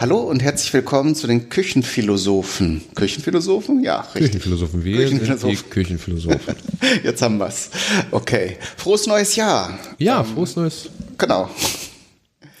Hallo 0.00 0.16
und 0.20 0.42
herzlich 0.42 0.72
willkommen 0.72 1.14
zu 1.14 1.26
den 1.26 1.50
Küchenphilosophen. 1.50 2.80
Küchenphilosophen? 2.94 3.82
Ja, 3.82 4.00
richtig. 4.00 4.22
Küchenphilosophen. 4.32 4.82
Wir 4.82 4.96
Küchenphilosophen. 4.96 5.56
sind 5.56 5.66
die 5.66 5.70
Küchenphilosophen. 5.70 6.56
Jetzt 7.04 7.20
haben 7.20 7.36
wir's. 7.36 7.68
Okay. 8.10 8.56
Frohes 8.78 9.06
neues 9.06 9.36
Jahr. 9.36 9.78
Ja, 9.98 10.20
ähm, 10.20 10.26
frohes 10.34 10.56
neues. 10.56 10.88
Genau. 11.18 11.50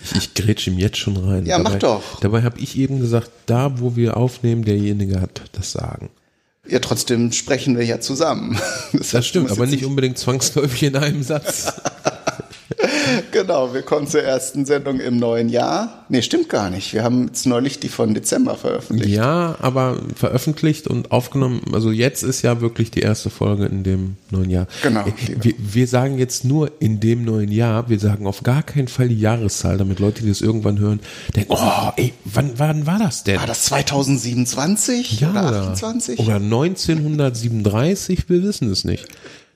Ich, 0.04 0.16
ich 0.16 0.34
grätsche 0.34 0.68
ihm 0.68 0.78
jetzt 0.78 0.98
schon 0.98 1.16
rein. 1.16 1.46
Ja, 1.46 1.56
dabei, 1.56 1.70
mach 1.70 1.78
doch. 1.78 2.20
Dabei 2.20 2.42
habe 2.42 2.60
ich 2.60 2.76
eben 2.76 3.00
gesagt, 3.00 3.30
da 3.46 3.80
wo 3.80 3.96
wir 3.96 4.18
aufnehmen, 4.18 4.62
derjenige 4.62 5.22
hat 5.22 5.40
das 5.52 5.72
Sagen. 5.72 6.10
Ja, 6.68 6.78
trotzdem 6.80 7.32
sprechen 7.32 7.78
wir 7.78 7.86
ja 7.86 8.00
zusammen. 8.00 8.60
Das, 8.92 9.12
das 9.12 9.26
stimmt, 9.26 9.50
aber 9.50 9.64
nicht 9.66 9.86
unbedingt 9.86 10.18
zwangsläufig 10.18 10.82
in 10.82 10.96
einem 10.96 11.22
Satz. 11.22 11.72
genau, 13.32 13.74
wir 13.74 13.82
kommen 13.82 14.06
zur 14.06 14.22
ersten 14.22 14.64
Sendung 14.64 15.00
im 15.00 15.18
neuen 15.18 15.48
Jahr. 15.48 16.04
Nee, 16.08 16.22
stimmt 16.22 16.48
gar 16.48 16.70
nicht. 16.70 16.92
Wir 16.92 17.04
haben 17.04 17.26
jetzt 17.26 17.46
neulich 17.46 17.78
die 17.80 17.88
von 17.88 18.14
Dezember 18.14 18.56
veröffentlicht. 18.56 19.14
Ja, 19.14 19.56
aber 19.60 20.00
veröffentlicht 20.14 20.88
und 20.88 21.12
aufgenommen. 21.12 21.62
Also 21.72 21.90
jetzt 21.90 22.22
ist 22.22 22.42
ja 22.42 22.60
wirklich 22.60 22.90
die 22.90 23.00
erste 23.00 23.30
Folge 23.30 23.66
in 23.66 23.84
dem 23.84 24.16
neuen 24.30 24.50
Jahr. 24.50 24.66
Genau. 24.82 25.04
Wir, 25.40 25.54
wir 25.58 25.86
sagen 25.86 26.18
jetzt 26.18 26.44
nur 26.44 26.72
in 26.80 27.00
dem 27.00 27.24
neuen 27.24 27.52
Jahr. 27.52 27.88
Wir 27.88 27.98
sagen 27.98 28.26
auf 28.26 28.42
gar 28.42 28.62
keinen 28.62 28.88
Fall 28.88 29.08
die 29.08 29.20
Jahreszahl, 29.20 29.78
damit 29.78 30.00
Leute, 30.00 30.22
die 30.22 30.28
das 30.28 30.40
irgendwann 30.40 30.78
hören, 30.78 31.00
denken, 31.36 31.52
oh, 31.52 31.90
ey, 31.96 32.12
wann, 32.24 32.52
wann 32.56 32.86
war 32.86 32.98
das 32.98 33.24
denn? 33.24 33.38
War 33.38 33.46
das 33.46 33.64
2027 33.64 35.20
ja, 35.20 35.30
oder 35.30 35.42
28? 35.42 36.18
Oder 36.18 36.36
1937? 36.36 38.28
Wir 38.28 38.42
wissen 38.42 38.70
es 38.70 38.84
nicht. 38.84 39.06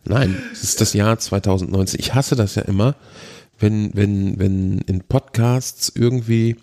Nein, 0.07 0.37
es 0.53 0.63
ist 0.63 0.81
das 0.81 0.93
Jahr 0.93 1.19
2019. 1.19 2.01
Ich 2.01 2.15
hasse 2.15 2.37
das 2.37 2.55
ja 2.55 2.63
immer, 2.63 2.97
wenn, 3.59 3.91
wenn, 3.95 4.39
wenn 4.39 4.79
in 4.81 5.01
Podcasts 5.01 5.93
irgendwie 5.95 6.57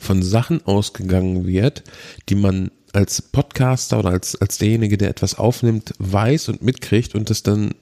von 0.00 0.22
Sachen 0.22 0.64
ausgegangen 0.66 1.46
wird, 1.46 1.84
die 2.28 2.34
man 2.34 2.70
als 2.92 3.22
Podcaster 3.22 3.98
oder 3.98 4.10
als, 4.10 4.34
als 4.36 4.58
derjenige, 4.58 4.98
der 4.98 5.10
etwas 5.10 5.36
aufnimmt, 5.36 5.92
weiß 5.98 6.48
und 6.48 6.62
mitkriegt 6.62 7.14
und 7.14 7.30
das 7.30 7.42
dann 7.42 7.74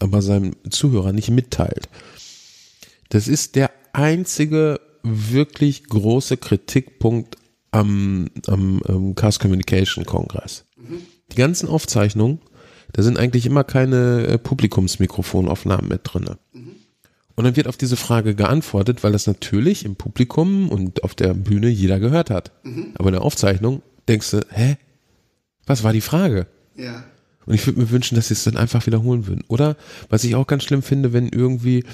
aber 0.00 0.22
seinem 0.22 0.56
Zuhörer 0.70 1.12
nicht 1.12 1.30
mitteilt. 1.30 1.88
Das 3.10 3.28
ist 3.28 3.54
der 3.54 3.70
einzige 3.92 4.80
wirklich 5.02 5.84
große 5.84 6.36
Kritikpunkt 6.36 7.36
am, 7.70 8.30
am, 8.46 8.82
am 8.88 9.14
Chaos 9.14 9.38
Communication 9.38 10.04
Kongress. 10.04 10.64
Die 11.32 11.36
ganzen 11.36 11.68
Aufzeichnungen 11.68 12.40
da 12.94 13.02
sind 13.02 13.18
eigentlich 13.18 13.44
immer 13.44 13.64
keine 13.64 14.26
äh, 14.26 14.38
Publikumsmikrofonaufnahmen 14.38 15.88
mit 15.88 16.02
drinne. 16.04 16.38
Mhm. 16.52 16.76
Und 17.34 17.44
dann 17.44 17.56
wird 17.56 17.66
auf 17.66 17.76
diese 17.76 17.96
Frage 17.96 18.36
geantwortet, 18.36 19.02
weil 19.02 19.10
das 19.10 19.26
natürlich 19.26 19.84
im 19.84 19.96
Publikum 19.96 20.68
und 20.68 21.02
auf 21.02 21.16
der 21.16 21.34
Bühne 21.34 21.68
jeder 21.68 21.98
gehört 21.98 22.30
hat. 22.30 22.52
Mhm. 22.62 22.92
Aber 22.94 23.08
in 23.08 23.14
der 23.14 23.22
Aufzeichnung 23.22 23.82
denkst 24.08 24.30
du, 24.30 24.40
hä? 24.48 24.76
Was 25.66 25.82
war 25.82 25.92
die 25.92 26.00
Frage? 26.00 26.46
Ja. 26.76 27.02
Und 27.46 27.54
ich 27.54 27.66
würde 27.66 27.80
mir 27.80 27.90
wünschen, 27.90 28.14
dass 28.16 28.28
sie 28.28 28.34
es 28.34 28.44
dann 28.44 28.56
einfach 28.56 28.86
wiederholen 28.86 29.26
würden. 29.26 29.44
Oder 29.48 29.76
was 30.08 30.24
ich 30.24 30.34
auch 30.34 30.46
ganz 30.46 30.64
schlimm 30.64 30.82
finde, 30.82 31.12
wenn 31.12 31.28
irgendwie, 31.28 31.84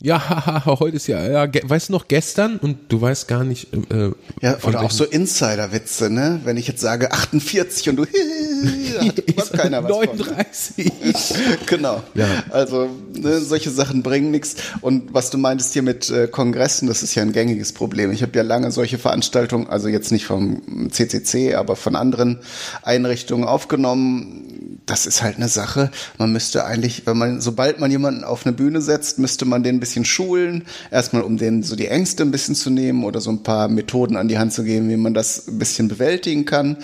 ja, 0.00 0.28
haha, 0.28 0.64
heute 0.80 0.96
ist 0.96 1.06
ja, 1.06 1.26
ja, 1.26 1.50
weißt 1.62 1.88
du 1.88 1.92
noch 1.92 2.08
gestern 2.08 2.58
und 2.58 2.78
du 2.88 3.00
weißt 3.00 3.26
gar 3.26 3.44
nicht. 3.44 3.68
Äh, 3.90 4.10
ja, 4.40 4.58
oder 4.62 4.82
auch 4.82 4.90
so 4.90 5.04
Insider-Witze, 5.04 6.10
ne? 6.10 6.40
Wenn 6.44 6.56
ich 6.56 6.68
jetzt 6.68 6.80
sage 6.80 7.12
48 7.12 7.88
und 7.90 7.96
du, 7.96 8.04
da 9.36 9.42
hat 9.42 9.52
keiner 9.52 9.82
was 9.82 9.90
39. 9.90 10.92
genau. 11.66 12.02
Ja. 12.14 12.26
Also 12.50 12.88
ne, 13.14 13.40
solche 13.40 13.70
Sachen 13.70 14.02
bringen 14.02 14.30
nichts. 14.30 14.56
Und 14.80 15.12
was 15.12 15.30
du 15.30 15.38
meintest 15.38 15.72
hier 15.72 15.82
mit 15.82 16.10
äh, 16.10 16.28
Kongressen, 16.28 16.86
das 16.86 17.02
ist 17.02 17.14
ja 17.14 17.22
ein 17.22 17.32
gängiges 17.32 17.72
Problem. 17.72 18.12
Ich 18.12 18.22
habe 18.22 18.36
ja 18.36 18.42
lange 18.42 18.70
solche 18.70 18.98
Veranstaltungen, 18.98 19.66
also 19.68 19.88
jetzt 19.88 20.12
nicht 20.12 20.24
vom 20.24 20.90
CCC, 20.90 21.54
aber 21.54 21.76
von 21.76 21.96
anderen 21.96 22.38
Einrichtungen 22.82 23.44
aufgenommen 23.44 24.50
das 24.90 25.06
ist 25.06 25.22
halt 25.22 25.36
eine 25.36 25.48
Sache. 25.48 25.88
Man 26.18 26.32
müsste 26.32 26.64
eigentlich, 26.64 27.06
wenn 27.06 27.16
man, 27.16 27.40
sobald 27.40 27.78
man 27.78 27.92
jemanden 27.92 28.24
auf 28.24 28.44
eine 28.44 28.52
Bühne 28.52 28.82
setzt, 28.82 29.20
müsste 29.20 29.44
man 29.44 29.62
den 29.62 29.76
ein 29.76 29.80
bisschen 29.80 30.04
schulen. 30.04 30.64
Erstmal, 30.90 31.22
um 31.22 31.38
den 31.38 31.62
so 31.62 31.76
die 31.76 31.86
Ängste 31.86 32.24
ein 32.24 32.32
bisschen 32.32 32.56
zu 32.56 32.70
nehmen 32.70 33.04
oder 33.04 33.20
so 33.20 33.30
ein 33.30 33.44
paar 33.44 33.68
Methoden 33.68 34.16
an 34.16 34.26
die 34.26 34.38
Hand 34.38 34.52
zu 34.52 34.64
geben, 34.64 34.88
wie 34.88 34.96
man 34.96 35.14
das 35.14 35.46
ein 35.46 35.60
bisschen 35.60 35.86
bewältigen 35.86 36.44
kann. 36.44 36.76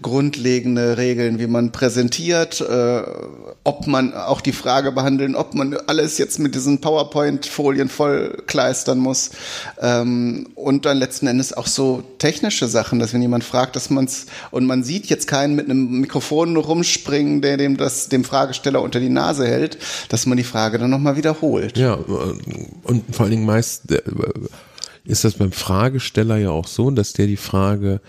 Grundlegende 0.00 0.98
Regeln, 0.98 1.40
wie 1.40 1.48
man 1.48 1.72
präsentiert, 1.72 2.60
äh, 2.60 3.02
ob 3.64 3.88
man 3.88 4.14
auch 4.14 4.40
die 4.40 4.52
Frage 4.52 4.92
behandeln, 4.92 5.34
ob 5.34 5.54
man 5.54 5.76
alles 5.88 6.16
jetzt 6.16 6.38
mit 6.38 6.54
diesen 6.54 6.80
PowerPoint-Folien 6.80 7.88
vollkleistern 7.88 8.98
muss. 8.98 9.30
Ähm, 9.80 10.46
und 10.54 10.86
dann 10.86 10.98
letzten 10.98 11.26
Endes 11.26 11.52
auch 11.52 11.66
so 11.66 12.04
technische 12.18 12.68
Sachen, 12.68 13.00
dass 13.00 13.12
wenn 13.12 13.22
jemand 13.22 13.42
fragt, 13.42 13.74
dass 13.74 13.90
man 13.90 14.04
es, 14.04 14.26
und 14.52 14.64
man 14.64 14.84
sieht 14.84 15.06
jetzt 15.06 15.26
keinen 15.26 15.56
mit 15.56 15.64
einem 15.64 16.00
Mikrofon 16.00 16.56
rumspringen, 16.56 17.42
der 17.48 17.56
dem 17.56 17.76
das 17.76 18.08
dem 18.08 18.24
Fragesteller 18.24 18.82
unter 18.82 19.00
die 19.00 19.08
Nase 19.08 19.46
hält, 19.46 19.78
dass 20.10 20.26
man 20.26 20.36
die 20.36 20.44
Frage 20.44 20.78
dann 20.78 20.90
nochmal 20.90 21.16
wiederholt. 21.16 21.78
Ja, 21.78 21.94
und 21.94 23.14
vor 23.14 23.24
allen 23.24 23.30
Dingen 23.30 23.46
meist 23.46 23.90
äh, 23.90 24.02
ist 25.04 25.24
das 25.24 25.34
beim 25.34 25.52
Fragesteller 25.52 26.36
ja 26.36 26.50
auch 26.50 26.66
so, 26.66 26.90
dass 26.90 27.14
der 27.14 27.26
die 27.26 27.38
Frage 27.38 28.00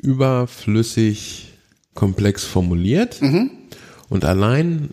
überflüssig 0.00 1.52
komplex 1.94 2.44
formuliert. 2.44 3.20
Mhm. 3.20 3.50
Und 4.08 4.24
allein, 4.24 4.90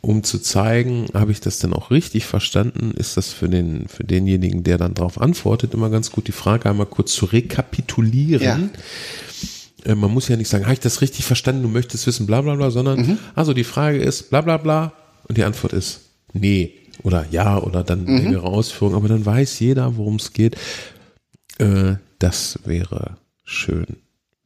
um 0.00 0.22
zu 0.22 0.38
zeigen, 0.38 1.06
habe 1.12 1.32
ich 1.32 1.40
das 1.40 1.58
denn 1.58 1.74
auch 1.74 1.90
richtig 1.90 2.24
verstanden, 2.24 2.92
ist 2.96 3.16
das 3.18 3.30
für 3.30 3.48
den, 3.48 3.88
für 3.88 4.04
denjenigen, 4.04 4.64
der 4.64 4.78
dann 4.78 4.94
darauf 4.94 5.20
antwortet, 5.20 5.74
immer 5.74 5.90
ganz 5.90 6.10
gut, 6.10 6.28
die 6.28 6.32
Frage 6.32 6.70
einmal 6.70 6.86
kurz 6.86 7.12
zu 7.12 7.26
rekapitulieren. 7.26 8.70
Ja 8.74 8.80
äh, 9.84 9.94
man 9.94 10.10
muss 10.10 10.28
ja 10.28 10.36
nicht 10.36 10.48
sagen, 10.48 10.64
habe 10.64 10.74
ich 10.74 10.80
das 10.80 11.00
richtig 11.00 11.24
verstanden, 11.24 11.62
du 11.62 11.68
möchtest 11.68 12.06
wissen, 12.06 12.26
bla 12.26 12.40
bla 12.40 12.54
bla, 12.54 12.70
sondern 12.70 12.98
mhm. 13.00 13.18
also 13.34 13.52
die 13.52 13.64
Frage 13.64 13.98
ist 13.98 14.30
bla 14.30 14.40
bla 14.40 14.56
bla 14.56 14.92
und 15.28 15.38
die 15.38 15.44
Antwort 15.44 15.72
ist 15.72 16.00
nee 16.32 16.74
oder 17.02 17.26
ja 17.30 17.58
oder 17.58 17.84
dann 17.84 18.04
mhm. 18.04 18.16
längere 18.16 18.44
Ausführung, 18.44 18.94
aber 18.94 19.08
dann 19.08 19.24
weiß 19.24 19.60
jeder, 19.60 19.96
worum 19.96 20.16
es 20.16 20.32
geht. 20.32 20.56
Äh, 21.58 21.94
das 22.18 22.58
wäre 22.64 23.16
schön. 23.44 23.86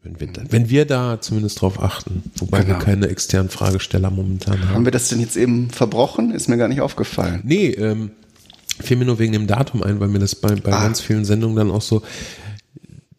Wenn 0.02 0.20
wir, 0.20 0.26
da, 0.28 0.42
wenn 0.50 0.70
wir 0.70 0.84
da 0.84 1.20
zumindest 1.20 1.60
drauf 1.60 1.82
achten, 1.82 2.22
wobei 2.36 2.62
genau. 2.62 2.78
wir 2.78 2.84
keine 2.84 3.08
externen 3.08 3.50
Fragesteller 3.50 4.10
momentan 4.10 4.60
haben. 4.60 4.74
Haben 4.74 4.84
wir 4.84 4.92
das 4.92 5.08
denn 5.08 5.20
jetzt 5.20 5.36
eben 5.36 5.70
verbrochen? 5.70 6.30
Ist 6.30 6.48
mir 6.48 6.56
gar 6.56 6.68
nicht 6.68 6.80
aufgefallen. 6.80 7.40
Nee, 7.44 7.70
ähm, 7.70 8.12
fiel 8.80 8.96
mir 8.96 9.04
nur 9.04 9.18
wegen 9.18 9.32
dem 9.32 9.46
Datum 9.46 9.82
ein, 9.82 9.98
weil 10.00 10.08
mir 10.08 10.20
das 10.20 10.34
bei, 10.36 10.54
bei 10.54 10.72
ah. 10.72 10.82
ganz 10.82 11.00
vielen 11.00 11.24
Sendungen 11.24 11.56
dann 11.56 11.70
auch 11.70 11.82
so, 11.82 12.02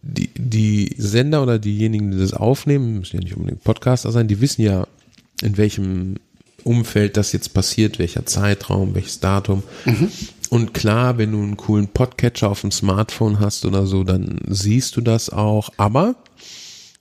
die, 0.09 0.29
die 0.35 0.95
Sender 0.97 1.43
oder 1.43 1.59
diejenigen, 1.59 2.11
die 2.11 2.19
das 2.19 2.33
aufnehmen, 2.33 2.99
müssen 2.99 3.17
ja 3.17 3.23
nicht 3.23 3.35
unbedingt 3.35 3.63
Podcaster 3.63 4.11
sein, 4.11 4.27
die 4.27 4.41
wissen 4.41 4.61
ja, 4.61 4.87
in 5.41 5.57
welchem 5.57 6.15
Umfeld 6.63 7.17
das 7.17 7.31
jetzt 7.31 7.53
passiert, 7.53 7.99
welcher 7.99 8.25
Zeitraum, 8.25 8.95
welches 8.95 9.19
Datum. 9.19 9.63
Mhm. 9.85 10.09
Und 10.49 10.73
klar, 10.73 11.17
wenn 11.17 11.31
du 11.31 11.41
einen 11.41 11.57
coolen 11.57 11.87
Podcatcher 11.87 12.49
auf 12.49 12.61
dem 12.61 12.71
Smartphone 12.71 13.39
hast 13.39 13.65
oder 13.65 13.85
so, 13.85 14.03
dann 14.03 14.39
siehst 14.47 14.95
du 14.97 15.01
das 15.01 15.29
auch. 15.29 15.69
Aber 15.77 16.15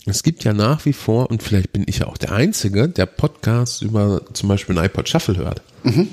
es 0.05 0.23
gibt 0.23 0.45
ja 0.45 0.53
nach 0.53 0.85
wie 0.85 0.93
vor, 0.93 1.31
und 1.31 1.43
vielleicht 1.43 1.73
bin 1.73 1.85
ich 1.87 1.99
ja 1.99 2.07
auch 2.07 2.19
der 2.19 2.33
Einzige, 2.33 2.89
der 2.89 3.07
Podcasts 3.07 3.83
über 3.83 4.23
zum 4.33 4.49
Beispiel 4.49 4.79
ein 4.79 4.85
iPod 4.85 5.09
Shuffle 5.09 5.37
hört. 5.37 5.63
Mhm. 5.83 6.09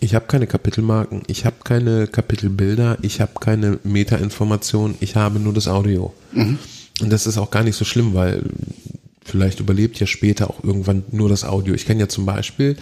Ich 0.00 0.14
habe 0.14 0.26
keine 0.26 0.46
Kapitelmarken, 0.46 1.22
ich 1.28 1.46
habe 1.46 1.56
keine 1.64 2.06
Kapitelbilder, 2.06 2.98
ich 3.02 3.20
habe 3.20 3.32
keine 3.40 3.78
Metainformation, 3.84 4.96
ich 5.00 5.16
habe 5.16 5.38
nur 5.38 5.54
das 5.54 5.68
Audio. 5.68 6.12
Mhm. 6.32 6.58
Und 7.00 7.12
das 7.12 7.26
ist 7.26 7.38
auch 7.38 7.50
gar 7.50 7.62
nicht 7.62 7.76
so 7.76 7.84
schlimm, 7.84 8.14
weil 8.14 8.42
vielleicht 9.24 9.60
überlebt 9.60 9.98
ja 9.98 10.06
später 10.06 10.50
auch 10.50 10.62
irgendwann 10.62 11.04
nur 11.10 11.28
das 11.28 11.44
Audio. 11.44 11.74
Ich 11.74 11.86
kann 11.86 11.98
ja 11.98 12.08
zum 12.08 12.26
Beispiel 12.26 12.76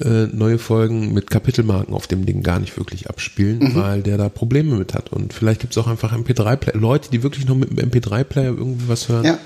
äh, 0.00 0.26
neue 0.26 0.58
Folgen 0.58 1.14
mit 1.14 1.30
Kapitelmarken 1.30 1.94
auf 1.94 2.08
dem 2.08 2.26
Ding 2.26 2.42
gar 2.42 2.58
nicht 2.58 2.76
wirklich 2.76 3.08
abspielen, 3.08 3.58
mhm. 3.58 3.74
weil 3.76 4.02
der 4.02 4.18
da 4.18 4.28
Probleme 4.28 4.76
mit 4.76 4.94
hat. 4.94 5.12
Und 5.12 5.32
vielleicht 5.32 5.60
gibt 5.60 5.72
es 5.72 5.78
auch 5.78 5.86
einfach 5.86 6.12
MP3-Player, 6.12 6.76
Leute, 6.76 7.10
die 7.10 7.22
wirklich 7.22 7.46
noch 7.46 7.54
mit 7.54 7.70
einem 7.70 7.90
MP3-Player 7.90 8.48
irgendwie 8.56 8.88
was 8.88 9.08
hören. 9.08 9.24
Ja 9.24 9.38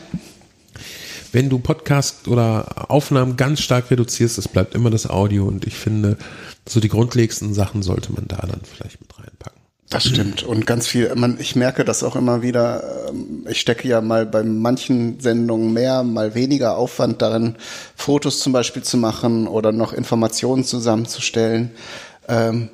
wenn 1.33 1.49
du 1.49 1.59
Podcast 1.59 2.29
oder 2.29 2.91
Aufnahmen 2.91 3.37
ganz 3.37 3.61
stark 3.61 3.91
reduzierst, 3.91 4.39
es 4.39 4.49
bleibt 4.49 4.75
immer 4.75 4.91
das 4.91 5.09
Audio 5.09 5.47
und 5.47 5.67
ich 5.67 5.75
finde, 5.75 6.17
so 6.69 6.81
die 6.81 6.89
grundlegendsten 6.89 7.55
Sachen 7.55 7.83
sollte 7.83 8.13
man 8.13 8.27
da 8.29 8.39
dann 8.39 8.61
vielleicht 8.65 9.01
mit 9.01 9.19
reinpacken. 9.19 9.61
Das 9.91 10.05
stimmt. 10.05 10.45
Und 10.45 10.69
ganz 10.69 10.87
viel, 10.87 11.13
man, 11.17 11.37
ich 11.41 11.57
merke 11.57 11.85
das 11.85 12.05
auch 12.05 12.15
immer 12.15 12.43
wieder. 12.43 13.09
Ähm, 13.09 13.45
ich 13.49 13.61
stecke 13.61 13.89
ja 13.89 14.01
mal 14.01 14.25
bei 14.25 14.45
manchen 14.45 15.19
Sendungen 15.19 15.73
mehr, 15.73 16.05
mal 16.05 16.37
weniger 16.37 16.77
Aufwand 16.77 17.21
darin, 17.21 17.57
Fotos 17.97 18.39
zum 18.39 18.53
Beispiel 18.53 18.83
zu 18.83 18.97
machen 18.97 19.49
oder 19.49 19.73
noch 19.73 19.93
Informationen 19.93 20.63
zusammenzustellen. 20.63 21.73
Ähm, 22.29 22.69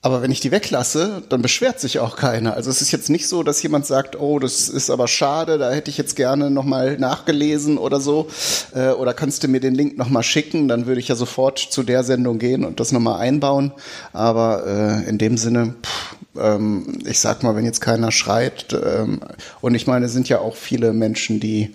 aber 0.00 0.22
wenn 0.22 0.30
ich 0.30 0.38
die 0.38 0.52
weglasse, 0.52 1.22
dann 1.28 1.42
beschwert 1.42 1.80
sich 1.80 1.98
auch 1.98 2.16
keiner. 2.16 2.54
Also 2.54 2.70
es 2.70 2.80
ist 2.80 2.92
jetzt 2.92 3.10
nicht 3.10 3.26
so, 3.26 3.42
dass 3.42 3.62
jemand 3.62 3.84
sagt, 3.84 4.18
oh, 4.18 4.38
das 4.38 4.68
ist 4.68 4.90
aber 4.90 5.08
schade, 5.08 5.58
da 5.58 5.72
hätte 5.72 5.90
ich 5.90 5.98
jetzt 5.98 6.14
gerne 6.14 6.50
nochmal 6.50 6.98
nachgelesen 6.98 7.78
oder 7.78 8.00
so. 8.00 8.28
Äh, 8.74 8.90
oder 8.90 9.12
kannst 9.12 9.42
du 9.42 9.48
mir 9.48 9.58
den 9.58 9.74
Link 9.74 9.98
nochmal 9.98 10.22
schicken? 10.22 10.68
Dann 10.68 10.86
würde 10.86 11.00
ich 11.00 11.08
ja 11.08 11.16
sofort 11.16 11.58
zu 11.58 11.82
der 11.82 12.04
Sendung 12.04 12.38
gehen 12.38 12.64
und 12.64 12.78
das 12.78 12.92
nochmal 12.92 13.20
einbauen. 13.20 13.72
Aber 14.12 14.66
äh, 14.66 15.08
in 15.08 15.18
dem 15.18 15.36
Sinne, 15.36 15.74
pff, 15.82 16.16
ähm, 16.38 17.00
ich 17.04 17.18
sag 17.18 17.42
mal, 17.42 17.56
wenn 17.56 17.64
jetzt 17.64 17.80
keiner 17.80 18.12
schreit, 18.12 18.72
ähm, 18.72 19.20
und 19.60 19.74
ich 19.74 19.88
meine, 19.88 20.06
es 20.06 20.12
sind 20.12 20.28
ja 20.28 20.38
auch 20.38 20.54
viele 20.54 20.92
Menschen, 20.92 21.40
die 21.40 21.74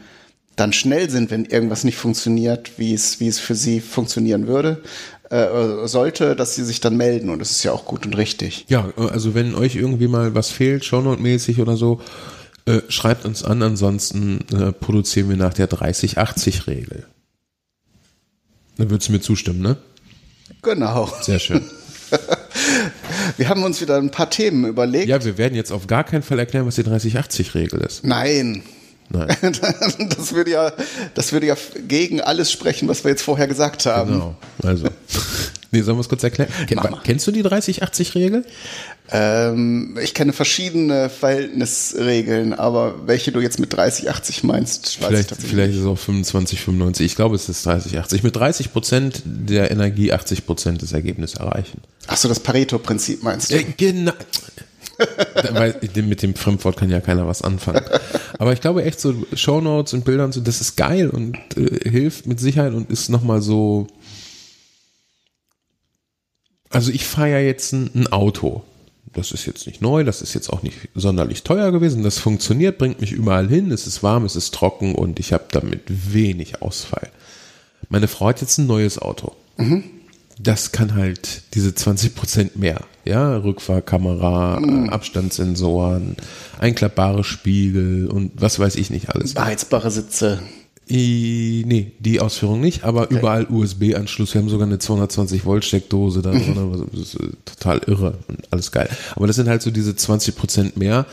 dann 0.56 0.72
schnell 0.72 1.10
sind, 1.10 1.32
wenn 1.32 1.46
irgendwas 1.46 1.84
nicht 1.84 1.98
funktioniert, 1.98 2.74
wie 2.78 2.94
es, 2.94 3.20
wie 3.20 3.28
es 3.28 3.40
für 3.40 3.56
sie 3.56 3.82
funktionieren 3.82 4.48
würde, 4.48 4.84
äh, 5.30 5.88
sollte, 5.88 6.36
dass 6.36 6.56
sie 6.56 6.64
sich 6.64 6.80
dann 6.80 6.98
melden 6.98 7.30
und 7.30 7.40
das 7.40 7.52
ist 7.52 7.64
ja 7.64 7.72
auch 7.72 7.86
gut 7.86 8.06
und 8.06 8.18
richtig. 8.18 8.66
Ja, 8.68 8.92
also 8.98 9.34
wenn 9.34 9.56
euch 9.56 9.76
irgendwie 9.76 10.08
mal 10.08 10.36
was 10.36 10.50
fehlt, 10.50 10.84
Shownote-mäßig 10.84 11.62
oder 11.62 11.78
so, 11.78 12.02
äh, 12.66 12.82
schreibt 12.88 13.26
uns 13.26 13.44
an, 13.44 13.62
ansonsten 13.62 14.46
äh, 14.54 14.72
produzieren 14.72 15.30
wir 15.30 15.38
nach 15.38 15.54
der 15.54 15.70
30-80-Regel. 15.70 17.06
Dann 18.78 18.90
würdest 18.90 19.10
du 19.10 19.14
mir 19.14 19.22
zustimmen, 19.22 19.62
ne? 19.62 19.78
Genau. 20.62 21.12
Sehr 21.22 21.40
schön. 21.40 21.64
wir 23.38 23.50
haben 23.50 23.64
uns 23.64 23.82
wieder 23.82 23.98
ein 23.98 24.12
paar 24.12 24.30
Themen 24.30 24.66
überlegt. 24.66 25.08
Ja, 25.08 25.24
wir 25.24 25.38
werden 25.38 25.56
jetzt 25.56 25.72
auf 25.72 25.88
gar 25.88 26.04
keinen 26.04 26.24
Fall 26.24 26.40
erklären, 26.40 26.66
was 26.66 26.76
die 26.76 26.84
30-80-Regel 26.84 27.82
ist. 27.82 28.04
Nein. 28.04 28.64
Nein. 29.14 29.28
Das 30.18 30.34
würde 30.34 30.52
ja, 30.52 30.72
das 31.14 31.32
würde 31.32 31.48
ja 31.48 31.56
gegen 31.88 32.22
alles 32.22 32.52
sprechen, 32.52 32.88
was 32.88 33.04
wir 33.04 33.12
jetzt 33.12 33.22
vorher 33.22 33.48
gesagt 33.48 33.86
haben. 33.86 34.14
Genau. 34.14 34.36
Also. 34.64 34.88
Nee, 35.74 35.82
sollen 35.82 35.98
wir 35.98 36.02
es 36.02 36.10
kurz 36.10 36.24
erklären? 36.24 36.52
Ken, 36.68 36.80
kennst 37.04 37.26
du 37.26 37.32
die 37.32 37.44
30-80-Regel? 37.44 38.46
Ähm, 39.10 39.98
ich 40.04 40.14
kenne 40.14 40.32
verschiedene 40.32 41.10
Verhältnisregeln, 41.10 42.54
aber 42.54 43.08
welche 43.08 43.32
du 43.32 43.40
jetzt 43.40 43.60
mit 43.60 43.74
30-80 43.74 44.46
meinst, 44.46 45.02
weiß 45.02 45.08
vielleicht, 45.08 45.32
ich 45.32 45.38
Vielleicht 45.40 45.74
ist 45.74 45.80
es 45.80 45.86
auch 45.88 45.98
25-95. 45.98 47.02
Ich 47.02 47.16
glaube, 47.16 47.36
es 47.36 47.50
ist 47.50 47.68
30-80. 47.68 48.20
Mit 48.22 48.36
30 48.36 48.72
Prozent 48.72 49.24
der 49.26 49.72
Energie 49.72 50.14
80 50.14 50.46
Prozent 50.46 50.84
des 50.84 50.94
Ergebnisses 50.94 51.40
erreichen. 51.40 51.82
Ach 52.06 52.18
so, 52.18 52.30
das 52.30 52.40
Pareto-Prinzip 52.40 53.24
meinst 53.24 53.52
du? 53.52 53.56
Äh, 53.56 53.66
genau. 53.76 54.14
Weil 55.52 55.80
mit 55.96 56.22
dem 56.22 56.36
Fremdwort 56.36 56.78
kann 56.78 56.90
ja 56.90 57.02
keiner 57.02 57.28
was 57.28 57.42
anfangen. 57.42 57.84
Aber 58.38 58.54
ich 58.54 58.62
glaube 58.62 58.84
echt 58.84 59.00
so 59.00 59.14
Shownotes 59.34 59.94
und 59.94 60.06
Bilder 60.06 60.26
und 60.26 60.34
so, 60.34 60.42
das 60.42 60.62
ist 60.62 60.76
geil 60.76 61.10
und 61.10 61.38
äh, 61.58 61.90
hilft 61.90 62.28
mit 62.28 62.40
Sicherheit 62.40 62.74
und 62.74 62.90
ist 62.90 63.10
nochmal 63.10 63.42
so. 63.42 63.88
Also 66.70 66.92
ich 66.92 67.06
fahre 67.06 67.32
ja 67.32 67.40
jetzt 67.40 67.72
ein, 67.74 67.90
ein 67.94 68.08
Auto 68.12 68.64
das 69.14 69.32
ist 69.32 69.46
jetzt 69.46 69.68
nicht 69.68 69.82
neu, 69.82 70.04
das 70.04 70.22
ist 70.22 70.34
jetzt 70.34 70.50
auch 70.50 70.64
nicht 70.64 70.90
sonderlich 70.96 71.44
teuer 71.44 71.72
gewesen. 71.72 72.04
Das 72.04 72.18
funktioniert, 72.18 72.78
bringt 72.78 73.00
mich 73.00 73.12
überall 73.12 73.48
hin, 73.48 73.72
es 73.72 73.88
ist 73.88 74.04
warm, 74.04 74.26
es 74.26 74.36
ist 74.36 74.54
trocken 74.54 74.96
und 74.96 75.20
ich 75.20 75.34
habe 75.34 75.46
damit 75.52 75.82
wenig 75.88 76.62
Ausfall. 76.62 77.10
Meine 77.90 78.08
Frau 78.08 78.28
hat 78.28 78.42
jetzt 78.42 78.58
ein 78.58 78.68
neues 78.68 79.00
Auto. 79.00 79.34
Mhm. 79.58 79.84
Das 80.44 80.72
kann 80.72 80.94
halt 80.96 81.44
diese 81.54 81.74
20 81.74 82.16
Prozent 82.16 82.56
mehr. 82.58 82.82
Ja, 83.06 83.38
Rückfahrkamera, 83.38 84.60
mhm. 84.60 84.90
Abstandssensoren, 84.90 86.18
einklappbare 86.60 87.24
Spiegel 87.24 88.08
und 88.08 88.32
was 88.36 88.60
weiß 88.60 88.76
ich 88.76 88.90
nicht 88.90 89.10
alles. 89.10 89.34
Beheizbare 89.34 89.90
Sitze. 89.90 90.40
I, 90.90 91.64
nee, 91.66 91.94
die 92.00 92.20
Ausführung 92.20 92.60
nicht, 92.60 92.84
aber 92.84 93.04
okay. 93.04 93.16
überall 93.16 93.48
USB-Anschluss. 93.50 94.34
Wir 94.34 94.42
haben 94.42 94.50
sogar 94.50 94.68
eine 94.68 94.80
220 94.80 95.46
Volt 95.46 95.64
Steckdose 95.64 96.22
da 96.22 96.32
drin. 96.32 96.88
das 96.92 97.02
ist 97.02 97.16
äh, 97.16 97.30
total 97.46 97.82
irre 97.88 98.18
und 98.28 98.40
alles 98.52 98.72
geil. 98.72 98.90
Aber 99.16 99.28
das 99.28 99.38
sind 99.38 99.48
halt 99.48 99.62
so 99.62 99.72
diese 99.72 99.96
20 99.96 100.36
Prozent 100.36 100.78
mehr 100.78 101.06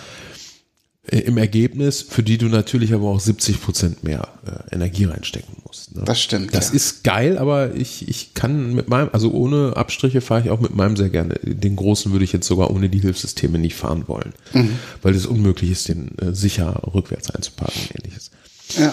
im 1.09 1.39
Ergebnis, 1.39 2.03
für 2.03 2.23
die 2.23 2.37
du 2.37 2.47
natürlich 2.47 2.93
aber 2.93 3.09
auch 3.09 3.21
70 3.21 3.63
Prozent 3.63 4.05
mehr 4.05 4.29
äh, 4.47 4.75
Energie 4.75 5.05
reinstecken 5.05 5.57
musst. 5.67 5.97
Ne? 5.97 6.03
Das 6.05 6.21
stimmt. 6.21 6.55
Das 6.55 6.69
ja. 6.69 6.75
ist 6.75 7.05
geil, 7.05 7.39
aber 7.39 7.75
ich, 7.75 8.07
ich 8.07 8.35
kann 8.35 8.75
mit 8.75 8.89
meinem, 8.89 9.09
also 9.13 9.33
ohne 9.33 9.77
Abstriche 9.77 10.21
fahre 10.21 10.43
ich 10.43 10.51
auch 10.51 10.61
mit 10.61 10.75
meinem 10.75 10.97
sehr 10.97 11.09
gerne. 11.09 11.35
Den 11.43 11.75
großen 11.75 12.13
würde 12.13 12.25
ich 12.25 12.33
jetzt 12.33 12.47
sogar 12.47 12.71
ohne 12.71 12.91
die 12.91 13.01
Hilfssysteme 13.01 13.59
nicht 13.59 13.77
fahren 13.77 14.09
wollen, 14.09 14.35
mhm. 14.53 14.79
weil 15.01 15.15
es 15.15 15.25
unmöglich 15.25 15.71
ist, 15.71 15.89
den 15.89 16.19
äh, 16.19 16.35
sicher 16.35 16.83
rückwärts 16.95 17.31
einzuparken 17.31 17.81
und 17.81 17.97
ähnliches. 17.97 18.31
Ja. 18.79 18.93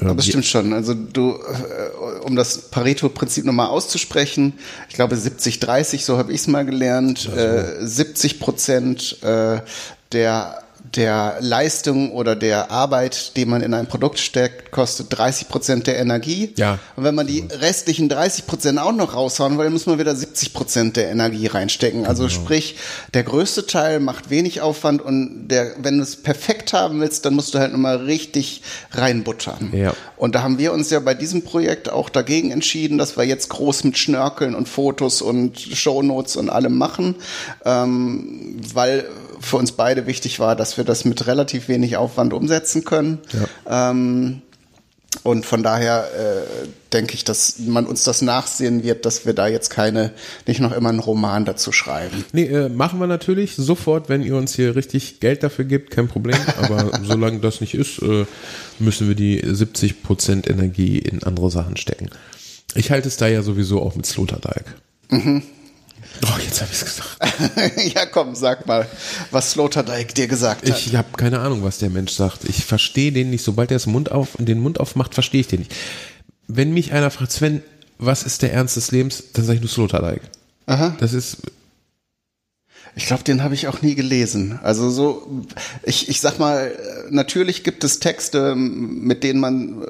Aber 0.00 0.16
das 0.16 0.26
stimmt 0.26 0.44
schon. 0.44 0.72
Also 0.72 0.92
du, 0.92 1.30
äh, 1.30 2.24
um 2.24 2.34
das 2.34 2.68
Pareto-Prinzip 2.70 3.44
nochmal 3.44 3.68
auszusprechen, 3.68 4.54
ich 4.88 4.96
glaube 4.96 5.14
70-30, 5.14 6.00
so 6.00 6.18
habe 6.18 6.32
ich 6.32 6.40
es 6.40 6.46
mal 6.48 6.66
gelernt, 6.66 7.30
also. 7.30 7.86
70 7.86 8.40
Prozent 8.40 9.22
äh, 9.22 9.60
der 10.10 10.63
der 10.96 11.36
Leistung 11.40 12.12
oder 12.12 12.36
der 12.36 12.70
Arbeit, 12.70 13.36
die 13.36 13.46
man 13.46 13.62
in 13.62 13.74
ein 13.74 13.86
Produkt 13.86 14.18
steckt, 14.18 14.70
kostet 14.70 15.16
30 15.16 15.48
Prozent 15.48 15.86
der 15.86 15.98
Energie. 15.98 16.52
Ja. 16.56 16.78
Und 16.96 17.04
wenn 17.04 17.14
man 17.14 17.26
die 17.26 17.44
restlichen 17.50 18.08
30 18.08 18.46
Prozent 18.46 18.78
auch 18.78 18.92
noch 18.92 19.14
raushauen 19.14 19.58
will, 19.58 19.70
muss 19.70 19.86
man 19.86 19.98
wieder 19.98 20.14
70 20.14 20.52
Prozent 20.52 20.96
der 20.96 21.10
Energie 21.10 21.46
reinstecken. 21.46 22.06
Also 22.06 22.26
genau. 22.26 22.34
sprich, 22.34 22.76
der 23.12 23.24
größte 23.24 23.66
Teil 23.66 24.00
macht 24.00 24.30
wenig 24.30 24.60
Aufwand 24.60 25.02
und 25.02 25.48
der, 25.48 25.72
wenn 25.78 25.98
du 25.98 26.02
es 26.02 26.16
perfekt 26.16 26.72
haben 26.72 27.00
willst, 27.00 27.24
dann 27.24 27.34
musst 27.34 27.54
du 27.54 27.58
halt 27.58 27.72
nochmal 27.72 27.96
richtig 27.96 28.62
reinbuttern. 28.92 29.70
Ja. 29.72 29.94
Und 30.16 30.34
da 30.34 30.42
haben 30.42 30.58
wir 30.58 30.72
uns 30.72 30.90
ja 30.90 31.00
bei 31.00 31.14
diesem 31.14 31.42
Projekt 31.42 31.90
auch 31.90 32.08
dagegen 32.08 32.50
entschieden, 32.50 32.98
dass 32.98 33.16
wir 33.16 33.24
jetzt 33.24 33.48
groß 33.48 33.84
mit 33.84 33.98
Schnörkeln 33.98 34.54
und 34.54 34.68
Fotos 34.68 35.22
und 35.22 35.58
Shownotes 35.60 36.36
und 36.36 36.50
allem 36.50 36.78
machen, 36.78 37.16
ähm, 37.64 38.60
weil 38.72 39.06
für 39.44 39.56
uns 39.56 39.72
beide 39.72 40.06
wichtig 40.06 40.40
war, 40.40 40.56
dass 40.56 40.76
wir 40.76 40.84
das 40.84 41.04
mit 41.04 41.26
relativ 41.26 41.68
wenig 41.68 41.96
Aufwand 41.96 42.32
umsetzen 42.32 42.84
können. 42.84 43.18
Ja. 43.66 43.90
Ähm, 43.90 44.42
und 45.22 45.46
von 45.46 45.62
daher 45.62 46.08
äh, 46.12 46.66
denke 46.92 47.14
ich, 47.14 47.24
dass 47.24 47.58
man 47.60 47.86
uns 47.86 48.02
das 48.04 48.20
nachsehen 48.20 48.82
wird, 48.82 49.06
dass 49.06 49.24
wir 49.24 49.32
da 49.32 49.46
jetzt 49.46 49.70
keine, 49.70 50.12
nicht 50.46 50.60
noch 50.60 50.72
immer 50.72 50.88
einen 50.88 50.98
Roman 50.98 51.44
dazu 51.44 51.72
schreiben. 51.72 52.24
Nee, 52.32 52.46
äh, 52.46 52.68
machen 52.68 52.98
wir 52.98 53.06
natürlich 53.06 53.54
sofort, 53.54 54.08
wenn 54.08 54.22
ihr 54.22 54.36
uns 54.36 54.54
hier 54.54 54.74
richtig 54.74 55.20
Geld 55.20 55.42
dafür 55.42 55.64
gibt, 55.64 55.90
kein 55.90 56.08
Problem. 56.08 56.36
Aber 56.60 56.90
solange 57.04 57.38
das 57.38 57.60
nicht 57.60 57.74
ist, 57.74 58.02
äh, 58.02 58.26
müssen 58.78 59.08
wir 59.08 59.14
die 59.14 59.40
70 59.44 60.02
Prozent 60.02 60.48
Energie 60.48 60.98
in 60.98 61.22
andere 61.22 61.50
Sachen 61.50 61.76
stecken. 61.76 62.10
Ich 62.74 62.90
halte 62.90 63.08
es 63.08 63.16
da 63.16 63.28
ja 63.28 63.42
sowieso 63.42 63.80
auch 63.80 63.94
mit 63.94 64.06
Sloterdijk. 64.06 64.74
Mhm. 65.10 65.42
Oh, 66.22 66.38
jetzt 66.42 66.60
habe 66.60 66.70
ich 66.72 66.80
es 66.80 66.84
gesagt. 66.84 67.18
ja, 67.94 68.06
komm, 68.06 68.34
sag 68.34 68.66
mal, 68.66 68.86
was 69.30 69.52
Sloterdijk 69.52 70.14
dir 70.14 70.26
gesagt 70.28 70.68
hat. 70.68 70.78
Ich 70.78 70.94
habe 70.94 71.08
keine 71.16 71.40
Ahnung, 71.40 71.64
was 71.64 71.78
der 71.78 71.90
Mensch 71.90 72.12
sagt. 72.12 72.44
Ich 72.44 72.64
verstehe 72.64 73.12
den 73.12 73.30
nicht. 73.30 73.44
Sobald 73.44 73.70
er 73.70 73.80
Mund 73.86 74.12
auf, 74.12 74.36
den 74.38 74.60
Mund 74.60 74.80
aufmacht, 74.80 75.14
verstehe 75.14 75.40
ich 75.40 75.48
den 75.48 75.60
nicht. 75.60 75.74
Wenn 76.46 76.72
mich 76.72 76.92
einer 76.92 77.10
fragt, 77.10 77.32
Sven, 77.32 77.62
was 77.98 78.22
ist 78.22 78.42
der 78.42 78.52
Ernst 78.52 78.76
des 78.76 78.90
Lebens, 78.90 79.24
dann 79.32 79.44
sage 79.44 79.56
ich 79.56 79.62
nur 79.62 79.70
Sloterdijk. 79.70 80.22
Aha. 80.66 80.96
Das 80.98 81.12
ist 81.12 81.38
ich 82.96 83.06
glaube, 83.06 83.24
den 83.24 83.42
habe 83.42 83.54
ich 83.54 83.66
auch 83.66 83.82
nie 83.82 83.96
gelesen. 83.96 84.60
Also 84.62 84.88
so, 84.88 85.42
ich, 85.82 86.08
ich 86.08 86.20
sag 86.20 86.38
mal, 86.38 86.70
natürlich 87.10 87.64
gibt 87.64 87.82
es 87.82 87.98
Texte, 87.98 88.54
mit 88.54 89.24
denen 89.24 89.40
man, 89.40 89.84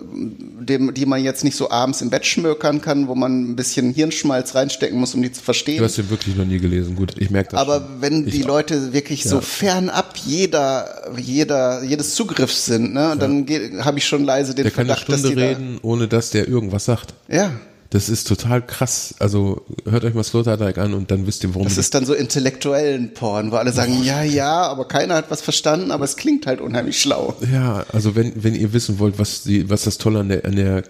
dem, 0.59 0.95
die 0.95 1.05
man 1.05 1.23
jetzt 1.23 1.45
nicht 1.45 1.57
so 1.57 1.71
abends 1.71 2.01
im 2.01 2.09
Bett 2.09 2.25
schmökern 2.25 2.81
kann, 2.81 3.07
wo 3.07 3.15
man 3.15 3.51
ein 3.51 3.57
bisschen 3.57 3.93
Hirnschmalz 3.93 4.55
reinstecken 4.55 4.99
muss, 4.99 5.15
um 5.15 5.21
die 5.21 5.31
zu 5.31 5.43
verstehen. 5.43 5.79
Du 5.79 5.85
hast 5.85 5.99
den 5.99 6.09
wirklich 6.09 6.35
noch 6.35 6.47
nie 6.47 6.59
gelesen, 6.59 6.97
gut, 6.97 7.13
ich 7.19 7.29
merke 7.29 7.51
das. 7.51 7.61
Aber 7.61 7.81
schon. 7.81 8.01
wenn 8.01 8.27
die 8.27 8.43
Leute 8.43 8.95
wirklich 8.95 9.25
ja. 9.25 9.33
so 9.33 9.43
fernab 9.43 10.17
jeder, 10.25 11.13
jeder, 11.19 11.83
jedes 11.83 12.15
Zugriffs 12.15 12.65
sind, 12.65 12.95
ne, 12.95 13.17
dann 13.19 13.47
ja. 13.47 13.85
habe 13.85 13.99
ich 13.99 14.07
schon 14.07 14.25
leise 14.25 14.55
den 14.55 14.63
der 14.63 14.73
Verdacht, 14.73 15.11
dass 15.11 15.23
die 15.23 15.35
reden, 15.35 15.79
da, 15.83 15.87
ohne 15.89 16.09
dass 16.09 16.31
der 16.31 16.49
irgendwas 16.49 16.87
sagt. 16.87 17.13
Ja. 17.29 17.51
Das 17.95 18.09
ist 18.09 18.27
total 18.27 18.61
krass. 18.61 19.15
Also 19.21 19.65
hört 19.89 20.05
euch 20.05 20.15
mal 20.15 20.25
Sloterdijk 20.25 20.79
an 20.79 20.95
und 20.95 21.13
dann 21.13 21.29
wisst 21.29 21.45
ihr, 21.45 21.55
warum. 21.55 21.63
Das 21.63 21.79
ist 21.79 21.95
dann 21.95 22.05
so 22.05 22.13
intellektuellen 22.13 23.15
Porn, 23.15 23.53
wo 23.53 23.57
alle 23.57 23.71
sagen, 23.71 24.03
ja, 24.03 24.25
ja, 24.25 24.63
aber 24.67 24.89
keiner 24.89 25.15
hat 25.15 25.31
was 25.31 25.43
verstanden, 25.43 25.93
aber 25.93 26.05
es 26.05 26.17
klingt 26.17 26.49
halt 26.49 26.61
unheimlich 26.61 27.01
schlau. 27.01 27.37
Ja, 27.53 27.87
also 27.93 28.17
wenn, 28.17 28.43
wenn 28.43 28.57
ihr 28.57 28.73
wissen 28.73 28.99
wollt, 28.99 29.21
was, 29.21 29.45
die, 29.45 29.71
was 29.71 29.85
das 29.85 29.99
Tolle 29.99 30.19
an 30.19 30.29
der, 30.29 30.45
an 30.45 30.57
der 30.57 30.83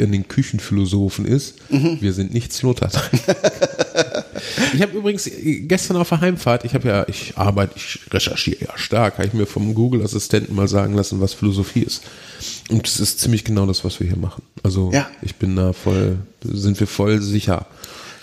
an 0.00 0.12
den 0.12 0.26
Küchenphilosophen 0.26 1.24
ist, 1.26 1.54
mhm. 1.70 1.98
wir 2.00 2.12
sind 2.12 2.34
nicht 2.34 2.52
Sloterdijk. 2.52 3.10
ich 4.74 4.82
habe 4.82 4.98
übrigens 4.98 5.30
gestern 5.42 5.96
auf 5.96 6.08
der 6.08 6.20
Heimfahrt, 6.20 6.64
ich 6.64 6.74
habe 6.74 6.88
ja, 6.88 7.08
ich 7.08 7.36
arbeite, 7.36 7.74
ich 7.76 8.00
recherchiere 8.12 8.66
ja 8.66 8.78
stark, 8.78 9.18
habe 9.18 9.26
ich 9.26 9.32
mir 9.32 9.46
vom 9.46 9.74
Google-Assistenten 9.74 10.54
mal 10.54 10.68
sagen 10.68 10.94
lassen, 10.94 11.20
was 11.20 11.34
Philosophie 11.34 11.82
ist. 11.82 12.02
Und 12.68 12.86
es 12.86 13.00
ist 13.00 13.20
ziemlich 13.20 13.44
genau 13.44 13.66
das, 13.66 13.84
was 13.84 13.98
wir 14.00 14.06
hier 14.06 14.16
machen. 14.16 14.42
Also 14.62 14.90
ja. 14.92 15.08
ich 15.22 15.36
bin 15.36 15.56
da 15.56 15.72
voll, 15.72 16.18
sind 16.42 16.78
wir 16.80 16.86
voll 16.86 17.20
sicher. 17.20 17.66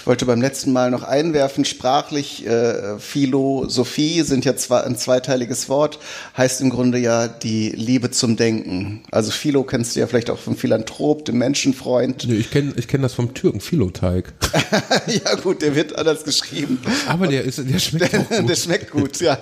Ich 0.06 0.08
wollte 0.08 0.28
beim 0.28 0.40
letzten 0.40 0.72
Mal 0.72 0.92
noch 0.92 1.02
einwerfen, 1.02 1.66
sprachlich 1.66 2.46
äh, 2.46 3.00
Philosophie 3.00 4.22
sind 4.22 4.46
ja 4.46 4.56
zwar 4.56 4.84
ein 4.84 4.96
zweiteiliges 4.96 5.68
Wort, 5.68 5.98
heißt 6.38 6.62
im 6.62 6.70
Grunde 6.70 7.00
ja 7.00 7.28
die 7.28 7.70
Liebe 7.72 8.12
zum 8.12 8.36
Denken. 8.36 9.02
Also 9.10 9.32
Philo 9.32 9.64
kennst 9.64 9.96
du 9.96 10.02
ja 10.02 10.06
vielleicht 10.06 10.30
auch 10.30 10.38
vom 10.38 10.58
Philanthrop, 10.58 11.26
dem 11.26 11.40
Menschenfreund. 11.40 12.28
Nee, 12.28 12.36
ich 12.36 12.52
kenne 12.52 12.74
ich 12.76 12.88
kenn 12.88 13.02
das 13.02 13.16
vom 13.16 13.34
Türken, 13.34 13.62
Philoteig. 13.62 14.32
ja 15.08 15.34
gut, 15.42 15.64
der 15.64 15.74
wird 15.74 15.98
anders 15.98 16.24
geschrieben. 16.24 16.78
Aber 17.08 17.26
der, 17.26 17.44
ist, 17.44 17.58
der 17.58 17.80
schmeckt 17.80 18.14
der, 18.14 18.20
gut. 18.20 18.48
Der 18.48 18.56
schmeckt 18.56 18.92
gut, 18.92 19.20
ja. 19.22 19.40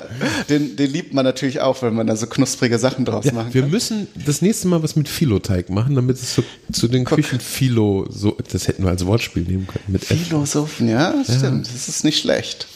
Den, 0.47 0.77
den 0.77 0.89
liebt 0.89 1.13
man 1.13 1.25
natürlich 1.25 1.59
auch, 1.59 1.81
wenn 1.81 1.93
man 1.93 2.07
da 2.07 2.15
so 2.15 2.27
knusprige 2.27 2.79
Sachen 2.79 3.03
draus 3.03 3.25
ja, 3.25 3.33
machen 3.33 3.53
Wir 3.53 3.65
müssen 3.65 4.07
das 4.25 4.41
nächste 4.41 4.69
Mal 4.69 4.81
was 4.81 4.95
mit 4.95 5.09
Philoteig 5.09 5.69
machen, 5.69 5.95
damit 5.95 6.15
es 6.15 6.35
so, 6.35 6.43
zu 6.71 6.87
den 6.87 7.03
Küchen 7.03 7.41
Philo, 7.41 8.07
so, 8.09 8.37
das 8.49 8.69
hätten 8.69 8.83
wir 8.83 8.91
als 8.91 9.05
Wortspiel 9.05 9.43
nehmen 9.43 9.67
können. 9.67 9.83
Mit 9.89 10.05
Philo 10.05 10.45
Philosophen, 10.53 10.87
ja, 10.87 11.23
stimmt. 11.23 11.67
Ja. 11.67 11.73
Das 11.73 11.89
ist 11.89 12.03
nicht 12.03 12.19
schlecht. 12.19 12.67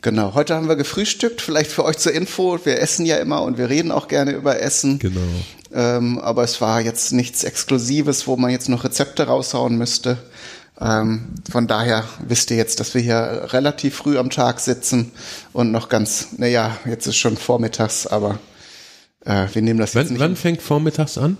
Genau, 0.00 0.34
heute 0.34 0.54
haben 0.54 0.68
wir 0.68 0.76
gefrühstückt, 0.76 1.40
vielleicht 1.42 1.70
für 1.70 1.84
euch 1.84 1.98
zur 1.98 2.12
Info, 2.12 2.58
wir 2.64 2.80
essen 2.80 3.04
ja 3.06 3.16
immer 3.16 3.42
und 3.42 3.58
wir 3.58 3.68
reden 3.68 3.90
auch 3.90 4.08
gerne 4.08 4.32
über 4.32 4.60
Essen. 4.60 4.98
Genau. 4.98 5.20
Ähm, 5.74 6.18
aber 6.18 6.44
es 6.44 6.60
war 6.60 6.80
jetzt 6.80 7.12
nichts 7.12 7.44
Exklusives, 7.44 8.26
wo 8.26 8.36
man 8.36 8.50
jetzt 8.50 8.68
noch 8.68 8.84
Rezepte 8.84 9.26
raushauen 9.26 9.76
müsste. 9.76 10.16
Ähm, 10.80 11.34
von 11.50 11.66
daher 11.66 12.04
wisst 12.26 12.50
ihr 12.50 12.56
jetzt, 12.56 12.80
dass 12.80 12.94
wir 12.94 13.00
hier 13.00 13.48
relativ 13.52 13.96
früh 13.96 14.18
am 14.18 14.30
Tag 14.30 14.60
sitzen 14.60 15.12
und 15.52 15.72
noch 15.72 15.88
ganz, 15.88 16.28
naja, 16.36 16.76
jetzt 16.84 17.06
ist 17.06 17.16
schon 17.16 17.36
vormittags, 17.36 18.06
aber 18.06 18.38
äh, 19.24 19.46
wir 19.52 19.62
nehmen 19.62 19.80
das 19.80 19.94
jetzt 19.94 20.06
Wann, 20.06 20.12
nicht. 20.12 20.20
wann 20.20 20.36
fängt 20.36 20.62
vormittags 20.62 21.18
an? 21.18 21.36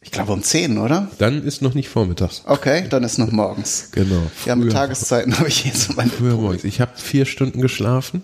Ich 0.00 0.12
glaube 0.12 0.32
um 0.32 0.42
10, 0.42 0.78
oder? 0.78 1.10
Dann 1.18 1.42
ist 1.42 1.60
noch 1.60 1.74
nicht 1.74 1.88
vormittags. 1.88 2.42
Okay, 2.46 2.86
dann 2.88 3.02
ist 3.02 3.18
noch 3.18 3.32
morgens. 3.32 3.88
Genau. 3.92 4.22
Ja, 4.46 4.54
mit 4.54 4.72
Tageszeiten 4.72 5.38
habe 5.38 5.48
ich 5.48 5.64
jetzt 5.64 5.96
meine 5.96 6.10
Früher 6.10 6.36
morgens. 6.36 6.64
Ich 6.64 6.80
habe 6.80 6.92
vier 6.96 7.26
Stunden 7.26 7.60
geschlafen 7.60 8.22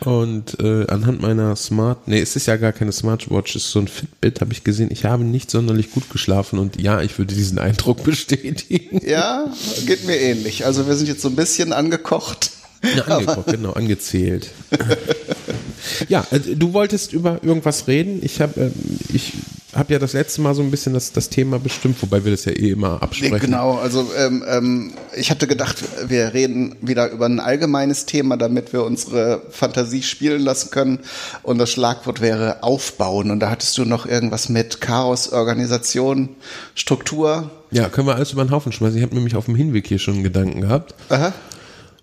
und 0.00 0.60
äh, 0.60 0.86
anhand 0.88 1.22
meiner 1.22 1.56
Smart, 1.56 2.08
nee, 2.08 2.20
es 2.20 2.36
ist 2.36 2.46
ja 2.46 2.56
gar 2.56 2.72
keine 2.72 2.92
Smartwatch, 2.92 3.56
es 3.56 3.66
ist 3.66 3.70
so 3.70 3.78
ein 3.78 3.88
Fitbit, 3.88 4.40
habe 4.40 4.52
ich 4.52 4.64
gesehen, 4.64 4.90
ich 4.90 5.04
habe 5.04 5.24
nicht 5.24 5.50
sonderlich 5.50 5.92
gut 5.92 6.10
geschlafen 6.10 6.58
und 6.58 6.80
ja, 6.80 7.00
ich 7.00 7.16
würde 7.18 7.34
diesen 7.34 7.58
Eindruck 7.58 8.02
bestätigen. 8.04 9.00
Ja, 9.06 9.52
geht 9.86 10.04
mir 10.06 10.16
ähnlich. 10.16 10.66
Also 10.66 10.86
wir 10.86 10.94
sind 10.94 11.08
jetzt 11.08 11.22
so 11.22 11.28
ein 11.28 11.36
bisschen 11.36 11.72
angekocht. 11.72 12.50
Ja, 12.96 13.04
angeguckt, 13.04 13.50
genau, 13.50 13.72
angezählt. 13.72 14.50
ja, 16.08 16.26
äh, 16.30 16.38
du 16.38 16.74
wolltest 16.74 17.12
über 17.12 17.42
irgendwas 17.42 17.88
reden. 17.88 18.20
Ich 18.22 18.40
habe 18.42 18.60
ähm, 18.60 18.72
ich 19.12 19.32
hab 19.74 19.90
ja 19.90 19.98
das 19.98 20.12
letzte 20.12 20.40
Mal 20.40 20.54
so 20.54 20.62
ein 20.62 20.70
bisschen 20.70 20.94
das, 20.94 21.12
das 21.12 21.28
Thema 21.28 21.58
bestimmt, 21.58 22.00
wobei 22.00 22.24
wir 22.24 22.30
das 22.30 22.44
ja 22.44 22.52
eh 22.52 22.70
immer 22.70 23.02
absprechen. 23.02 23.40
Genau, 23.40 23.76
also 23.78 24.08
ähm, 24.16 24.44
ähm, 24.48 24.92
ich 25.16 25.30
hatte 25.30 25.46
gedacht, 25.46 25.76
wir 26.06 26.32
reden 26.34 26.76
wieder 26.80 27.10
über 27.10 27.26
ein 27.26 27.40
allgemeines 27.40 28.06
Thema, 28.06 28.36
damit 28.36 28.72
wir 28.72 28.84
unsere 28.84 29.42
Fantasie 29.50 30.02
spielen 30.02 30.42
lassen 30.42 30.70
können. 30.70 31.00
Und 31.42 31.58
das 31.58 31.70
Schlagwort 31.70 32.20
wäre 32.20 32.62
aufbauen. 32.62 33.30
Und 33.30 33.40
da 33.40 33.50
hattest 33.50 33.76
du 33.78 33.84
noch 33.84 34.06
irgendwas 34.06 34.48
mit 34.48 34.80
Chaos, 34.80 35.32
Organisation, 35.32 36.28
Struktur. 36.74 37.50
Ja, 37.70 37.88
können 37.88 38.06
wir 38.06 38.14
alles 38.14 38.32
über 38.32 38.44
den 38.44 38.50
Haufen 38.52 38.72
schmeißen. 38.72 38.96
Ich 38.96 39.02
habe 39.02 39.14
nämlich 39.14 39.34
auf 39.36 39.46
dem 39.46 39.56
Hinweg 39.56 39.86
hier 39.86 39.98
schon 39.98 40.14
einen 40.14 40.24
Gedanken 40.24 40.60
gehabt. 40.60 40.94
Aha. 41.08 41.32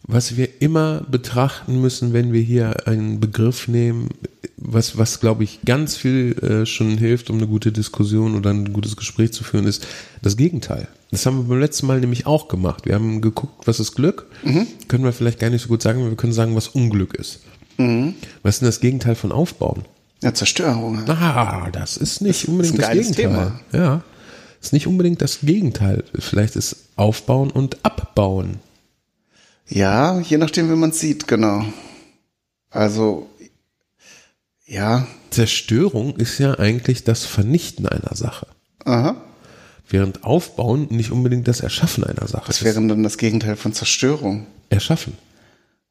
was 0.07 0.35
wir 0.35 0.61
immer 0.61 1.01
betrachten 1.09 1.79
müssen, 1.79 2.11
wenn 2.11 2.33
wir 2.33 2.41
hier 2.41 2.87
einen 2.87 3.19
Begriff 3.19 3.67
nehmen, 3.67 4.09
was, 4.62 4.98
was 4.98 5.20
glaube 5.20 5.44
ich 5.44 5.60
ganz 5.65 5.96
viel 5.96 6.38
äh, 6.39 6.65
schon 6.65 6.98
hilft, 6.98 7.30
um 7.30 7.38
eine 7.38 7.48
gute 7.48 7.72
Diskussion 7.72 8.36
oder 8.36 8.51
ein 8.51 8.72
gutes 8.72 8.96
Gespräch 8.96 9.34
zu 9.34 9.44
führen, 9.44 9.65
ist 9.65 9.86
das 10.22 10.38
Gegenteil. 10.38 10.88
Das 11.10 11.25
haben 11.25 11.38
wir 11.38 11.44
beim 11.44 11.60
letzten 11.60 11.88
Mal 11.88 12.00
nämlich 12.00 12.25
auch 12.25 12.48
gemacht. 12.48 12.86
Wir 12.86 12.96
haben 12.96 13.22
geguckt, 13.22 13.68
was 13.68 13.80
ist 13.80 13.96
Glück? 13.96 14.27
Können 14.88 15.03
wir 15.03 15.12
vielleicht 15.12 15.39
gar 15.39 15.50
nicht 15.50 15.63
so 15.63 15.68
gut 15.68 15.82
sagen, 15.82 16.00
aber 16.00 16.12
wir 16.12 16.18
können 16.18 16.32
sagen, 16.32 16.56
was 16.56 16.70
Unglück 16.70 17.15
ist. 17.15 17.41
Was 18.44 18.56
ist 18.56 18.62
denn 18.62 18.68
das 18.68 18.80
Gegenteil 18.80 19.15
von 19.15 19.32
Aufbauen? 19.32 19.84
Ja, 20.24 20.34
Zerstörung. 20.34 21.10
Ah, 21.10 21.70
das 21.72 21.98
ist 21.98 22.22
nicht 22.22 22.48
unbedingt 22.48 22.84
ein 22.84 22.98
das 22.98 23.15
Gegenteil. 23.15 23.53
Ja, 23.74 24.03
ist 24.62 24.72
nicht 24.72 24.86
unbedingt 24.88 25.22
das 25.22 25.39
Gegenteil. 25.41 26.03
Vielleicht 26.18 26.56
ist 26.56 26.75
Aufbauen 26.96 27.50
und 27.50 27.84
Abbauen. 27.84 28.60
Ja, 29.68 30.20
je 30.20 30.38
nachdem, 30.38 30.70
wie 30.70 30.75
man 30.75 30.91
es 30.91 31.00
sieht, 31.00 31.27
genau. 31.27 31.65
Also, 32.70 33.27
ja, 34.71 35.05
Zerstörung 35.31 36.15
ist 36.17 36.37
ja 36.39 36.57
eigentlich 36.59 37.03
das 37.03 37.25
Vernichten 37.25 37.87
einer 37.87 38.15
Sache. 38.15 38.47
aha. 38.85 39.15
Während 39.89 40.23
Aufbauen 40.23 40.87
nicht 40.89 41.11
unbedingt 41.11 41.49
das 41.49 41.59
Erschaffen 41.59 42.05
einer 42.05 42.25
Sache 42.25 42.47
Was 42.47 42.59
ist. 42.59 42.63
wäre 42.63 42.75
dann 42.87 43.03
das 43.03 43.17
Gegenteil 43.17 43.57
von 43.57 43.73
Zerstörung? 43.73 44.47
Erschaffen. 44.69 45.13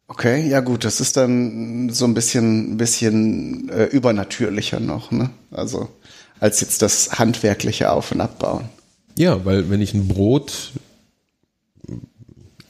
Okay, 0.09 0.49
ja 0.49 0.61
gut, 0.61 0.85
das 0.87 1.01
ist 1.03 1.19
dann 1.19 1.91
so 1.91 2.07
ein 2.07 2.15
bisschen, 2.15 2.79
bisschen 2.79 3.69
äh, 3.69 3.85
übernatürlicher 3.85 4.81
noch, 4.81 5.11
ne? 5.11 5.29
Also 5.51 5.89
als 6.41 6.61
jetzt 6.63 6.81
das 6.81 7.19
handwerkliche 7.19 7.93
Auf- 7.93 8.11
und 8.13 8.23
Abbauen. 8.23 8.65
Ja, 9.19 9.45
weil 9.45 9.69
wenn 9.69 9.83
ich 9.83 9.93
ein 9.93 10.09
Brot 10.09 10.73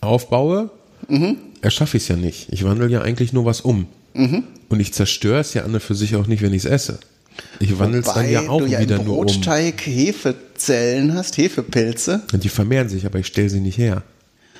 aufbaue, 0.01 0.71
Mhm. 1.09 1.37
erschaffe 1.63 1.97
ich 1.97 2.03
es 2.05 2.09
ja 2.09 2.17
nicht. 2.17 2.49
Ich 2.53 2.65
wandle 2.65 2.89
ja 2.89 3.03
eigentlich 3.03 3.33
nur 3.33 3.45
was 3.45 3.61
um. 3.61 3.87
Mhm. 4.15 4.45
Und 4.69 4.81
ich 4.81 4.93
zerstöre 4.93 5.41
es 5.41 5.55
ja 5.55 5.65
an 5.65 5.75
und 5.75 5.83
für 5.83 5.95
sich 5.95 6.17
auch 6.17 6.27
nicht, 6.27 6.43
wenn 6.43 6.53
ich 6.53 6.65
es 6.65 6.71
esse. 6.71 6.99
Ich 7.59 7.79
wandle 7.79 8.01
es 8.01 8.07
dann 8.07 8.31
ja 8.31 8.49
auch 8.49 8.61
du 8.61 8.67
ja 8.67 8.81
wieder 8.81 8.97
im 8.97 9.05
nur 9.05 9.19
um. 9.19 9.27
Brotteig 9.27 9.87
Hefezellen 9.87 11.15
hast, 11.15 11.39
Hefepilze. 11.39 12.23
Und 12.33 12.45
die 12.45 12.49
vermehren 12.49 12.89
sich, 12.89 13.07
aber 13.07 13.19
ich 13.19 13.27
stelle 13.27 13.51
sie 13.51 13.61
nicht 13.61 13.79
her. 13.79 14.03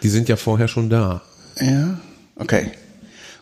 Die 0.03 0.09
sind 0.09 0.29
ja 0.29 0.37
vorher 0.37 0.69
schon 0.69 0.89
da. 0.89 1.23
Ja, 1.61 2.01
okay. 2.37 2.71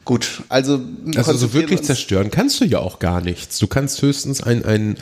Gut, 0.04 0.42
also 0.48 0.80
Also 1.16 1.34
so 1.34 1.52
wirklich 1.52 1.82
zerstören 1.82 2.30
kannst 2.30 2.60
du 2.60 2.64
ja 2.64 2.78
auch 2.78 2.98
gar 2.98 3.20
nichts. 3.20 3.58
Du 3.58 3.66
kannst 3.66 4.00
höchstens 4.00 4.42
ein, 4.42 4.64
ein, 4.64 4.96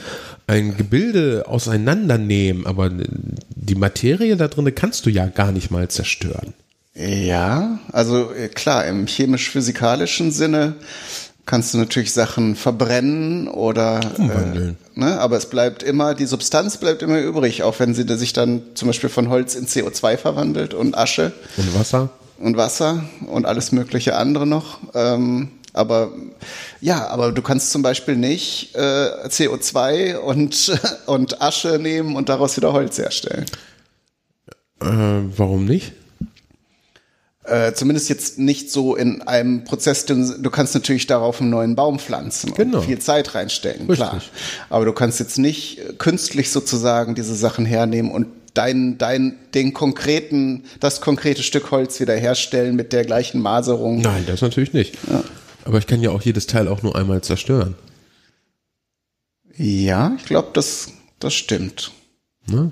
ein 0.48 0.76
Gebilde 0.76 1.44
auseinandernehmen, 1.46 2.66
aber 2.66 2.90
die 2.90 3.75
Materie 3.76 4.36
da 4.36 4.48
drin 4.48 4.75
kannst 4.75 5.06
du 5.06 5.10
ja 5.10 5.26
gar 5.26 5.52
nicht 5.52 5.70
mal 5.70 5.86
zerstören. 5.88 6.54
Ja, 6.97 7.79
also 7.93 8.33
äh, 8.33 8.49
klar, 8.49 8.87
im 8.87 9.07
chemisch-physikalischen 9.07 10.31
Sinne 10.31 10.76
kannst 11.45 11.75
du 11.75 11.79
natürlich 11.79 12.12
Sachen 12.12 12.57
verbrennen 12.57 13.49
oder 13.49 14.00
Umwandeln. 14.19 14.76
Äh, 14.97 15.00
ne, 15.00 15.21
aber 15.21 15.37
es 15.37 15.47
bleibt 15.47 15.83
immer, 15.83 16.15
die 16.15 16.26
Substanz 16.26 16.79
bleibt 16.79 17.03
immer 17.03 17.21
übrig, 17.21 17.62
auch 17.62 17.79
wenn 17.79 17.95
sie 17.95 18.05
sich 18.17 18.33
dann 18.33 18.62
zum 18.75 18.88
Beispiel 18.88 19.11
von 19.11 19.29
Holz 19.29 19.55
in 19.55 19.67
CO2 19.67 20.17
verwandelt 20.17 20.75
und 20.75 20.97
Asche 20.97 21.33
Und 21.57 21.79
Wasser? 21.79 22.09
und 22.38 22.57
Wasser 22.57 23.05
und 23.26 23.47
alles 23.47 23.73
mögliche 23.73 24.17
andere 24.17 24.47
noch. 24.47 24.79
Ähm, 24.95 25.50
aber 25.75 26.12
ja, 26.81 27.07
aber 27.09 27.33
du 27.33 27.43
kannst 27.43 27.71
zum 27.71 27.83
Beispiel 27.83 28.17
nicht 28.17 28.75
äh, 28.75 29.29
CO2 29.29 30.17
und, 30.17 30.81
und 31.07 31.43
Asche 31.43 31.79
nehmen 31.79 32.17
und 32.17 32.31
daraus 32.31 32.57
wieder 32.57 32.73
Holz 32.73 32.97
herstellen. 32.97 33.45
Äh, 34.81 34.87
warum 35.37 35.67
nicht? 35.67 35.93
Äh, 37.47 37.75
zumindest 37.75 38.09
jetzt 38.09 38.38
nicht 38.38 38.71
so 38.73 38.97
in 38.97 39.23
einem 39.23 39.65
Prozess, 39.65 40.05
du, 40.05 40.15
du 40.38 40.50
kannst 40.50 40.75
natürlich 40.75 41.07
darauf 41.07 41.41
einen 41.41 41.50
neuen 41.50 41.76
Baum 41.76 41.99
pflanzen 41.99 42.53
Genau. 42.55 42.79
und 42.79 42.85
viel 42.85 42.99
Zeit 42.99 43.35
reinstecken, 43.35 43.87
Richtig. 43.88 43.97
klar. 44.09 44.21
Aber 44.69 44.85
du 44.85 44.93
kannst 44.93 45.21
jetzt 45.21 45.38
nicht 45.38 45.79
äh, 45.79 45.93
künstlich 45.97 46.50
sozusagen 46.50 47.15
diese 47.15 47.35
Sachen 47.37 47.65
hernehmen 47.65 48.11
und 48.11 48.26
dein, 48.55 48.99
dein, 48.99 49.37
den 49.55 49.73
konkreten, 49.75 50.65
das 50.81 51.00
konkrete 51.00 51.43
Stück 51.43 51.71
Holz 51.71 52.00
wieder 52.00 52.15
herstellen 52.17 52.75
mit 52.75 52.93
der 52.93 53.05
gleichen 53.05 53.41
Maserung. 53.41 54.00
Nein, 54.00 54.25
das 54.26 54.41
natürlich 54.41 54.73
nicht. 54.73 54.97
Aber 55.65 55.79
ich 55.79 55.87
kann 55.87 56.00
ja 56.00 56.11
auch 56.11 56.23
jedes 56.23 56.47
Teil 56.47 56.67
auch 56.67 56.83
nur 56.83 56.97
einmal 56.97 57.21
zerstören. 57.21 57.75
Ja, 59.57 60.15
ich 60.19 60.25
glaube, 60.25 60.49
das, 60.53 60.88
das 61.19 61.35
stimmt. 61.35 61.93
Ne? 62.47 62.71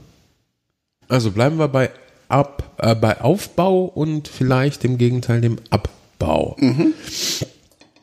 Also 1.09 1.31
bleiben 1.31 1.59
wir 1.59 1.69
bei, 1.69 1.91
Ab, 2.35 2.75
äh, 2.79 2.97
bei 2.97 3.21
Aufbau 3.21 3.85
und 3.85 4.27
vielleicht 4.27 4.85
im 4.85 4.99
Gegenteil 4.99 5.41
dem 5.41 5.59
Abbau. 5.71 6.57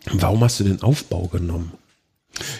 Warum 0.05 0.41
hast 0.41 0.57
du 0.61 0.63
den 0.63 0.81
Aufbau 0.81 1.27
genommen? 1.27 1.73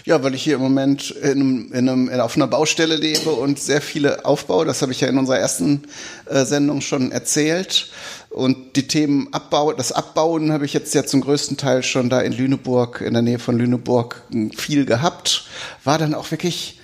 Ja, 0.04 0.22
weil 0.22 0.34
ich 0.34 0.42
hier 0.42 0.56
im 0.56 0.60
Moment 0.60 1.12
in 1.12 1.70
in 1.72 1.88
einem, 1.88 2.10
in, 2.10 2.20
auf 2.20 2.36
einer 2.36 2.46
Baustelle 2.46 2.96
lebe 2.96 3.30
und 3.30 3.58
sehr 3.58 3.80
viele 3.80 4.26
Aufbau, 4.26 4.66
das 4.66 4.82
habe 4.82 4.92
ich 4.92 5.00
ja 5.00 5.08
in 5.08 5.16
unserer 5.16 5.38
ersten 5.38 5.84
äh, 6.26 6.44
Sendung 6.44 6.82
schon 6.82 7.10
erzählt. 7.10 7.90
Und 8.28 8.76
die 8.76 8.86
Themen 8.86 9.28
Abbau, 9.32 9.72
das 9.72 9.92
Abbauen 9.92 10.52
habe 10.52 10.66
ich 10.66 10.74
jetzt 10.74 10.94
ja 10.94 11.06
zum 11.06 11.22
größten 11.22 11.56
Teil 11.56 11.82
schon 11.82 12.10
da 12.10 12.20
in 12.20 12.34
Lüneburg, 12.34 13.00
in 13.00 13.14
der 13.14 13.22
Nähe 13.22 13.38
von 13.38 13.56
Lüneburg, 13.56 14.22
viel 14.54 14.84
gehabt. 14.84 15.46
War 15.84 15.96
dann 15.96 16.12
auch 16.12 16.30
wirklich 16.30 16.80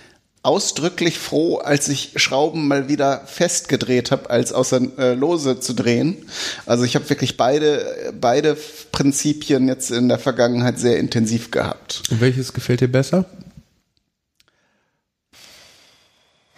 ausdrücklich 0.49 1.19
froh, 1.19 1.59
als 1.59 1.89
ich 1.89 2.13
Schrauben 2.17 2.67
mal 2.69 2.89
wieder 2.89 3.21
festgedreht 3.27 4.11
habe, 4.11 4.31
als 4.31 4.53
außer 4.53 4.81
äh, 4.99 5.13
lose 5.15 5.61
zu 5.61 5.75
drehen. 5.75 6.17
Also 6.65 6.85
ich 6.85 6.95
habe 6.95 7.09
wirklich 7.11 7.37
beide, 7.37 8.13
beide 8.19 8.57
Prinzipien 8.91 9.69
jetzt 9.69 9.91
in 9.91 10.09
der 10.09 10.19
Vergangenheit 10.19 10.79
sehr 10.79 10.99
intensiv 10.99 11.51
gehabt. 11.51 12.03
Und 12.11 12.23
welches 12.23 12.55
gefällt 12.55 12.81
dir 12.81 12.89
besser? 12.89 13.27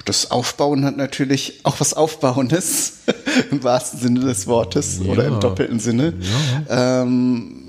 Das 0.06 0.30
Aufbauen 0.30 0.84
hat 0.84 0.96
natürlich 0.96 1.60
auch 1.64 1.78
was 1.78 1.92
Aufbauendes, 1.94 2.92
im 3.50 3.62
wahrsten 3.62 4.00
Sinne 4.00 4.20
des 4.20 4.46
Wortes 4.46 5.00
oder 5.00 5.24
Ja. 5.24 5.28
im 5.34 5.40
doppelten 5.40 5.78
Sinne. 5.78 6.14
Ähm, 6.68 7.59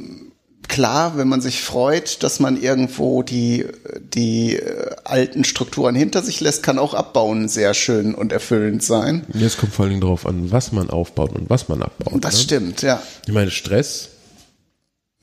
klar, 0.72 1.18
wenn 1.18 1.28
man 1.28 1.42
sich 1.42 1.62
freut, 1.62 2.24
dass 2.24 2.40
man 2.40 2.60
irgendwo 2.60 3.22
die, 3.22 3.66
die 4.00 4.56
äh, 4.56 4.96
alten 5.04 5.44
Strukturen 5.44 5.94
hinter 5.94 6.24
sich 6.24 6.40
lässt, 6.40 6.64
kann 6.64 6.80
auch 6.80 6.94
Abbauen 6.94 7.50
sehr 7.50 7.74
schön 7.74 8.16
und 8.16 8.32
erfüllend 8.32 8.82
sein. 8.82 9.26
Jetzt 9.34 9.58
kommt 9.58 9.74
vor 9.74 9.84
allen 9.84 9.92
Dingen 9.92 10.02
drauf 10.02 10.26
an, 10.26 10.52
was 10.52 10.72
man 10.72 10.90
aufbaut 10.90 11.34
und 11.34 11.50
was 11.50 11.68
man 11.68 11.84
abbaut. 11.84 12.24
Das 12.24 12.36
ne? 12.36 12.40
stimmt, 12.40 12.82
ja. 12.82 13.02
Ich 13.28 13.34
meine, 13.34 13.52
Stress, 13.52 14.10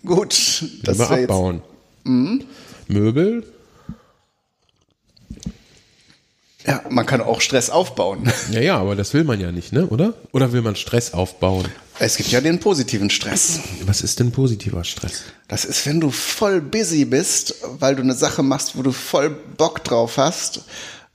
Gut, 0.05 0.64
das 0.85 0.99
jetzt, 0.99 1.11
abbauen. 1.11 1.62
Möbel, 2.87 3.45
ja, 6.67 6.83
man 6.90 7.07
kann 7.07 7.23
auch 7.23 7.40
Stress 7.40 7.71
aufbauen. 7.71 8.31
ja, 8.52 8.61
ja, 8.61 8.76
aber 8.78 8.95
das 8.95 9.14
will 9.14 9.25
man 9.25 9.40
ja 9.40 9.50
nicht, 9.50 9.73
ne? 9.73 9.87
Oder? 9.87 10.12
Oder 10.33 10.52
will 10.52 10.61
man 10.61 10.76
Stress 10.76 11.14
aufbauen? 11.14 11.67
Es 12.00 12.17
gibt 12.17 12.31
ja 12.31 12.40
den 12.40 12.61
positiven 12.61 13.11
Stress. 13.11 13.61
Was 13.85 14.02
ist 14.02 14.21
denn 14.21 14.31
positiver 14.31 14.85
Stress? 14.85 15.25
Das 15.49 15.64
ist, 15.64 15.85
wenn 15.87 16.00
du 16.00 16.11
voll 16.11 16.61
busy 16.61 17.05
bist, 17.05 17.57
weil 17.81 17.97
du 17.97 18.02
eine 18.02 18.14
Sache 18.14 18.43
machst, 18.43 18.76
wo 18.76 18.83
du 18.83 18.93
voll 18.93 19.31
Bock 19.31 19.83
drauf 19.83 20.17
hast. 20.17 20.62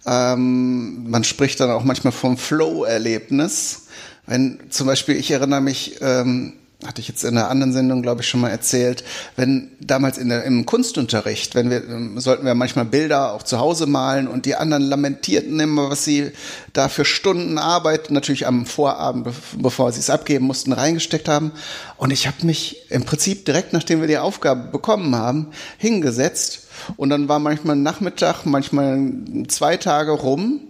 Ähm, 0.06 1.10
man 1.10 1.24
spricht 1.24 1.62
dann 1.62 1.72
auch 1.72 1.86
manchmal 1.86 2.12
vom 2.12 2.38
Flow-Erlebnis. 2.38 3.84
Wenn 4.26 4.60
zum 4.70 4.88
Beispiel, 4.88 5.16
ich 5.16 5.32
erinnere 5.32 5.62
mich, 5.62 5.98
ähm, 6.02 6.54
hatte 6.88 7.02
ich 7.02 7.08
jetzt 7.08 7.24
in 7.24 7.38
einer 7.38 7.50
anderen 7.50 7.74
Sendung, 7.74 8.02
glaube 8.02 8.22
ich, 8.22 8.28
schon 8.28 8.42
mal 8.42 8.50
erzählt, 8.50 9.04
wenn 9.36 9.72
damals 9.80 10.18
in 10.18 10.30
der, 10.30 10.44
im 10.44 10.66
Kunstunterricht, 10.66 11.56
wenn 11.56 11.70
wir, 11.70 11.84
ähm, 11.84 12.20
sollten 12.20 12.46
wir 12.46 12.56
manchmal 12.56 12.86
Bilder 12.86 13.34
auch 13.34 13.44
zu 13.44 13.60
Hause 13.60 13.86
malen 13.86 14.28
und 14.28 14.46
die 14.46 14.56
anderen 14.56 14.84
lamentierten 14.84 15.60
immer, 15.60 15.90
was 15.90 16.04
sie 16.04 16.32
da 16.74 16.90
für 16.90 17.06
Stunden 17.06 17.58
Arbeit, 17.58 18.12
natürlich 18.12 18.48
am 18.48 18.66
Vorabend, 18.66 19.28
bevor 19.58 19.92
sie 19.92 20.00
es 20.00 20.10
abgeben 20.10 20.46
mussten, 20.46 20.74
reingesteckt 20.74 21.28
haben. 21.28 21.52
Und 21.98 22.12
ich 22.12 22.28
habe 22.28 22.46
mich 22.46 22.90
im 22.90 23.06
Prinzip 23.06 23.46
direkt, 23.46 23.74
nachdem 23.74 24.02
wir 24.02 24.08
die 24.08 24.18
Aufgabe 24.18 24.72
bekommen 24.72 25.16
haben, 25.16 25.48
hingesetzt 25.78 26.68
und 26.98 27.10
dann 27.10 27.28
war 27.30 27.40
manchmal 27.40 27.76
Nachmittag, 27.76 28.46
manchmal 28.46 29.00
zwei 29.48 29.78
Tage 29.78 30.12
rum, 30.12 30.62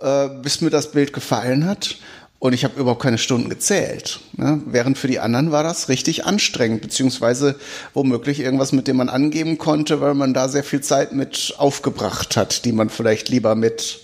äh, 0.00 0.28
bis 0.42 0.60
mir 0.60 0.70
das 0.70 0.92
Bild 0.92 1.12
gefallen 1.12 1.66
hat. 1.66 1.96
Und 2.44 2.52
ich 2.52 2.62
habe 2.62 2.78
überhaupt 2.78 3.00
keine 3.00 3.16
Stunden 3.16 3.48
gezählt. 3.48 4.20
Ne? 4.36 4.60
Während 4.66 4.98
für 4.98 5.06
die 5.08 5.18
anderen 5.18 5.50
war 5.50 5.62
das 5.62 5.88
richtig 5.88 6.26
anstrengend, 6.26 6.82
beziehungsweise 6.82 7.58
womöglich 7.94 8.38
irgendwas, 8.38 8.72
mit 8.72 8.86
dem 8.86 8.96
man 8.96 9.08
angeben 9.08 9.56
konnte, 9.56 10.02
weil 10.02 10.12
man 10.12 10.34
da 10.34 10.50
sehr 10.50 10.62
viel 10.62 10.82
Zeit 10.82 11.14
mit 11.14 11.54
aufgebracht 11.56 12.36
hat, 12.36 12.66
die 12.66 12.72
man 12.72 12.90
vielleicht 12.90 13.30
lieber 13.30 13.54
mit, 13.54 14.00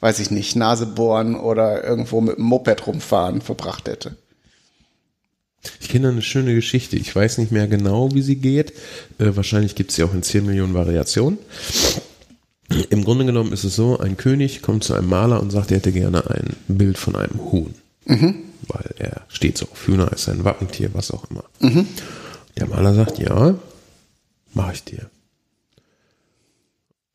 weiß 0.00 0.18
ich 0.20 0.30
nicht, 0.30 0.56
Nase 0.56 0.86
bohren 0.86 1.36
oder 1.36 1.84
irgendwo 1.84 2.22
mit 2.22 2.38
dem 2.38 2.44
Moped 2.44 2.86
rumfahren 2.86 3.42
verbracht 3.42 3.86
hätte. 3.86 4.16
Ich 5.78 5.90
kenne 5.90 6.08
eine 6.08 6.22
schöne 6.22 6.54
Geschichte. 6.54 6.96
Ich 6.96 7.14
weiß 7.14 7.36
nicht 7.36 7.52
mehr 7.52 7.68
genau, 7.68 8.14
wie 8.14 8.22
sie 8.22 8.36
geht. 8.36 8.70
Äh, 9.18 9.36
wahrscheinlich 9.36 9.74
gibt 9.74 9.90
es 9.90 9.96
sie 9.96 10.04
auch 10.04 10.14
in 10.14 10.22
10 10.22 10.46
Millionen 10.46 10.72
Variationen. 10.72 11.36
Im 12.90 13.04
Grunde 13.04 13.26
genommen 13.26 13.52
ist 13.52 13.64
es 13.64 13.76
so, 13.76 13.98
ein 13.98 14.16
König 14.16 14.62
kommt 14.62 14.84
zu 14.84 14.94
einem 14.94 15.08
Maler 15.08 15.40
und 15.40 15.50
sagt, 15.50 15.70
er 15.70 15.78
hätte 15.78 15.92
gerne 15.92 16.30
ein 16.30 16.56
Bild 16.68 16.98
von 16.98 17.14
einem 17.14 17.40
Huhn. 17.52 17.74
Mhm. 18.06 18.36
Weil 18.66 18.94
er 18.98 19.22
steht 19.28 19.58
so 19.58 19.66
auf 19.66 19.86
Hühner, 19.86 20.10
ist 20.12 20.28
ein 20.28 20.44
Wappentier, 20.44 20.90
was 20.94 21.10
auch 21.10 21.30
immer. 21.30 21.44
Mhm. 21.60 21.86
Der 22.56 22.66
Maler 22.66 22.94
sagt, 22.94 23.18
ja, 23.18 23.54
mache 24.54 24.72
ich 24.72 24.84
dir. 24.84 25.10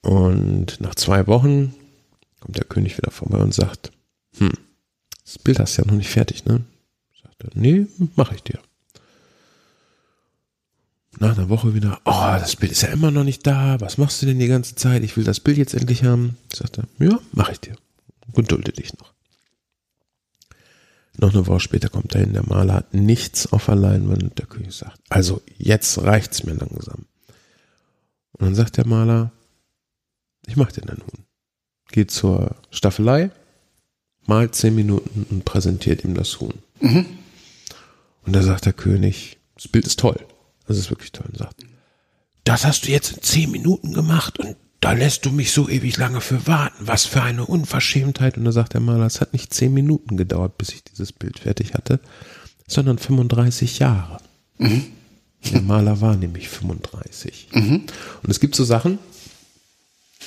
Und 0.02 0.80
nach 0.80 0.96
zwei 0.96 1.28
Wochen 1.28 1.74
kommt 2.40 2.58
der 2.58 2.66
König 2.66 2.98
wieder 2.98 3.12
vorbei 3.12 3.40
und 3.40 3.54
sagt, 3.54 3.92
hm, 4.38 4.52
das 5.26 5.40
Bild 5.40 5.60
hast 5.60 5.78
du 5.78 5.82
ja 5.82 5.88
noch 5.88 5.98
nicht 5.98 6.10
fertig, 6.10 6.46
ne? 6.46 6.62
Sagt 7.22 7.44
er, 7.44 7.50
nee, 7.54 7.88
mache 8.16 8.36
ich 8.36 8.44
dir 8.44 8.60
nach 11.20 11.38
einer 11.38 11.50
Woche 11.50 11.74
wieder, 11.74 12.00
oh, 12.06 12.38
das 12.40 12.56
Bild 12.56 12.72
ist 12.72 12.82
ja 12.82 12.90
immer 12.90 13.12
noch 13.12 13.24
nicht 13.24 13.46
da, 13.46 13.80
was 13.82 13.98
machst 13.98 14.22
du 14.22 14.26
denn 14.26 14.40
die 14.40 14.48
ganze 14.48 14.76
Zeit? 14.76 15.04
Ich 15.04 15.18
will 15.18 15.24
das 15.24 15.40
Bild 15.40 15.58
jetzt 15.58 15.74
endlich 15.74 16.04
haben. 16.04 16.38
Sagt 16.54 16.78
er, 16.78 16.86
ja, 17.00 17.20
mach 17.32 17.50
ich 17.50 17.60
dir. 17.60 17.76
Gedulde 18.34 18.72
dich 18.72 18.94
noch. 18.98 19.14
Noch 21.18 21.34
eine 21.34 21.48
Woche 21.48 21.60
später 21.60 21.90
kommt 21.90 22.16
er 22.16 22.22
hin, 22.22 22.34
der 22.34 22.48
Maler 22.48 22.76
hat 22.76 22.94
nichts 22.94 23.52
auf 23.52 23.66
der 23.66 23.76
Leinwand 23.76 24.24
und 24.24 24.40
der 24.40 24.46
König 24.46 24.74
sagt, 24.74 25.00
also 25.10 25.42
jetzt 25.58 25.98
reicht's 26.02 26.44
mir 26.44 26.54
langsam. 26.54 27.06
Und 28.32 28.46
dann 28.46 28.56
sagt 28.56 28.78
der 28.78 28.88
Maler, 28.88 29.32
ich 30.48 30.56
mach 30.56 30.72
dir 30.72 30.84
einen 30.84 31.02
Huhn. 31.02 31.26
Geht 31.92 32.12
zur 32.12 32.56
Staffelei, 32.72 33.32
malt 34.26 34.56
zehn 34.56 34.76
Minuten 34.76 35.26
und 35.30 35.44
präsentiert 35.44 36.06
ihm 36.06 36.14
das 36.14 36.40
Huhn. 36.40 36.54
Mhm. 36.80 37.06
Und 38.26 38.34
da 38.34 38.42
sagt 38.42 38.66
der 38.66 38.74
König, 38.74 39.40
das 39.56 39.68
Bild 39.68 39.86
ist 39.86 40.00
toll. 40.00 40.26
Das 40.70 40.78
ist 40.78 40.92
wirklich 40.92 41.12
toll. 41.12 41.26
Und 41.28 41.38
sagt, 41.38 41.66
das 42.44 42.64
hast 42.64 42.86
du 42.86 42.92
jetzt 42.92 43.12
in 43.12 43.24
zehn 43.24 43.52
Minuten 43.52 43.94
gemacht 43.94 44.40
und 44.40 44.56
da 44.82 44.94
lässt 44.94 45.26
du 45.26 45.32
mich 45.32 45.52
so 45.52 45.68
ewig 45.68 45.98
lange 45.98 46.22
für 46.22 46.48
warten. 46.48 46.88
Was 46.88 47.06
für 47.06 47.22
eine 47.22 47.46
Unverschämtheit. 47.46 48.38
Und 48.38 48.46
da 48.46 48.52
sagt 48.52 48.76
der 48.76 48.82
Maler, 48.82 49.08
es 49.08 49.20
hat 49.20 49.34
nicht 49.34 49.54
zehn 49.54 49.74
Minuten 49.74 50.16
gedauert, 50.16 50.58
bis 50.58 50.70
ich 50.70 50.84
dieses 50.84 51.12
Bild 51.12 51.40
fertig 51.40 51.74
hatte, 51.74 52.00
sondern 52.68 52.98
35 52.98 53.80
Jahre. 53.80 54.20
Mhm. 54.58 54.86
Der 55.52 55.62
Maler 55.62 56.02
war 56.02 56.16
nämlich 56.16 56.50
35. 56.50 57.50
Mhm. 57.54 57.84
Und 58.24 58.30
es 58.30 58.40
gibt 58.40 58.56
so 58.56 58.64
Sachen, 58.64 59.00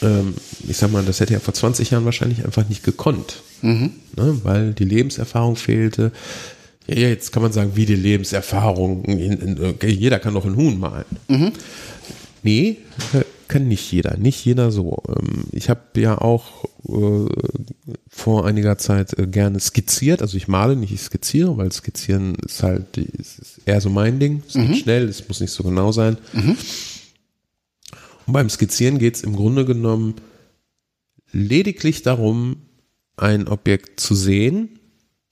ähm, 0.03 0.35
ich 0.67 0.77
sag 0.77 0.91
mal, 0.91 1.05
das 1.05 1.21
hätte 1.21 1.35
er 1.35 1.41
vor 1.41 1.55
20 1.55 1.91
Jahren 1.91 2.05
wahrscheinlich 2.05 2.45
einfach 2.45 2.69
nicht 2.69 2.83
gekonnt, 2.83 3.43
mhm. 3.63 3.93
ne, 4.17 4.41
weil 4.43 4.75
die 4.75 4.85
Lebenserfahrung 4.85 5.57
fehlte, 5.57 6.13
ja, 6.87 7.09
jetzt 7.09 7.33
kann 7.33 7.43
man 7.43 7.53
sagen, 7.53 7.73
wie 7.75 7.87
die 7.87 7.97
Lebenserfahrung. 7.97 9.05
Jeder 9.83 10.19
kann 10.19 10.35
doch 10.35 10.45
ein 10.45 10.57
Huhn 10.57 10.79
malen. 10.79 11.05
Mhm. 11.29 11.53
Nee, 12.43 12.79
kann 13.49 13.69
nicht 13.69 13.93
jeder. 13.93 14.17
Nicht 14.17 14.45
jeder 14.45 14.73
so. 14.73 15.03
Ähm, 15.09 15.45
ich 15.53 15.69
habe 15.71 15.81
ja 15.97 16.19
auch 16.19 16.65
äh, 16.89 17.27
vor 18.09 18.47
einiger 18.47 18.79
Zeit 18.79 19.17
äh, 19.19 19.27
gerne 19.27 19.61
skizziert. 19.61 20.23
Also 20.23 20.37
ich 20.37 20.49
male 20.49 20.75
nicht, 20.75 20.93
ich 20.93 21.03
skizziere, 21.03 21.57
weil 21.57 21.71
skizzieren 21.71 22.35
ist 22.47 22.63
halt 22.63 22.97
ist 22.97 23.61
eher 23.67 23.81
so 23.81 23.91
mein 23.91 24.19
Ding. 24.19 24.43
Es 24.47 24.55
geht 24.55 24.69
mhm. 24.71 24.75
schnell, 24.75 25.09
es 25.09 25.29
muss 25.29 25.41
nicht 25.41 25.53
so 25.53 25.63
genau 25.63 25.93
sein. 25.93 26.17
Mhm. 26.33 26.57
Und 28.27 28.33
beim 28.33 28.51
Skizzieren 28.51 28.99
geht 28.99 29.17
es 29.17 29.23
im 29.23 29.37
Grunde 29.37 29.65
genommen 29.65 30.15
lediglich 31.33 32.03
darum, 32.03 32.57
ein 33.17 33.49
Objekt 33.49 34.01
zu 34.01 34.15
sehen 34.15 34.79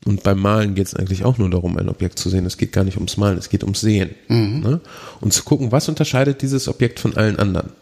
und 0.07 0.23
beim 0.23 0.41
Malen 0.41 0.75
geht 0.75 0.87
es 0.87 0.95
eigentlich 0.95 1.25
auch 1.25 1.37
nur 1.37 1.51
darum, 1.51 1.77
ein 1.77 1.89
Objekt 1.89 2.19
zu 2.19 2.31
sehen. 2.31 2.47
Es 2.47 2.57
geht 2.57 2.73
gar 2.73 2.85
nicht 2.85 2.97
ums 2.97 3.19
Malen, 3.19 3.37
es 3.37 3.51
geht 3.51 3.65
ums 3.65 3.81
Sehen. 3.81 4.15
Mhm. 4.29 4.61
Ne? 4.61 4.81
Und 5.21 5.33
zu 5.33 5.45
gucken, 5.45 5.73
was 5.73 5.89
unterscheidet 5.89 6.41
dieses 6.41 6.69
Objekt 6.69 7.01
von 7.01 7.17
allen 7.17 7.39
anderen. 7.39 7.73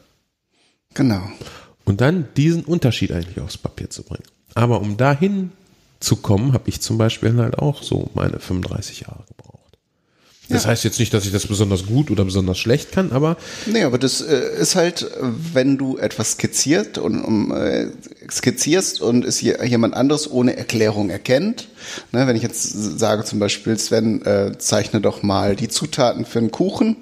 Genau. 0.95 1.23
Und 1.85 2.01
dann 2.01 2.29
diesen 2.37 2.65
Unterschied 2.65 3.13
eigentlich 3.13 3.41
aufs 3.41 3.57
Papier 3.57 3.89
zu 3.89 4.03
bringen. 4.03 4.25
Aber 4.55 4.81
um 4.81 4.97
dahin 4.97 5.53
zu 6.01 6.17
kommen, 6.17 6.53
habe 6.53 6.69
ich 6.69 6.81
zum 6.81 6.99
Beispiel 6.99 7.37
halt 7.37 7.59
auch 7.59 7.83
so 7.83 8.11
meine 8.15 8.41
35 8.41 9.01
Jahre 9.01 9.25
gebraucht. 9.29 9.58
Das 10.49 10.65
ja. 10.65 10.71
heißt 10.71 10.85
jetzt 10.85 10.99
nicht, 10.99 11.13
dass 11.13 11.27
ich 11.27 11.33
das 11.33 11.47
besonders 11.47 11.87
gut 11.87 12.11
oder 12.11 12.25
besonders 12.25 12.59
schlecht 12.59 12.93
kann, 12.93 13.13
aber. 13.13 13.37
Nee, 13.67 13.83
aber 13.83 13.99
das 13.99 14.23
äh, 14.23 14.61
ist 14.61 14.77
halt, 14.77 15.07
wenn 15.53 15.77
du 15.77 15.99
etwas 15.99 16.33
skizziert 16.33 16.97
und 16.97 17.23
um, 17.23 17.55
äh, 17.55 17.89
skizzierst 18.31 19.01
und 19.03 19.25
es 19.25 19.41
jemand 19.41 19.95
anderes 19.95 20.31
ohne 20.31 20.57
Erklärung 20.57 21.11
erkennt. 21.11 21.69
Ne, 22.13 22.27
wenn 22.27 22.37
ich 22.37 22.43
jetzt 22.43 22.99
sage 22.99 23.25
zum 23.25 23.39
Beispiel, 23.39 23.79
Sven, 23.79 24.25
äh, 24.25 24.57
zeichne 24.59 25.01
doch 25.01 25.23
mal 25.23 25.55
die 25.55 25.69
Zutaten 25.69 26.25
für 26.25 26.39
einen 26.39 26.51
Kuchen 26.51 26.97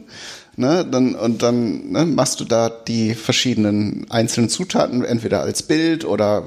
Ne, 0.59 0.87
dann, 0.91 1.15
und 1.15 1.43
dann 1.43 1.93
ne, 1.93 2.07
machst 2.07 2.41
du 2.41 2.47
da 2.47 2.71
die 2.71 3.15
verschiedenen 3.15 4.07
einzelnen 4.09 4.49
Zutaten, 4.49 5.05
entweder 5.05 5.43
als 5.43 5.63
Bild 5.63 6.07
oder 6.07 6.45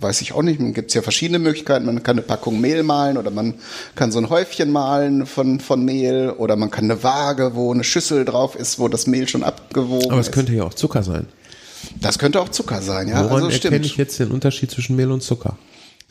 weiß 0.00 0.22
ich 0.22 0.32
auch 0.32 0.42
nicht, 0.42 0.58
gibt 0.74 0.90
es 0.90 0.94
ja 0.94 1.02
verschiedene 1.02 1.38
Möglichkeiten. 1.38 1.86
Man 1.86 2.02
kann 2.02 2.16
eine 2.16 2.26
Packung 2.26 2.60
Mehl 2.60 2.82
malen 2.82 3.16
oder 3.16 3.30
man 3.30 3.54
kann 3.94 4.10
so 4.10 4.18
ein 4.18 4.28
Häufchen 4.28 4.72
malen 4.72 5.24
von, 5.24 5.60
von 5.60 5.84
Mehl 5.84 6.30
oder 6.36 6.56
man 6.56 6.72
kann 6.72 6.84
eine 6.84 7.04
Waage, 7.04 7.52
wo 7.54 7.72
eine 7.72 7.84
Schüssel 7.84 8.24
drauf 8.24 8.56
ist, 8.56 8.80
wo 8.80 8.88
das 8.88 9.06
Mehl 9.06 9.28
schon 9.28 9.44
abgewogen 9.44 10.06
ist. 10.06 10.10
Aber 10.10 10.20
es 10.20 10.32
könnte 10.32 10.52
ja 10.52 10.64
auch 10.64 10.74
Zucker 10.74 11.04
sein. 11.04 11.26
Das 12.00 12.18
könnte 12.18 12.40
auch 12.40 12.48
Zucker 12.48 12.82
sein, 12.82 13.06
ja. 13.06 13.22
Woran 13.22 13.44
also, 13.44 13.50
erkenne 13.50 13.86
ich 13.86 13.96
jetzt 13.96 14.18
den 14.18 14.32
Unterschied 14.32 14.70
zwischen 14.70 14.96
Mehl 14.96 15.12
und 15.12 15.22
Zucker? 15.22 15.56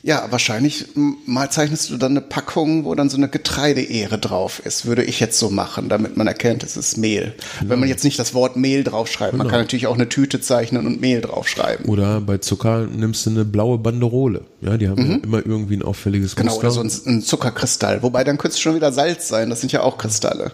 Ja, 0.05 0.27
wahrscheinlich 0.31 0.87
mal 1.25 1.49
zeichnest 1.49 1.89
du 1.89 1.95
dann 1.95 2.11
eine 2.11 2.19
Packung, 2.19 2.83
wo 2.83 2.93
dann 2.93 3.09
so 3.09 3.15
eine 3.15 3.29
Getreideehre 3.29 4.17
drauf 4.17 4.61
ist. 4.65 4.85
Würde 4.85 5.01
ich 5.01 5.21
jetzt 5.21 5.39
so 5.39 5.49
machen, 5.49 5.87
damit 5.87 6.17
man 6.17 6.27
erkennt, 6.27 6.61
es 6.63 6.75
ist 6.75 6.97
Mehl. 6.97 7.33
Genau. 7.59 7.71
Wenn 7.71 7.79
man 7.79 7.87
jetzt 7.87 8.03
nicht 8.03 8.19
das 8.19 8.33
Wort 8.33 8.57
Mehl 8.57 8.83
draufschreibt, 8.83 9.31
genau. 9.31 9.45
man 9.45 9.49
kann 9.49 9.61
natürlich 9.61 9.87
auch 9.87 9.95
eine 9.95 10.09
Tüte 10.09 10.41
zeichnen 10.41 10.85
und 10.85 10.99
Mehl 10.99 11.21
draufschreiben. 11.21 11.85
Oder 11.85 12.19
bei 12.19 12.37
Zucker 12.39 12.85
nimmst 12.85 13.25
du 13.25 13.29
eine 13.29 13.45
blaue 13.45 13.77
Banderole. 13.77 14.41
Ja, 14.59 14.75
die 14.75 14.89
haben 14.89 15.01
mhm. 15.01 15.11
ja 15.11 15.17
immer 15.23 15.45
irgendwie 15.45 15.77
ein 15.77 15.83
auffälliges 15.83 16.35
Genau, 16.35 16.57
oder 16.57 16.71
so 16.71 16.81
ein, 16.81 16.91
ein 17.05 17.21
Zuckerkristall. 17.21 18.03
Wobei 18.03 18.25
dann 18.25 18.37
könnte 18.37 18.55
es 18.55 18.59
schon 18.59 18.75
wieder 18.75 18.91
Salz 18.91 19.29
sein. 19.29 19.49
Das 19.49 19.61
sind 19.61 19.71
ja 19.71 19.83
auch 19.83 19.97
Kristalle. 19.97 20.51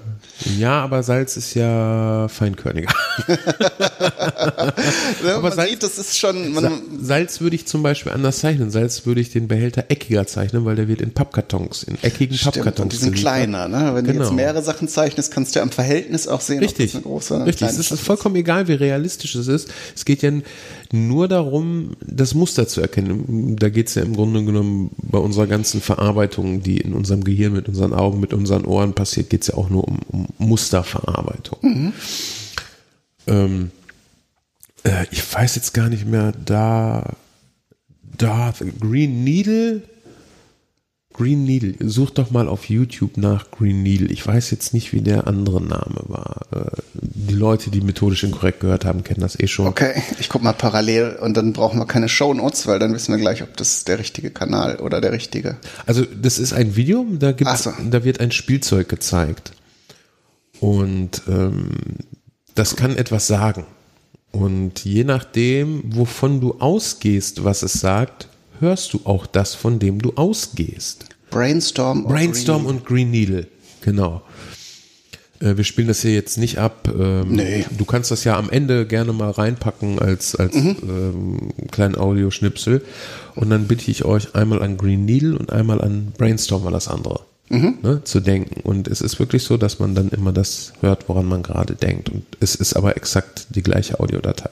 Ja, 0.60 0.82
aber 0.82 1.02
Salz 1.02 1.38
ist 1.38 1.56
ja 1.56 2.28
feinkörniger. 2.28 2.94
aber 5.36 5.52
Salz, 5.52 5.72
sieht, 5.72 5.84
das 5.84 5.98
ist 5.98 6.18
schon. 6.18 6.56
Salz 7.02 7.42
würde 7.42 7.56
ich 7.56 7.66
zum 7.66 7.82
Beispiel 7.84 8.12
anders 8.12 8.40
zeichnen. 8.40 8.70
Salz 8.70 9.06
würde 9.06 9.22
ich 9.22 9.30
den 9.40 9.48
Behälter 9.48 9.86
eckiger 9.90 10.28
zeichnen, 10.28 10.66
weil 10.66 10.76
der 10.76 10.88
wird 10.88 11.02
in 11.02 11.12
Pappkartons, 11.12 11.84
in 11.84 11.98
eckigen 12.02 12.36
Stimmt, 12.36 12.56
Pappkartons. 12.56 12.84
Und 12.84 12.94
die 12.94 12.98
sind 12.98 13.16
kleiner, 13.16 13.68
ne? 13.68 13.92
Wenn 13.96 14.04
genau. 14.04 14.04
du 14.04 14.08
jetzt 14.08 14.18
genau. 14.18 14.32
mehrere 14.34 14.62
Sachen 14.62 14.88
zeichnest, 14.88 15.32
kannst 15.32 15.56
du 15.56 15.60
ja 15.60 15.64
am 15.64 15.72
Verhältnis 15.72 16.28
auch 16.28 16.42
sehen, 16.42 16.60
Richtig. 16.60 16.88
ob 16.88 16.88
das 16.88 16.96
eine 16.96 17.04
große 17.04 17.34
oder 17.34 17.44
eine 17.44 17.50
Richtig. 17.50 17.68
Es 17.68 17.92
ist 17.92 18.02
vollkommen 18.02 18.36
egal, 18.36 18.68
wie 18.68 18.74
realistisch 18.74 19.36
es 19.36 19.48
ist. 19.48 19.70
Es 19.96 20.06
geht 20.06 20.22
ja 20.22 20.32
nur 20.92 21.28
darum, 21.28 21.96
das 22.06 22.34
Muster 22.34 22.68
zu 22.68 22.82
erkennen. 22.82 23.56
Da 23.58 23.70
geht 23.70 23.88
es 23.88 23.96
ja 23.96 24.04
im 24.04 24.16
Grunde 24.16 24.44
genommen 24.44 24.92
bei 24.98 25.20
unserer 25.20 25.48
ganzen 25.48 25.82
Verarbeitung, 25.82 26.62
die 26.62 26.78
in 26.78 26.94
unserem 26.94 27.24
Gehirn, 27.24 27.54
mit 27.54 27.68
unseren 27.68 27.94
Augen, 27.94 28.20
mit 28.20 28.34
unseren 28.34 28.66
Ohren 28.66 28.94
passiert, 28.94 29.30
geht 29.30 29.42
es 29.42 29.48
ja 29.48 29.56
auch 29.56 29.70
nur 29.70 29.88
um, 29.88 30.00
um 30.10 30.28
Musterverarbeitung. 30.38 31.60
Mhm. 31.62 31.94
Ähm, 33.28 33.72
äh, 34.84 35.06
ich 35.12 35.34
weiß 35.34 35.56
jetzt 35.56 35.74
gar 35.74 35.90
nicht 35.90 36.06
mehr, 36.06 36.34
da 36.46 37.16
Darth 38.20 38.64
Green 38.80 39.24
Needle. 39.24 39.82
Green 41.14 41.44
Needle. 41.44 41.76
Such 41.90 42.12
doch 42.12 42.32
mal 42.32 42.48
auf 42.48 42.70
YouTube 42.70 43.18
nach 43.18 43.50
Green 43.52 43.82
Needle. 43.82 44.08
Ich 44.08 44.26
weiß 44.26 44.52
jetzt 44.52 44.74
nicht, 44.74 44.94
wie 44.94 45.02
der 45.02 45.28
andere 45.28 45.62
Name 45.62 46.02
war. 46.08 46.42
Äh, 46.52 46.82
die 46.94 47.34
Leute, 47.34 47.72
die 47.72 47.82
methodisch 47.82 48.24
inkorrekt 48.24 48.60
gehört 48.60 48.86
haben, 48.86 49.04
kennen 49.04 49.22
das 49.22 49.40
eh 49.40 49.48
schon. 49.48 49.68
Okay, 49.68 50.02
ich 50.20 50.30
guck 50.30 50.44
mal 50.44 50.54
parallel 50.54 51.18
und 51.22 51.36
dann 51.36 51.54
brauchen 51.54 51.80
wir 51.80 51.88
keine 51.88 52.08
Shownotes, 52.08 52.68
weil 52.68 52.80
dann 52.80 52.94
wissen 52.94 53.14
wir 53.14 53.20
gleich, 53.20 53.42
ob 53.42 53.58
das 53.58 53.84
der 53.84 54.00
richtige 54.00 54.32
Kanal 54.32 54.78
oder 54.78 55.02
der 55.02 55.12
richtige. 55.12 55.58
Also 55.86 56.06
das 56.06 56.40
ist 56.40 56.54
ein 56.54 56.76
Video, 56.76 57.06
da 57.18 57.32
gibt's, 57.32 57.64
so. 57.64 57.72
da 57.90 58.04
wird 58.04 58.20
ein 58.20 58.32
Spielzeug 58.32 58.88
gezeigt. 58.88 59.54
Und 60.60 61.24
ähm, 61.28 61.70
das 62.56 62.76
kann 62.76 62.96
etwas 62.98 63.28
sagen. 63.28 63.66
Und 64.32 64.86
je 64.86 65.04
nachdem, 65.04 65.84
wovon 65.96 66.40
du 66.40 66.56
ausgehst, 66.60 67.44
was 67.44 67.64
es 67.64 67.74
sagt, 67.74 68.28
hörst 68.60 68.94
du 68.94 69.02
auch 69.06 69.26
das, 69.26 69.56
von 69.56 69.80
dem 69.80 70.02
du 70.02 70.14
ausgehst. 70.16 71.06
Brainstorm. 71.32 72.06
Brainstorm 72.06 72.66
und 72.66 72.86
Green 72.86 73.12
Needle, 73.12 73.48
genau. 73.82 74.22
Äh, 75.42 75.58
Wir 75.58 75.64
spielen 75.64 75.88
das 75.88 76.02
hier 76.02 76.14
jetzt 76.14 76.38
nicht 76.38 76.58
ab. 76.58 76.88
Ähm, 76.94 77.30
Nee. 77.36 77.66
Du 77.78 77.86
kannst 77.86 78.12
das 78.12 78.24
ja 78.24 78.38
am 78.38 78.50
Ende 78.50 78.86
gerne 78.86 79.14
mal 79.14 79.32
reinpacken 79.32 80.00
als, 80.00 80.36
als 80.36 80.56
ähm, 80.56 81.50
kleinen 81.72 81.96
Audioschnipsel. 81.96 82.84
Und 83.36 83.50
dann 83.50 83.68
bitte 83.68 83.90
ich 83.90 84.06
euch 84.06 84.36
einmal 84.36 84.62
an 84.62 84.78
Green 84.78 85.06
Needle 85.06 85.38
und 85.38 85.52
einmal 85.52 85.82
an 85.82 86.12
Brainstorm 86.18 86.64
war 86.66 86.72
das 86.72 86.88
andere. 86.88 87.22
Ne, 87.50 88.04
zu 88.04 88.20
denken. 88.20 88.62
Und 88.62 88.88
es 88.88 89.02
ist 89.02 89.20
wirklich 89.20 89.44
so, 89.44 89.58
dass 89.58 89.80
man 89.80 89.96
dann 89.96 90.10
immer 90.10 90.32
das 90.32 90.74
hört, 90.82 91.10
woran 91.10 91.26
man 91.26 91.42
gerade 91.42 91.74
denkt. 91.74 92.10
Und 92.10 92.24
es 92.40 92.54
ist 92.54 92.76
aber 92.76 92.96
exakt 92.96 93.48
die 93.50 93.64
gleiche 93.64 94.00
Audiodatei. 94.00 94.52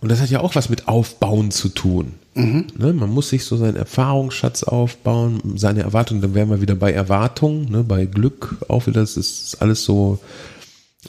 Und 0.00 0.10
das 0.10 0.20
hat 0.20 0.30
ja 0.30 0.40
auch 0.40 0.56
was 0.56 0.68
mit 0.68 0.88
Aufbauen 0.88 1.52
zu 1.52 1.68
tun. 1.68 2.14
Ne, 2.76 2.92
man 2.92 3.10
muss 3.10 3.28
sich 3.28 3.44
so 3.44 3.56
seinen 3.56 3.76
Erfahrungsschatz 3.76 4.64
aufbauen, 4.64 5.40
seine 5.54 5.82
Erwartungen, 5.82 6.20
dann 6.20 6.34
wären 6.34 6.50
wir 6.50 6.60
wieder 6.60 6.74
bei 6.74 6.92
Erwartungen, 6.92 7.70
ne, 7.70 7.84
bei 7.84 8.06
Glück 8.06 8.56
auch 8.66 8.88
wieder, 8.88 9.02
das 9.02 9.16
ist 9.16 9.62
alles 9.62 9.84
so, 9.84 10.18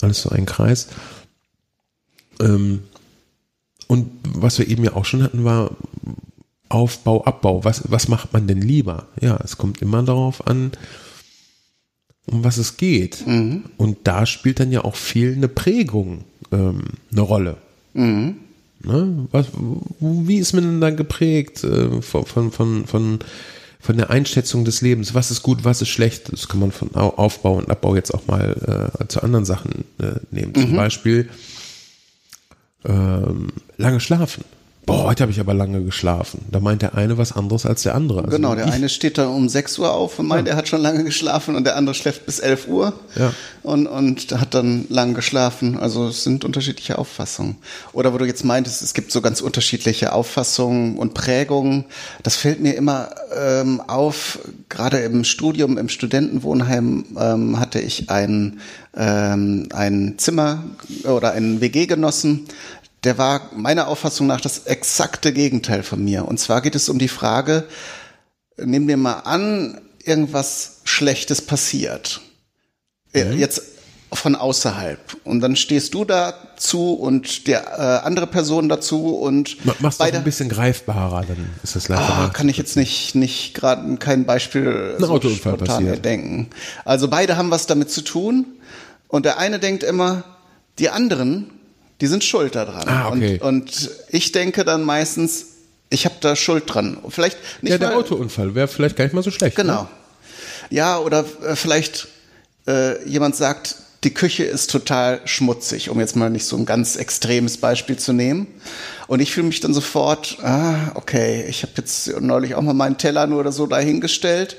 alles 0.01 0.21
so 0.21 0.29
ein 0.29 0.45
Kreis. 0.45 0.89
Ähm, 2.39 2.83
und 3.87 4.11
was 4.21 4.59
wir 4.59 4.67
eben 4.67 4.83
ja 4.83 4.93
auch 4.93 5.05
schon 5.05 5.23
hatten, 5.23 5.43
war 5.43 5.71
Aufbau, 6.69 7.23
Abbau. 7.25 7.63
Was, 7.63 7.83
was 7.91 8.07
macht 8.07 8.33
man 8.33 8.47
denn 8.47 8.61
lieber? 8.61 9.07
Ja, 9.21 9.37
es 9.43 9.57
kommt 9.57 9.81
immer 9.81 10.01
darauf 10.03 10.47
an, 10.47 10.71
um 12.25 12.43
was 12.43 12.57
es 12.57 12.77
geht. 12.77 13.23
Und 13.77 13.97
da 14.03 14.25
spielt 14.25 14.59
dann 14.59 14.71
ja 14.71 14.83
auch 14.83 14.95
viel 14.95 15.33
eine 15.33 15.47
Prägung 15.47 16.23
ähm, 16.51 16.83
eine 17.11 17.21
Rolle. 17.21 17.57
Ne? 17.93 19.27
Was, 19.31 19.47
wie 19.99 20.37
ist 20.37 20.53
man 20.53 20.63
denn 20.63 20.81
dann 20.81 20.97
geprägt 20.97 21.63
äh, 21.63 22.01
von, 22.01 22.25
von, 22.25 22.51
von, 22.51 22.85
von, 22.85 23.19
von 23.79 23.97
der 23.97 24.09
Einschätzung 24.09 24.65
des 24.65 24.81
Lebens? 24.81 25.13
Was 25.13 25.31
ist 25.31 25.43
gut, 25.43 25.63
was 25.63 25.81
ist 25.81 25.89
schlecht? 25.89 26.31
Das 26.31 26.47
kann 26.47 26.59
man 26.59 26.71
von 26.71 26.93
Au- 26.95 27.15
Aufbau 27.15 27.57
und 27.57 27.69
Abbau 27.69 27.95
jetzt 27.95 28.13
auch 28.13 28.27
mal 28.27 28.91
äh, 28.99 29.07
zu 29.07 29.21
anderen 29.23 29.45
Sachen 29.45 29.85
äh, 29.99 30.19
nehmen. 30.31 30.53
Zum 30.55 30.75
Beispiel 30.75 31.29
ähm, 32.85 33.47
lange 33.77 33.99
schlafen. 33.99 34.43
Boah, 34.85 35.05
heute 35.05 35.23
habe 35.23 35.31
ich 35.31 35.39
aber 35.39 35.55
lange 35.55 35.83
geschlafen. 35.83 36.41
Da 36.51 36.59
meint 36.59 36.83
der 36.83 36.93
eine 36.93 37.17
was 37.17 37.31
anderes 37.31 37.65
als 37.65 37.81
der 37.81 37.95
andere. 37.95 38.19
Also 38.23 38.29
Genau, 38.37 38.53
der 38.53 38.71
eine 38.71 38.87
steht 38.87 39.17
dann 39.17 39.29
um 39.29 39.49
6 39.49 39.79
Uhr 39.79 39.91
auf 39.91 40.19
und 40.19 40.27
meint, 40.27 40.47
er 40.47 40.55
hat 40.55 40.67
schon 40.67 40.79
lange 40.81 41.03
geschlafen 41.03 41.55
und 41.55 41.63
der 41.63 41.75
andere 41.75 41.95
schläft 41.95 42.27
bis 42.27 42.37
11 42.37 42.67
Uhr 42.67 42.93
Ja. 43.15 43.33
und, 43.63 43.87
und 43.87 44.31
hat 44.39 44.53
dann 44.53 44.85
lang 44.89 45.15
geschlafen. 45.15 45.77
Also 45.79 46.07
es 46.09 46.23
sind 46.23 46.45
unterschiedliche 46.45 46.99
Auffassungen. 46.99 47.55
Oder 47.93 48.13
wo 48.13 48.19
du 48.19 48.25
jetzt 48.25 48.45
meintest, 48.45 48.83
es 48.83 48.93
gibt 48.93 49.11
so 49.11 49.21
ganz 49.21 49.41
unterschiedliche 49.41 50.13
Auffassungen 50.13 50.97
und 50.97 51.15
Prägungen. 51.15 51.85
Das 52.21 52.35
fällt 52.35 52.59
mir 52.61 52.75
immer 52.75 53.09
ähm, 53.35 53.81
auf, 53.81 54.37
gerade 54.69 54.99
im 54.99 55.23
Studium, 55.23 55.79
im 55.79 55.89
Studentenwohnheim 55.89 57.05
ähm, 57.19 57.59
hatte 57.59 57.79
ich 57.79 58.11
ein, 58.11 58.59
ähm, 58.95 59.67
ein 59.73 60.13
Zimmer 60.17 60.63
oder 61.05 61.31
einen 61.31 61.59
WG-Genossen, 61.59 62.45
der 63.05 63.17
war 63.17 63.49
meiner 63.55 63.87
Auffassung 63.87 64.27
nach 64.27 64.41
das 64.41 64.65
exakte 64.65 65.31
Gegenteil 65.33 65.83
von 65.83 66.03
mir. 66.03 66.25
Und 66.27 66.39
zwar 66.39 66.61
geht 66.61 66.75
es 66.75 66.89
um 66.89 66.99
die 66.99 67.07
Frage, 67.07 67.65
nehmen 68.57 68.87
wir 68.87 68.97
mal 68.97 69.19
an, 69.21 69.79
irgendwas 70.03 70.77
Schlechtes 70.83 71.41
passiert. 71.41 72.21
Äh, 73.13 73.33
Jetzt 73.33 73.61
von 74.13 74.35
außerhalb. 74.35 74.99
Und 75.25 75.41
dann 75.41 75.55
stehst 75.57 75.93
du 75.93 76.05
dazu 76.05 76.93
und 76.93 77.47
der 77.47 77.63
äh, 78.01 78.05
andere 78.07 78.27
Person 78.27 78.69
dazu 78.69 79.15
und 79.17 79.65
Ma- 79.65 79.75
Mach's 79.79 79.97
doch 79.97 80.05
beide. 80.05 80.19
ein 80.19 80.23
bisschen 80.23 80.47
greifbarer, 80.47 81.25
dann 81.27 81.49
ist 81.63 81.75
das 81.75 81.89
leichter. 81.89 82.29
kann 82.33 82.47
ich 82.47 82.55
jetzt 82.57 82.77
nicht, 82.77 83.15
nicht 83.15 83.53
gerade 83.55 83.97
kein 83.97 84.25
Beispiel 84.25 84.95
so 84.99 85.07
Autounfall 85.11 85.55
spontan 85.55 85.65
passiert. 85.85 86.05
denken. 86.05 86.49
Also 86.85 87.09
beide 87.09 87.35
haben 87.35 87.51
was 87.51 87.67
damit 87.67 87.91
zu 87.91 88.01
tun 88.03 88.45
und 89.09 89.25
der 89.25 89.37
eine 89.37 89.59
denkt 89.59 89.83
immer, 89.83 90.23
die 90.79 90.89
anderen, 90.89 91.49
die 92.01 92.07
sind 92.07 92.23
schuld 92.23 92.55
daran. 92.55 92.87
Ah, 92.87 93.09
okay. 93.09 93.39
und, 93.41 93.41
und 93.41 93.89
ich 94.09 94.31
denke 94.31 94.65
dann 94.65 94.83
meistens, 94.83 95.47
ich 95.89 96.05
habe 96.05 96.15
da 96.19 96.35
Schuld 96.35 96.63
dran. 96.67 96.97
Vielleicht 97.09 97.37
nicht 97.61 97.71
ja, 97.71 97.77
der 97.77 97.89
mal, 97.89 97.97
Autounfall 97.97 98.55
wäre 98.55 98.67
vielleicht 98.67 98.95
gar 98.95 99.05
nicht 99.05 99.13
mal 99.13 99.23
so 99.23 99.31
schlecht. 99.31 99.55
Genau. 99.55 99.83
Ne? 99.83 99.89
Ja, 100.71 100.99
oder 100.99 101.25
äh, 101.43 101.55
vielleicht 101.55 102.07
äh, 102.67 103.07
jemand 103.07 103.35
sagt, 103.35 103.75
die 104.03 104.13
Küche 104.13 104.43
ist 104.43 104.69
total 104.69 105.19
schmutzig, 105.25 105.89
um 105.89 105.99
jetzt 105.99 106.15
mal 106.15 106.29
nicht 106.29 106.45
so 106.45 106.55
ein 106.57 106.65
ganz 106.65 106.95
extremes 106.95 107.57
Beispiel 107.57 107.97
zu 107.97 108.13
nehmen. 108.13 108.47
Und 109.07 109.19
ich 109.19 109.31
fühle 109.33 109.47
mich 109.47 109.61
dann 109.61 109.73
sofort, 109.73 110.37
ah, 110.43 110.91
okay, 110.95 111.45
ich 111.47 111.63
habe 111.63 111.73
jetzt 111.77 112.19
neulich 112.21 112.55
auch 112.55 112.61
mal 112.61 112.73
meinen 112.73 112.97
Teller 112.97 113.25
nur 113.25 113.39
oder 113.39 113.51
so 113.51 113.65
dahingestellt. 113.65 114.57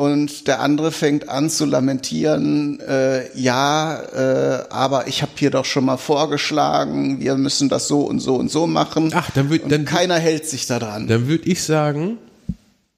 Und 0.00 0.46
der 0.46 0.60
andere 0.60 0.92
fängt 0.92 1.28
an 1.28 1.50
zu 1.50 1.66
lamentieren, 1.66 2.80
äh, 2.80 3.38
ja, 3.38 4.00
äh, 4.00 4.64
aber 4.70 5.08
ich 5.08 5.20
habe 5.20 5.32
hier 5.36 5.50
doch 5.50 5.66
schon 5.66 5.84
mal 5.84 5.98
vorgeschlagen, 5.98 7.20
wir 7.20 7.34
müssen 7.34 7.68
das 7.68 7.86
so 7.86 8.00
und 8.00 8.20
so 8.20 8.36
und 8.36 8.50
so 8.50 8.66
machen. 8.66 9.10
Ach, 9.14 9.30
dann 9.32 9.50
würd- 9.50 9.64
und 9.64 9.70
dann- 9.70 9.84
keiner 9.84 10.18
hält 10.18 10.46
sich 10.46 10.66
daran. 10.66 11.06
Dann 11.06 11.28
würde 11.28 11.46
ich 11.50 11.62
sagen, 11.62 12.16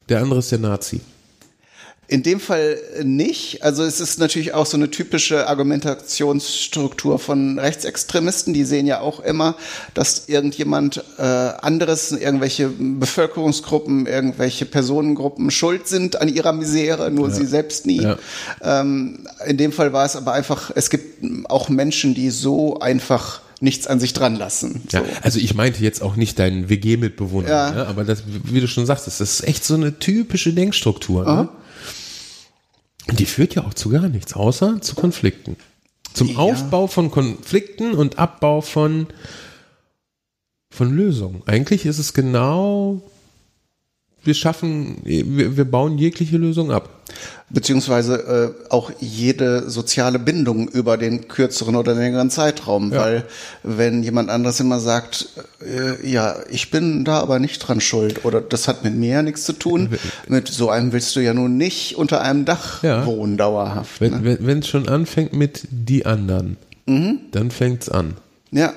der 0.08 0.20
andere 0.20 0.38
ist 0.38 0.52
der 0.52 0.60
Nazi. 0.60 1.00
In 2.12 2.22
dem 2.22 2.40
Fall 2.40 2.76
nicht. 3.02 3.62
Also 3.62 3.82
es 3.84 3.98
ist 3.98 4.18
natürlich 4.18 4.52
auch 4.52 4.66
so 4.66 4.76
eine 4.76 4.90
typische 4.90 5.48
Argumentationsstruktur 5.48 7.18
von 7.18 7.58
Rechtsextremisten. 7.58 8.52
Die 8.52 8.64
sehen 8.64 8.86
ja 8.86 9.00
auch 9.00 9.20
immer, 9.20 9.56
dass 9.94 10.28
irgendjemand 10.28 11.02
äh, 11.18 11.22
anderes, 11.22 12.12
irgendwelche 12.12 12.68
Bevölkerungsgruppen, 12.68 14.06
irgendwelche 14.06 14.66
Personengruppen 14.66 15.50
schuld 15.50 15.88
sind 15.88 16.20
an 16.20 16.28
ihrer 16.28 16.52
Misere, 16.52 17.10
nur 17.10 17.30
sie 17.30 17.46
selbst 17.46 17.86
nie. 17.86 18.02
Ja. 18.02 18.18
Ähm, 18.62 19.20
in 19.46 19.56
dem 19.56 19.72
Fall 19.72 19.94
war 19.94 20.04
es 20.04 20.14
aber 20.14 20.34
einfach, 20.34 20.70
es 20.74 20.90
gibt 20.90 21.24
auch 21.48 21.70
Menschen, 21.70 22.14
die 22.14 22.28
so 22.28 22.78
einfach 22.80 23.40
nichts 23.60 23.86
an 23.86 24.00
sich 24.00 24.12
dran 24.12 24.36
lassen. 24.36 24.82
So. 24.90 24.98
Ja, 24.98 25.04
also 25.22 25.38
ich 25.38 25.54
meinte 25.54 25.82
jetzt 25.82 26.02
auch 26.02 26.16
nicht 26.16 26.38
deinen 26.38 26.68
WG-Mitbewohner, 26.68 27.48
Ja. 27.48 27.70
ne? 27.70 27.86
aber 27.86 28.04
das, 28.04 28.24
wie 28.26 28.60
du 28.60 28.66
schon 28.68 28.84
sagst, 28.84 29.06
das 29.06 29.20
ist 29.20 29.44
echt 29.48 29.64
so 29.64 29.74
eine 29.74 29.98
typische 29.98 30.52
Denkstruktur. 30.52 31.24
Ne? 31.24 31.48
Und 33.08 33.18
die 33.18 33.26
führt 33.26 33.54
ja 33.54 33.64
auch 33.64 33.74
zu 33.74 33.90
gar 33.90 34.08
nichts, 34.08 34.34
außer 34.34 34.80
zu 34.80 34.94
Konflikten. 34.94 35.56
Zum 36.14 36.28
Ja. 36.28 36.38
Aufbau 36.38 36.86
von 36.86 37.10
Konflikten 37.10 37.92
und 37.92 38.18
Abbau 38.18 38.60
von, 38.60 39.06
von 40.70 40.94
Lösungen. 40.94 41.42
Eigentlich 41.46 41.86
ist 41.86 41.98
es 41.98 42.14
genau, 42.14 43.02
wir 44.22 44.34
schaffen, 44.34 44.98
wir, 45.04 45.56
wir 45.56 45.64
bauen 45.64 45.98
jegliche 45.98 46.36
Lösung 46.36 46.70
ab. 46.70 47.01
Beziehungsweise 47.50 48.54
äh, 48.68 48.70
auch 48.72 48.90
jede 49.00 49.68
soziale 49.68 50.18
Bindung 50.18 50.68
über 50.68 50.96
den 50.96 51.28
kürzeren 51.28 51.76
oder 51.76 51.94
längeren 51.94 52.30
Zeitraum, 52.30 52.92
Ja. 52.92 53.00
weil 53.00 53.24
wenn 53.62 54.02
jemand 54.02 54.30
anderes 54.30 54.58
immer 54.60 54.80
sagt, 54.80 55.28
äh, 55.60 56.08
ja, 56.08 56.36
ich 56.50 56.70
bin 56.70 57.04
da 57.04 57.18
aber 57.20 57.38
nicht 57.38 57.58
dran 57.60 57.80
schuld 57.80 58.24
oder 58.24 58.40
das 58.40 58.68
hat 58.68 58.84
mit 58.84 58.94
mir 58.94 59.10
ja 59.16 59.22
nichts 59.22 59.44
zu 59.44 59.52
tun, 59.52 59.90
mit 60.28 60.48
so 60.48 60.70
einem 60.70 60.92
willst 60.92 61.14
du 61.16 61.20
ja 61.20 61.34
nun 61.34 61.56
nicht 61.56 61.96
unter 61.96 62.22
einem 62.22 62.44
Dach 62.44 62.82
Ja. 62.82 63.04
wohnen 63.06 63.36
dauerhaft. 63.36 64.00
Wenn 64.00 64.12
Ne? 64.12 64.18
wenn 64.22 64.46
wenn 64.46 64.58
es 64.60 64.68
schon 64.68 64.88
anfängt 64.88 65.32
mit 65.34 65.66
die 65.70 66.06
anderen, 66.06 66.56
dann 66.86 67.50
fängt's 67.50 67.88
an. 67.88 68.14
Ja. 68.50 68.72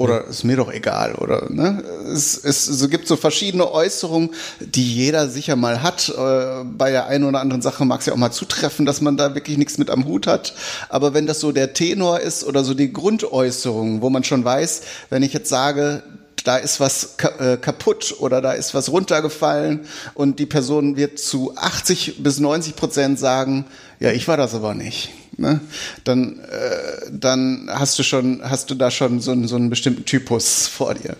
Oder 0.00 0.28
ist 0.28 0.44
mir 0.44 0.56
doch 0.56 0.72
egal, 0.72 1.14
oder? 1.16 1.50
Ne? 1.50 1.84
Es, 2.10 2.42
es, 2.42 2.68
es 2.68 2.88
gibt 2.88 3.06
so 3.06 3.16
verschiedene 3.16 3.70
Äußerungen, 3.70 4.30
die 4.58 4.94
jeder 4.94 5.28
sicher 5.28 5.56
mal 5.56 5.82
hat. 5.82 6.08
Äh, 6.08 6.64
bei 6.64 6.90
der 6.90 7.08
einen 7.08 7.24
oder 7.24 7.38
anderen 7.40 7.60
Sache 7.60 7.84
mag 7.84 8.00
es 8.00 8.06
ja 8.06 8.14
auch 8.14 8.16
mal 8.16 8.30
zutreffen, 8.30 8.86
dass 8.86 9.02
man 9.02 9.18
da 9.18 9.34
wirklich 9.34 9.58
nichts 9.58 9.76
mit 9.76 9.90
am 9.90 10.06
Hut 10.06 10.26
hat. 10.26 10.54
Aber 10.88 11.12
wenn 11.12 11.26
das 11.26 11.40
so 11.40 11.52
der 11.52 11.74
Tenor 11.74 12.20
ist 12.20 12.44
oder 12.44 12.64
so 12.64 12.72
die 12.72 12.90
Grundäußerung, 12.90 14.00
wo 14.00 14.08
man 14.08 14.24
schon 14.24 14.42
weiß, 14.42 14.84
wenn 15.10 15.22
ich 15.22 15.34
jetzt 15.34 15.50
sage, 15.50 16.02
da 16.44 16.56
ist 16.56 16.80
was 16.80 17.16
äh, 17.38 17.58
kaputt 17.58 18.14
oder 18.20 18.40
da 18.40 18.52
ist 18.52 18.72
was 18.72 18.90
runtergefallen 18.90 19.80
und 20.14 20.38
die 20.38 20.46
Person 20.46 20.96
wird 20.96 21.18
zu 21.18 21.52
80 21.58 22.22
bis 22.22 22.40
90 22.40 22.74
Prozent 22.74 23.18
sagen, 23.18 23.66
ja, 23.98 24.12
ich 24.12 24.26
war 24.28 24.38
das 24.38 24.54
aber 24.54 24.72
nicht. 24.72 25.10
Ne? 25.40 25.60
Dann, 26.04 26.38
äh, 26.40 27.10
dann 27.10 27.68
hast 27.72 27.98
du 27.98 28.02
schon, 28.02 28.40
hast 28.42 28.70
du 28.70 28.74
da 28.74 28.90
schon 28.90 29.20
so, 29.20 29.32
einen- 29.32 29.48
so 29.48 29.56
einen 29.56 29.70
bestimmten 29.70 30.04
Typus 30.04 30.66
vor 30.68 30.94
dir. 30.94 31.16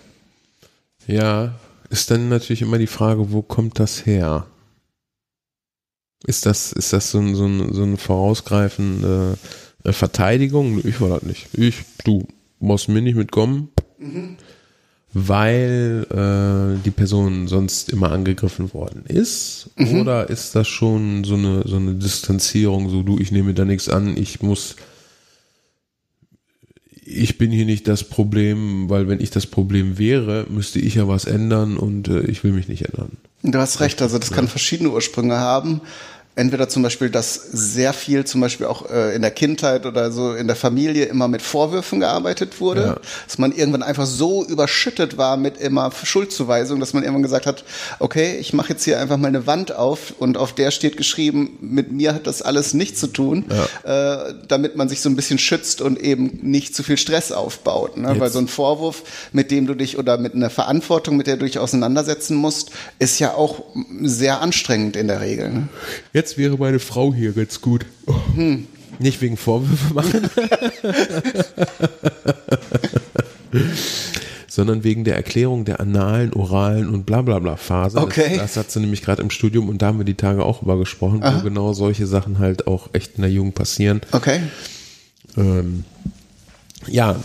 Ja, 1.07 1.55
ist 1.89 2.11
dann 2.11 2.29
natürlich 2.29 2.63
immer 2.63 2.79
die 2.79 2.87
Frage, 2.87 3.33
wo 3.33 3.43
kommt 3.43 3.79
das 3.79 4.05
her? 4.07 4.47
Ist 6.27 6.45
das, 6.45 6.73
ist 6.73 6.93
das 6.93 7.11
so, 7.11 7.19
ein, 7.19 7.35
so, 7.35 7.47
ein, 7.47 7.73
so 7.73 7.83
eine 7.83 7.97
vorausgreifende 7.97 9.39
äh, 9.85 9.93
Verteidigung? 9.93 10.81
Ich 10.87 11.01
war 11.01 11.09
das 11.09 11.23
nicht. 11.23 11.49
Ich, 11.55 11.77
du 12.05 12.29
musst 12.59 12.89
mir 12.91 13.01
nicht 13.01 13.17
mitkommen, 13.17 13.71
mhm. 13.99 14.37
Weil 15.13 16.07
äh, 16.11 16.83
die 16.85 16.91
Person 16.91 17.49
sonst 17.49 17.91
immer 17.91 18.13
angegriffen 18.13 18.73
worden 18.73 19.05
ist? 19.07 19.71
Mhm. 19.77 20.01
Oder 20.01 20.31
ist 20.31 20.55
das 20.55 20.69
schon 20.69 21.25
so 21.25 21.35
eine, 21.35 21.67
so 21.67 21.77
eine 21.77 21.95
Distanzierung, 21.95 22.91
so 22.91 23.03
du, 23.03 23.19
ich 23.19 23.33
nehme 23.33 23.55
da 23.55 23.65
nichts 23.65 23.89
an, 23.89 24.17
ich 24.17 24.43
muss 24.43 24.77
ich 27.13 27.39
bin 27.39 27.51
hier 27.51 27.65
nicht 27.65 27.89
das 27.89 28.05
Problem, 28.05 28.89
weil 28.89 29.09
wenn 29.09 29.21
ich 29.21 29.31
das 29.31 29.47
Problem 29.47 29.99
wäre, 29.99 30.47
müsste 30.49 30.79
ich 30.79 30.95
ja 30.95 31.09
was 31.09 31.25
ändern 31.25 31.77
und 31.77 32.07
äh, 32.07 32.21
ich 32.23 32.45
will 32.45 32.53
mich 32.53 32.69
nicht 32.69 32.83
ändern. 32.83 33.17
Du 33.43 33.59
hast 33.59 33.81
recht, 33.81 34.01
also 34.01 34.19
das 34.19 34.31
kann 34.31 34.47
verschiedene 34.47 34.91
Ursprünge 34.91 35.39
haben 35.39 35.81
entweder 36.37 36.69
zum 36.69 36.83
Beispiel, 36.83 37.11
dass 37.11 37.35
sehr 37.35 37.93
viel 37.93 38.25
zum 38.25 38.41
Beispiel 38.41 38.67
auch 38.67 38.89
äh, 38.89 39.15
in 39.15 39.23
der 39.23 39.33
Kindheit 39.33 39.85
oder 39.85 40.13
so 40.13 40.35
in 40.35 40.47
der 40.47 40.57
Familie 40.57 41.07
immer 41.07 41.27
mit 41.27 41.43
Vorwürfen 41.43 42.01
gearbeitet 42.01 42.61
wurde, 42.61 42.83
ja. 42.83 42.97
dass 43.27 43.39
man 43.39 43.53
irgendwann 43.53 43.83
einfach 43.83 44.07
so 44.07 44.45
überschüttet 44.45 45.19
war 45.19 45.37
mit 45.37 45.59
immer 45.59 45.91
Schuldzuweisung, 45.91 46.79
dass 46.79 46.95
man 46.95 47.03
irgendwann 47.03 47.25
gesagt 47.25 47.47
hat, 47.47 47.65
okay, 47.99 48.37
ich 48.39 48.53
mache 48.53 48.71
jetzt 48.71 48.85
hier 48.85 49.01
einfach 49.01 49.17
mal 49.17 49.29
eine 49.29 49.47
Wand 49.47 49.73
auf 49.73 50.15
und 50.19 50.37
auf 50.37 50.55
der 50.55 50.71
steht 50.71 50.97
geschrieben, 50.97 51.59
mit 51.61 51.91
mir 51.91 52.15
hat 52.15 52.29
das 52.29 52.43
alles 52.43 52.75
nichts 52.75 53.01
zu 53.01 53.09
tun, 53.09 53.45
ja. 53.85 54.29
äh, 54.29 54.35
damit 54.47 54.77
man 54.77 54.89
sich 54.89 55.01
so 55.01 55.09
ein 55.09 55.17
bisschen 55.17 55.39
schützt 55.39 55.81
und 55.81 56.01
eben 56.01 56.39
nicht 56.43 56.77
zu 56.77 56.85
viel 56.85 56.97
Stress 56.97 57.33
aufbaut, 57.33 57.97
ne? 57.97 58.15
weil 58.19 58.31
so 58.31 58.39
ein 58.39 58.49
Vorwurf, 58.49 59.03
mit 59.33 59.51
dem 59.51 59.67
du 59.67 59.75
dich 59.75 59.99
oder 59.99 60.17
mit 60.17 60.35
einer 60.35 60.51
Verantwortung, 60.51 61.17
mit 61.17 61.27
der 61.27 61.37
du 61.37 61.45
dich 61.45 61.59
auseinandersetzen 61.59 62.37
musst, 62.37 62.71
ist 63.01 63.19
ja 63.19 63.35
auch 63.35 63.65
sehr 64.03 64.41
anstrengend 64.41 64.95
in 64.95 65.09
der 65.09 65.21
Regel. 65.21 65.51
Ne? 65.51 65.69
Jetzt 66.13 66.20
jetzt 66.21 66.37
wäre 66.37 66.59
meine 66.59 66.79
Frau 66.79 67.15
hier 67.15 67.33
ganz 67.33 67.63
gut. 67.63 67.87
Hm. 68.35 68.67
Nicht 68.99 69.23
wegen 69.23 69.39
Vorwürfe 69.39 69.95
machen. 69.95 70.29
sondern 74.47 74.85
wegen 74.85 75.05
der 75.05 75.17
Erklärung 75.17 75.65
der 75.65 75.81
analen, 75.81 76.35
oralen 76.35 76.91
und 76.91 77.07
bla 77.07 77.23
bla 77.23 77.39
bla 77.39 77.57
Phase. 77.57 77.99
Okay. 77.99 78.37
Das, 78.37 78.55
das 78.55 78.57
hat 78.59 78.71
sie 78.71 78.81
nämlich 78.81 79.01
gerade 79.01 79.23
im 79.23 79.31
Studium 79.31 79.71
und 79.71 79.81
da 79.81 79.87
haben 79.87 79.99
wir 79.99 80.05
die 80.05 80.15
Tage 80.15 80.45
auch 80.45 80.61
über 80.61 80.77
gesprochen, 80.77 81.23
Aha. 81.23 81.39
wo 81.39 81.45
genau 81.45 81.73
solche 81.73 82.07
Sachen 82.07 82.39
halt 82.39 82.67
auch 82.67 82.91
echt 82.93 83.17
in 83.17 83.23
der 83.23 83.31
Jugend 83.31 83.55
passieren. 83.55 84.03
Okay. 84.13 84.41
Ähm, 85.39 85.85
ja, 86.87 87.17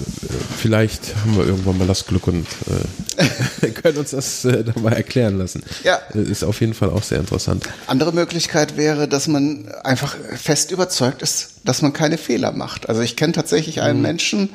vielleicht 0.57 1.15
haben 1.15 1.37
wir 1.37 1.45
irgendwann 1.45 1.77
mal 1.77 1.87
das 1.87 2.05
Glück 2.05 2.27
und 2.27 2.45
äh, 3.61 3.67
können 3.71 3.97
uns 3.97 4.11
das 4.11 4.43
äh, 4.45 4.63
dabei 4.63 4.91
erklären 4.91 5.37
lassen. 5.37 5.63
Ja. 5.83 5.99
Äh, 6.13 6.23
ist 6.23 6.43
auf 6.43 6.59
jeden 6.59 6.73
Fall 6.73 6.89
auch 6.89 7.03
sehr 7.03 7.19
interessant. 7.19 7.65
Andere 7.87 8.11
Möglichkeit 8.11 8.75
wäre, 8.75 9.07
dass 9.07 9.27
man 9.27 9.69
einfach 9.83 10.15
fest 10.35 10.71
überzeugt 10.71 11.21
ist, 11.21 11.51
dass 11.63 11.81
man 11.81 11.93
keine 11.93 12.17
Fehler 12.17 12.51
macht. 12.51 12.89
Also 12.89 13.01
ich 13.01 13.15
kenne 13.15 13.33
tatsächlich 13.33 13.81
einen 13.81 13.99
mhm. 13.99 14.03
Menschen, 14.03 14.49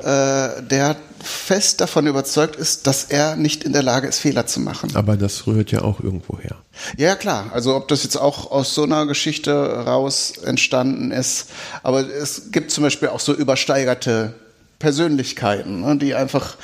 äh, 0.00 0.62
der 0.62 0.96
fest 1.22 1.80
davon 1.80 2.06
überzeugt 2.06 2.56
ist, 2.56 2.86
dass 2.86 3.04
er 3.04 3.36
nicht 3.36 3.64
in 3.64 3.72
der 3.72 3.82
Lage 3.82 4.08
ist, 4.08 4.18
Fehler 4.18 4.46
zu 4.46 4.60
machen. 4.60 4.94
Aber 4.94 5.16
das 5.16 5.46
rührt 5.46 5.70
ja 5.70 5.82
auch 5.82 6.00
irgendwo 6.00 6.38
her. 6.38 6.56
Ja, 6.96 7.14
klar. 7.14 7.50
Also 7.52 7.76
ob 7.76 7.88
das 7.88 8.02
jetzt 8.02 8.16
auch 8.16 8.50
aus 8.50 8.74
so 8.74 8.82
einer 8.82 9.06
Geschichte 9.06 9.52
raus 9.52 10.32
entstanden 10.44 11.10
ist. 11.10 11.50
Aber 11.82 12.00
es 12.00 12.50
gibt 12.52 12.70
zum 12.70 12.84
Beispiel 12.84 13.08
auch 13.08 13.20
so 13.20 13.34
übersteigerte 13.34 14.34
Persönlichkeiten, 14.82 15.82
ne, 15.82 15.96
die 15.96 16.14
einfach 16.14 16.56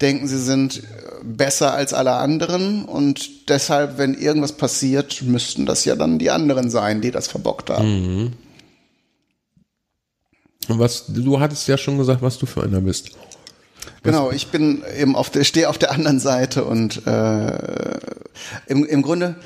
denken, 0.00 0.26
sie 0.26 0.40
sind 0.40 0.82
besser 1.22 1.74
als 1.74 1.92
alle 1.92 2.12
anderen 2.12 2.86
und 2.86 3.50
deshalb, 3.50 3.98
wenn 3.98 4.14
irgendwas 4.14 4.52
passiert, 4.52 5.20
müssten 5.20 5.66
das 5.66 5.84
ja 5.84 5.94
dann 5.94 6.18
die 6.18 6.30
anderen 6.30 6.70
sein, 6.70 7.02
die 7.02 7.10
das 7.10 7.28
verbockt 7.28 7.68
haben. 7.68 8.22
Mhm. 8.22 8.32
Was, 10.68 11.04
du 11.08 11.38
hattest 11.38 11.68
ja 11.68 11.76
schon 11.76 11.98
gesagt, 11.98 12.22
was 12.22 12.38
du 12.38 12.46
für 12.46 12.62
einer 12.62 12.80
bist. 12.80 13.10
Genau, 14.02 14.30
ich 14.30 14.48
bin 14.48 14.82
eben 14.98 15.16
auf 15.16 15.30
der, 15.30 15.44
stehe 15.44 15.68
auf 15.68 15.78
der 15.78 15.90
anderen 15.90 16.20
Seite 16.20 16.64
und 16.64 17.06
äh, 17.06 17.52
im, 18.66 18.84
im 18.84 19.02
Grunde 19.02 19.36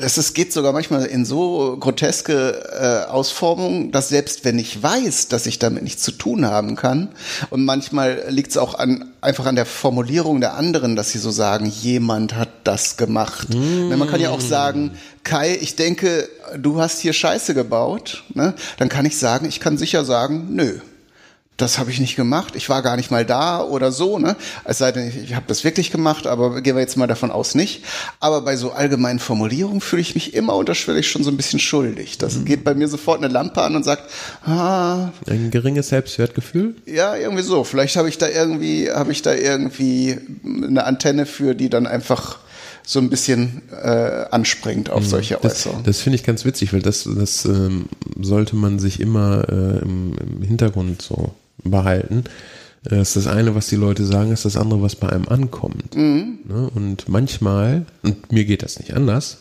das 0.00 0.18
ist, 0.18 0.34
geht 0.34 0.52
sogar 0.52 0.72
manchmal 0.72 1.04
in 1.06 1.24
so 1.24 1.76
groteske 1.78 3.06
äh, 3.06 3.10
Ausformungen, 3.10 3.92
dass 3.92 4.08
selbst 4.08 4.44
wenn 4.44 4.58
ich 4.58 4.82
weiß, 4.82 5.28
dass 5.28 5.46
ich 5.46 5.58
damit 5.58 5.82
nichts 5.82 6.02
zu 6.02 6.12
tun 6.12 6.46
haben 6.46 6.76
kann, 6.76 7.08
und 7.50 7.64
manchmal 7.64 8.24
liegt 8.28 8.50
es 8.52 8.56
auch 8.56 8.74
an, 8.74 9.12
einfach 9.20 9.46
an 9.46 9.56
der 9.56 9.66
Formulierung 9.66 10.40
der 10.40 10.54
anderen, 10.54 10.96
dass 10.96 11.10
sie 11.10 11.18
so 11.18 11.30
sagen, 11.30 11.66
jemand 11.66 12.34
hat 12.34 12.48
das 12.64 12.96
gemacht. 12.96 13.48
Mm. 13.54 13.88
Man 13.96 14.08
kann 14.08 14.20
ja 14.20 14.30
auch 14.30 14.40
sagen, 14.40 14.92
Kai, 15.24 15.58
ich 15.60 15.76
denke, 15.76 16.28
du 16.56 16.80
hast 16.80 17.00
hier 17.00 17.12
Scheiße 17.12 17.54
gebaut. 17.54 18.24
Ne? 18.34 18.54
Dann 18.78 18.88
kann 18.88 19.04
ich 19.04 19.18
sagen, 19.18 19.46
ich 19.46 19.60
kann 19.60 19.78
sicher 19.78 20.04
sagen, 20.04 20.48
nö 20.50 20.80
das 21.62 21.78
habe 21.78 21.90
ich 21.90 22.00
nicht 22.00 22.16
gemacht, 22.16 22.56
ich 22.56 22.68
war 22.68 22.82
gar 22.82 22.96
nicht 22.96 23.10
mal 23.10 23.24
da 23.24 23.62
oder 23.62 23.92
so, 23.92 24.18
ne? 24.18 24.36
Es 24.64 24.78
sei 24.78 24.90
denn, 24.90 25.12
ich, 25.24 25.34
habe 25.34 25.46
das 25.46 25.62
wirklich 25.62 25.92
gemacht, 25.92 26.26
aber 26.26 26.60
gehen 26.60 26.74
wir 26.74 26.80
jetzt 26.80 26.96
mal 26.96 27.06
davon 27.06 27.30
aus 27.30 27.54
nicht. 27.54 27.84
Aber 28.18 28.40
bei 28.40 28.56
so 28.56 28.72
allgemeinen 28.72 29.20
Formulierungen 29.20 29.80
fühle 29.80 30.02
ich 30.02 30.14
mich 30.14 30.34
immer 30.34 30.56
unterschwellig 30.56 31.08
schon 31.08 31.22
so 31.22 31.30
ein 31.30 31.36
bisschen 31.36 31.60
schuldig. 31.60 32.18
Das 32.18 32.36
mhm. 32.36 32.44
geht 32.46 32.64
bei 32.64 32.74
mir 32.74 32.88
sofort 32.88 33.22
eine 33.22 33.32
Lampe 33.32 33.62
an 33.62 33.76
und 33.76 33.84
sagt, 33.84 34.10
ah, 34.44 35.10
ein 35.28 35.50
geringes 35.52 35.88
Selbstwertgefühl? 35.88 36.74
Ja, 36.84 37.14
irgendwie 37.14 37.44
so. 37.44 37.62
Vielleicht 37.62 37.96
habe 37.96 38.08
ich 38.08 38.18
da 38.18 38.28
irgendwie, 38.28 38.90
habe 38.90 39.12
ich 39.12 39.22
da 39.22 39.32
irgendwie 39.32 40.18
eine 40.44 40.84
Antenne 40.84 41.26
für, 41.26 41.54
die 41.54 41.70
dann 41.70 41.86
einfach 41.86 42.38
so 42.84 42.98
ein 42.98 43.08
bisschen 43.08 43.62
äh, 43.70 44.24
anspringt 44.32 44.90
auf 44.90 45.04
mhm. 45.04 45.08
solche 45.08 45.44
Äußerungen. 45.44 45.84
Das, 45.84 45.96
das 45.96 46.02
finde 46.02 46.16
ich 46.16 46.24
ganz 46.24 46.44
witzig, 46.44 46.72
weil 46.72 46.82
das, 46.82 47.08
das 47.16 47.44
ähm, 47.44 47.86
sollte 48.20 48.56
man 48.56 48.80
sich 48.80 48.98
immer 48.98 49.44
äh, 49.48 49.78
im, 49.82 50.16
im 50.18 50.42
Hintergrund 50.42 51.00
so 51.00 51.32
behalten. 51.62 52.24
Das 52.84 53.08
ist 53.08 53.16
das 53.16 53.26
eine, 53.32 53.54
was 53.54 53.68
die 53.68 53.76
Leute 53.76 54.04
sagen, 54.04 54.32
ist 54.32 54.44
das 54.44 54.56
andere, 54.56 54.82
was 54.82 54.96
bei 54.96 55.08
einem 55.08 55.28
ankommt. 55.28 55.94
Mhm. 55.94 56.40
Ne? 56.44 56.70
Und 56.74 57.08
manchmal, 57.08 57.86
und 58.02 58.32
mir 58.32 58.44
geht 58.44 58.62
das 58.62 58.80
nicht 58.80 58.94
anders, 58.94 59.38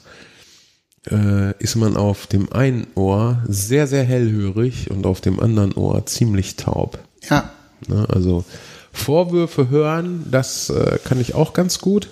äh, 1.10 1.58
ist 1.58 1.76
man 1.76 1.98
auf 1.98 2.28
dem 2.28 2.52
einen 2.52 2.88
Ohr 2.94 3.42
sehr, 3.48 3.88
sehr 3.88 4.04
hellhörig 4.04 4.92
und 4.92 5.08
auf 5.08 5.22
dem 5.22 5.40
anderen 5.40 5.74
Ohr 5.74 6.06
ziemlich 6.06 6.56
taub. 6.56 7.00
Ja. 7.30 7.50
Ne? 7.88 8.06
Also 8.10 8.46
Vorwürfe 8.92 9.70
hören, 9.70 10.28
das 10.30 10.70
äh, 10.70 11.00
kann 11.04 11.20
ich 11.20 11.34
auch 11.34 11.54
ganz 11.54 11.80
gut. 11.80 12.10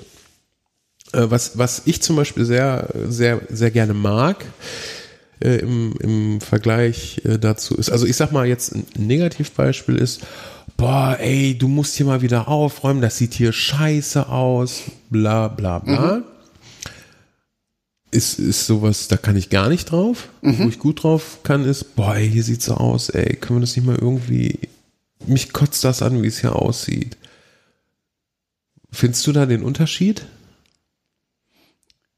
Äh, 1.13 1.25
was, 1.29 1.57
was 1.57 1.83
ich 1.85 2.01
zum 2.01 2.15
Beispiel 2.15 2.45
sehr, 2.45 2.89
sehr, 3.07 3.41
sehr 3.49 3.69
gerne 3.71 3.93
mag, 3.93 4.45
äh, 5.41 5.57
im, 5.57 5.93
im 5.99 6.41
Vergleich 6.41 7.21
äh, 7.25 7.37
dazu 7.37 7.75
ist. 7.75 7.89
Also 7.89 8.05
ich 8.05 8.15
sag 8.15 8.31
mal 8.31 8.47
jetzt 8.47 8.75
ein 8.75 8.85
Negativbeispiel 8.97 9.95
ist, 9.95 10.21
boah, 10.77 11.17
ey, 11.19 11.57
du 11.57 11.67
musst 11.67 11.95
hier 11.95 12.05
mal 12.05 12.21
wieder 12.21 12.47
aufräumen, 12.47 13.01
das 13.01 13.17
sieht 13.17 13.33
hier 13.33 13.51
scheiße 13.51 14.29
aus, 14.29 14.83
bla 15.09 15.47
bla 15.47 15.79
bla. 15.79 16.17
Mhm. 16.17 16.23
Ist, 18.11 18.39
ist 18.39 18.65
sowas, 18.65 19.07
da 19.07 19.17
kann 19.17 19.35
ich 19.35 19.49
gar 19.49 19.69
nicht 19.69 19.91
drauf. 19.91 20.29
Mhm. 20.41 20.59
Wo 20.59 20.69
ich 20.69 20.79
gut 20.79 21.03
drauf 21.03 21.39
kann, 21.43 21.63
ist, 21.65 21.95
boah, 21.95 22.15
ey, 22.15 22.29
hier 22.29 22.43
sieht's 22.43 22.65
so 22.65 22.75
aus, 22.75 23.09
ey, 23.09 23.35
können 23.35 23.59
wir 23.59 23.61
das 23.61 23.75
nicht 23.75 23.85
mal 23.85 23.97
irgendwie, 23.97 24.59
mich 25.27 25.53
kotzt 25.53 25.83
das 25.83 26.01
an, 26.01 26.23
wie 26.23 26.27
es 26.27 26.39
hier 26.39 26.55
aussieht. 26.55 27.17
Findest 28.91 29.27
du 29.27 29.31
da 29.31 29.45
den 29.45 29.61
Unterschied? 29.61 30.25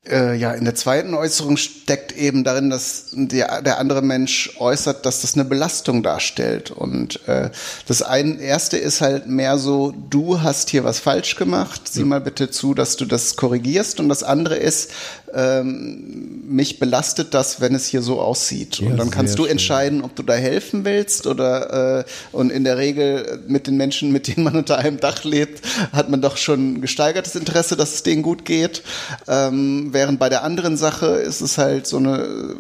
Äh, 0.10 0.36
ja, 0.36 0.52
in 0.54 0.66
der 0.66 0.74
zweiten 0.74 1.14
Äußerung 1.14 1.58
steckt 1.58 2.12
eben 2.12 2.44
darin, 2.44 2.72
dass 2.72 3.10
der, 3.12 3.62
der 3.62 3.78
andere 3.78 4.02
Mensch 4.02 4.56
äußert, 4.58 5.06
dass 5.06 5.22
das 5.22 5.36
eine 5.36 5.46
Belastung 5.46 6.02
darstellt. 6.02 6.72
Und 6.72 7.28
äh, 7.28 7.52
das 7.88 8.02
ein, 8.02 8.40
erste 8.40 8.78
ist 8.78 9.02
halt 9.02 9.28
mehr 9.28 9.60
so, 9.60 9.94
du 10.10 10.42
hast 10.42 10.72
hier 10.72 10.84
was 10.84 11.00
falsch 11.00 11.36
gemacht, 11.36 11.82
sieh 11.88 12.04
mal 12.04 12.20
bitte 12.20 12.50
zu, 12.50 12.74
dass 12.74 12.96
du 12.96 13.06
das 13.06 13.36
korrigierst. 13.36 14.00
Und 14.00 14.10
das 14.10 14.24
andere 14.24 14.56
ist, 14.56 14.90
ähm, 15.34 16.44
mich 16.48 16.80
belastet 16.80 17.34
das, 17.34 17.62
wenn 17.62 17.76
es 17.76 17.86
hier 17.86 18.02
so 18.02 18.20
aussieht. 18.20 18.80
Ja, 18.80 18.88
und 18.88 18.98
dann 18.98 19.10
kannst 19.10 19.38
du 19.40 19.44
schön. 19.44 19.54
entscheiden, 19.54 20.02
ob 20.04 20.16
du 20.16 20.24
da 20.24 20.34
helfen 20.34 20.86
willst 20.86 21.28
oder 21.28 22.00
äh, 22.00 22.04
und 22.32 22.52
in 22.52 22.64
der 22.64 22.78
Regel 22.78 23.44
mit 23.48 23.68
den 23.68 23.78
Menschen, 23.78 24.12
mit 24.12 24.28
denen 24.28 24.44
man 24.44 24.56
unter 24.56 24.78
einem 24.78 25.00
Dach 25.00 25.24
lebt, 25.24 25.62
hat 25.94 26.10
man 26.10 26.22
doch 26.22 26.38
schon 26.38 26.82
gesteigertes 26.82 27.36
Interesse, 27.36 27.76
dass 27.76 27.94
es 27.94 28.04
denen 28.04 28.22
gut 28.22 28.46
geht. 28.46 28.84
Ähm, 29.28 29.90
während 29.92 30.20
bei 30.20 30.30
der 30.30 30.44
anderen 30.44 30.78
Sache 30.78 31.08
ist 31.08 31.42
es 31.42 31.58
halt 31.58 31.88
so 31.88 31.98
eine 31.98 32.56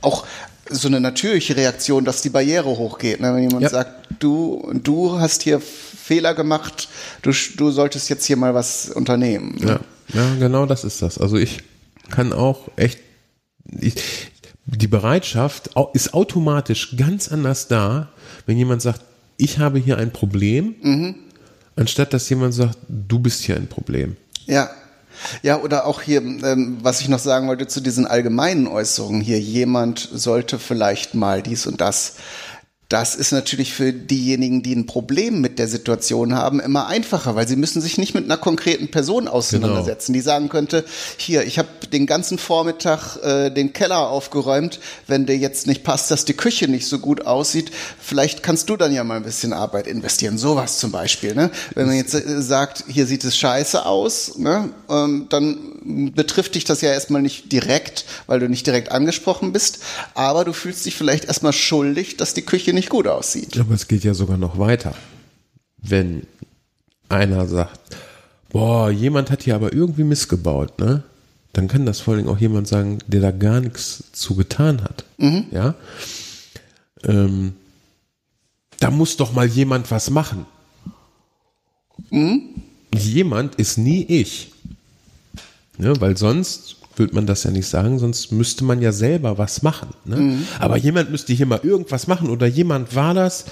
auch 0.00 0.24
so 0.70 0.88
eine 0.88 1.00
natürliche 1.00 1.56
Reaktion, 1.56 2.04
dass 2.04 2.20
die 2.20 2.28
Barriere 2.28 2.68
hochgeht. 2.68 3.20
Ne? 3.20 3.34
Wenn 3.34 3.42
jemand 3.42 3.62
ja. 3.62 3.70
sagt, 3.70 4.08
du, 4.18 4.70
du 4.74 5.18
hast 5.18 5.42
hier 5.42 5.60
Fehler 5.60 6.34
gemacht, 6.34 6.88
du, 7.22 7.32
du 7.56 7.70
solltest 7.70 8.10
jetzt 8.10 8.26
hier 8.26 8.36
mal 8.36 8.54
was 8.54 8.90
unternehmen. 8.90 9.56
Ne? 9.58 9.80
Ja. 10.12 10.20
ja, 10.20 10.34
genau 10.38 10.66
das 10.66 10.84
ist 10.84 11.00
das. 11.00 11.18
Also 11.18 11.36
ich 11.36 11.60
kann 12.10 12.32
auch 12.32 12.68
echt, 12.76 12.98
ich, 13.64 13.94
die 14.66 14.86
Bereitschaft 14.86 15.70
ist 15.92 16.14
automatisch 16.14 16.96
ganz 16.96 17.30
anders 17.30 17.68
da, 17.68 18.08
wenn 18.46 18.58
jemand 18.58 18.82
sagt, 18.82 19.02
ich 19.36 19.58
habe 19.58 19.78
hier 19.78 19.98
ein 19.98 20.12
Problem, 20.12 20.74
mhm. 20.82 21.14
anstatt 21.76 22.12
dass 22.12 22.28
jemand 22.28 22.54
sagt, 22.54 22.78
du 22.88 23.18
bist 23.18 23.42
hier 23.42 23.56
ein 23.56 23.68
Problem. 23.68 24.16
Ja. 24.46 24.70
Ja, 25.42 25.60
oder 25.60 25.86
auch 25.86 26.00
hier, 26.00 26.20
ähm, 26.20 26.78
was 26.82 27.00
ich 27.00 27.08
noch 27.08 27.18
sagen 27.18 27.48
wollte 27.48 27.66
zu 27.66 27.80
diesen 27.80 28.06
allgemeinen 28.06 28.68
Äußerungen 28.68 29.20
hier, 29.20 29.40
jemand 29.40 30.08
sollte 30.12 30.60
vielleicht 30.60 31.14
mal 31.14 31.42
dies 31.42 31.66
und 31.66 31.80
das. 31.80 32.16
Das 32.88 33.14
ist 33.14 33.32
natürlich 33.32 33.74
für 33.74 33.92
diejenigen, 33.92 34.62
die 34.62 34.74
ein 34.74 34.86
Problem 34.86 35.42
mit 35.42 35.58
der 35.58 35.68
Situation 35.68 36.34
haben, 36.34 36.58
immer 36.58 36.86
einfacher, 36.86 37.36
weil 37.36 37.46
sie 37.46 37.56
müssen 37.56 37.82
sich 37.82 37.98
nicht 37.98 38.14
mit 38.14 38.24
einer 38.24 38.38
konkreten 38.38 38.90
Person 38.90 39.28
auseinandersetzen, 39.28 40.14
genau. 40.14 40.22
die 40.22 40.24
sagen 40.24 40.48
könnte, 40.48 40.86
hier, 41.18 41.44
ich 41.44 41.58
habe 41.58 41.68
den 41.92 42.06
ganzen 42.06 42.38
Vormittag 42.38 43.16
äh, 43.22 43.50
den 43.50 43.74
Keller 43.74 44.08
aufgeräumt, 44.08 44.80
wenn 45.06 45.26
dir 45.26 45.36
jetzt 45.36 45.66
nicht 45.66 45.84
passt, 45.84 46.10
dass 46.10 46.24
die 46.24 46.32
Küche 46.32 46.66
nicht 46.66 46.86
so 46.86 46.98
gut 46.98 47.26
aussieht, 47.26 47.72
vielleicht 48.00 48.42
kannst 48.42 48.70
du 48.70 48.76
dann 48.78 48.94
ja 48.94 49.04
mal 49.04 49.18
ein 49.18 49.24
bisschen 49.24 49.52
Arbeit 49.52 49.86
investieren, 49.86 50.38
sowas 50.38 50.78
zum 50.78 50.90
Beispiel. 50.90 51.34
Ne? 51.34 51.50
Wenn 51.74 51.88
man 51.88 51.96
jetzt 51.96 52.14
äh, 52.14 52.40
sagt, 52.40 52.84
hier 52.88 53.06
sieht 53.06 53.22
es 53.22 53.36
scheiße 53.36 53.84
aus, 53.84 54.38
ne? 54.38 54.70
ähm, 54.88 55.26
dann 55.28 55.77
betrifft 55.88 56.54
dich 56.54 56.64
das 56.64 56.80
ja 56.80 56.90
erstmal 56.90 57.22
nicht 57.22 57.50
direkt, 57.52 58.04
weil 58.26 58.40
du 58.40 58.48
nicht 58.48 58.66
direkt 58.66 58.92
angesprochen 58.92 59.52
bist, 59.52 59.80
aber 60.14 60.44
du 60.44 60.52
fühlst 60.52 60.84
dich 60.86 60.94
vielleicht 60.94 61.24
erstmal 61.24 61.52
schuldig, 61.52 62.16
dass 62.16 62.34
die 62.34 62.42
Küche 62.42 62.72
nicht 62.72 62.90
gut 62.90 63.06
aussieht. 63.06 63.58
Aber 63.58 63.74
es 63.74 63.88
geht 63.88 64.04
ja 64.04 64.14
sogar 64.14 64.36
noch 64.36 64.58
weiter. 64.58 64.94
Wenn 65.78 66.26
einer 67.08 67.46
sagt, 67.46 67.96
boah, 68.50 68.90
jemand 68.90 69.30
hat 69.30 69.42
hier 69.42 69.54
aber 69.54 69.72
irgendwie 69.72 70.04
missgebaut, 70.04 70.78
ne? 70.78 71.02
Dann 71.54 71.66
kann 71.66 71.86
das 71.86 72.00
vor 72.00 72.14
allem 72.14 72.28
auch 72.28 72.38
jemand 72.38 72.68
sagen, 72.68 72.98
der 73.06 73.20
da 73.20 73.30
gar 73.30 73.60
nichts 73.60 74.04
zu 74.12 74.36
getan 74.36 74.82
hat. 74.82 75.04
Mhm. 75.16 75.46
Ja. 75.50 75.74
Ähm, 77.04 77.54
da 78.78 78.90
muss 78.90 79.16
doch 79.16 79.32
mal 79.32 79.46
jemand 79.46 79.90
was 79.90 80.10
machen. 80.10 80.46
Mhm. 82.10 82.42
Jemand 82.94 83.54
ist 83.56 83.78
nie 83.78 84.04
ich. 84.04 84.52
Ne, 85.78 86.00
weil 86.00 86.16
sonst 86.16 86.76
würde 86.96 87.14
man 87.14 87.26
das 87.26 87.44
ja 87.44 87.50
nicht 87.50 87.68
sagen, 87.68 87.98
sonst 87.98 88.32
müsste 88.32 88.64
man 88.64 88.82
ja 88.82 88.92
selber 88.92 89.38
was 89.38 89.62
machen. 89.62 89.90
Ne? 90.04 90.16
Mhm. 90.16 90.44
Aber 90.58 90.76
jemand 90.76 91.10
müsste 91.10 91.32
hier 91.32 91.46
mal 91.46 91.60
irgendwas 91.62 92.06
machen 92.08 92.30
oder 92.30 92.46
jemand 92.46 92.94
war 92.94 93.14
das, 93.14 93.46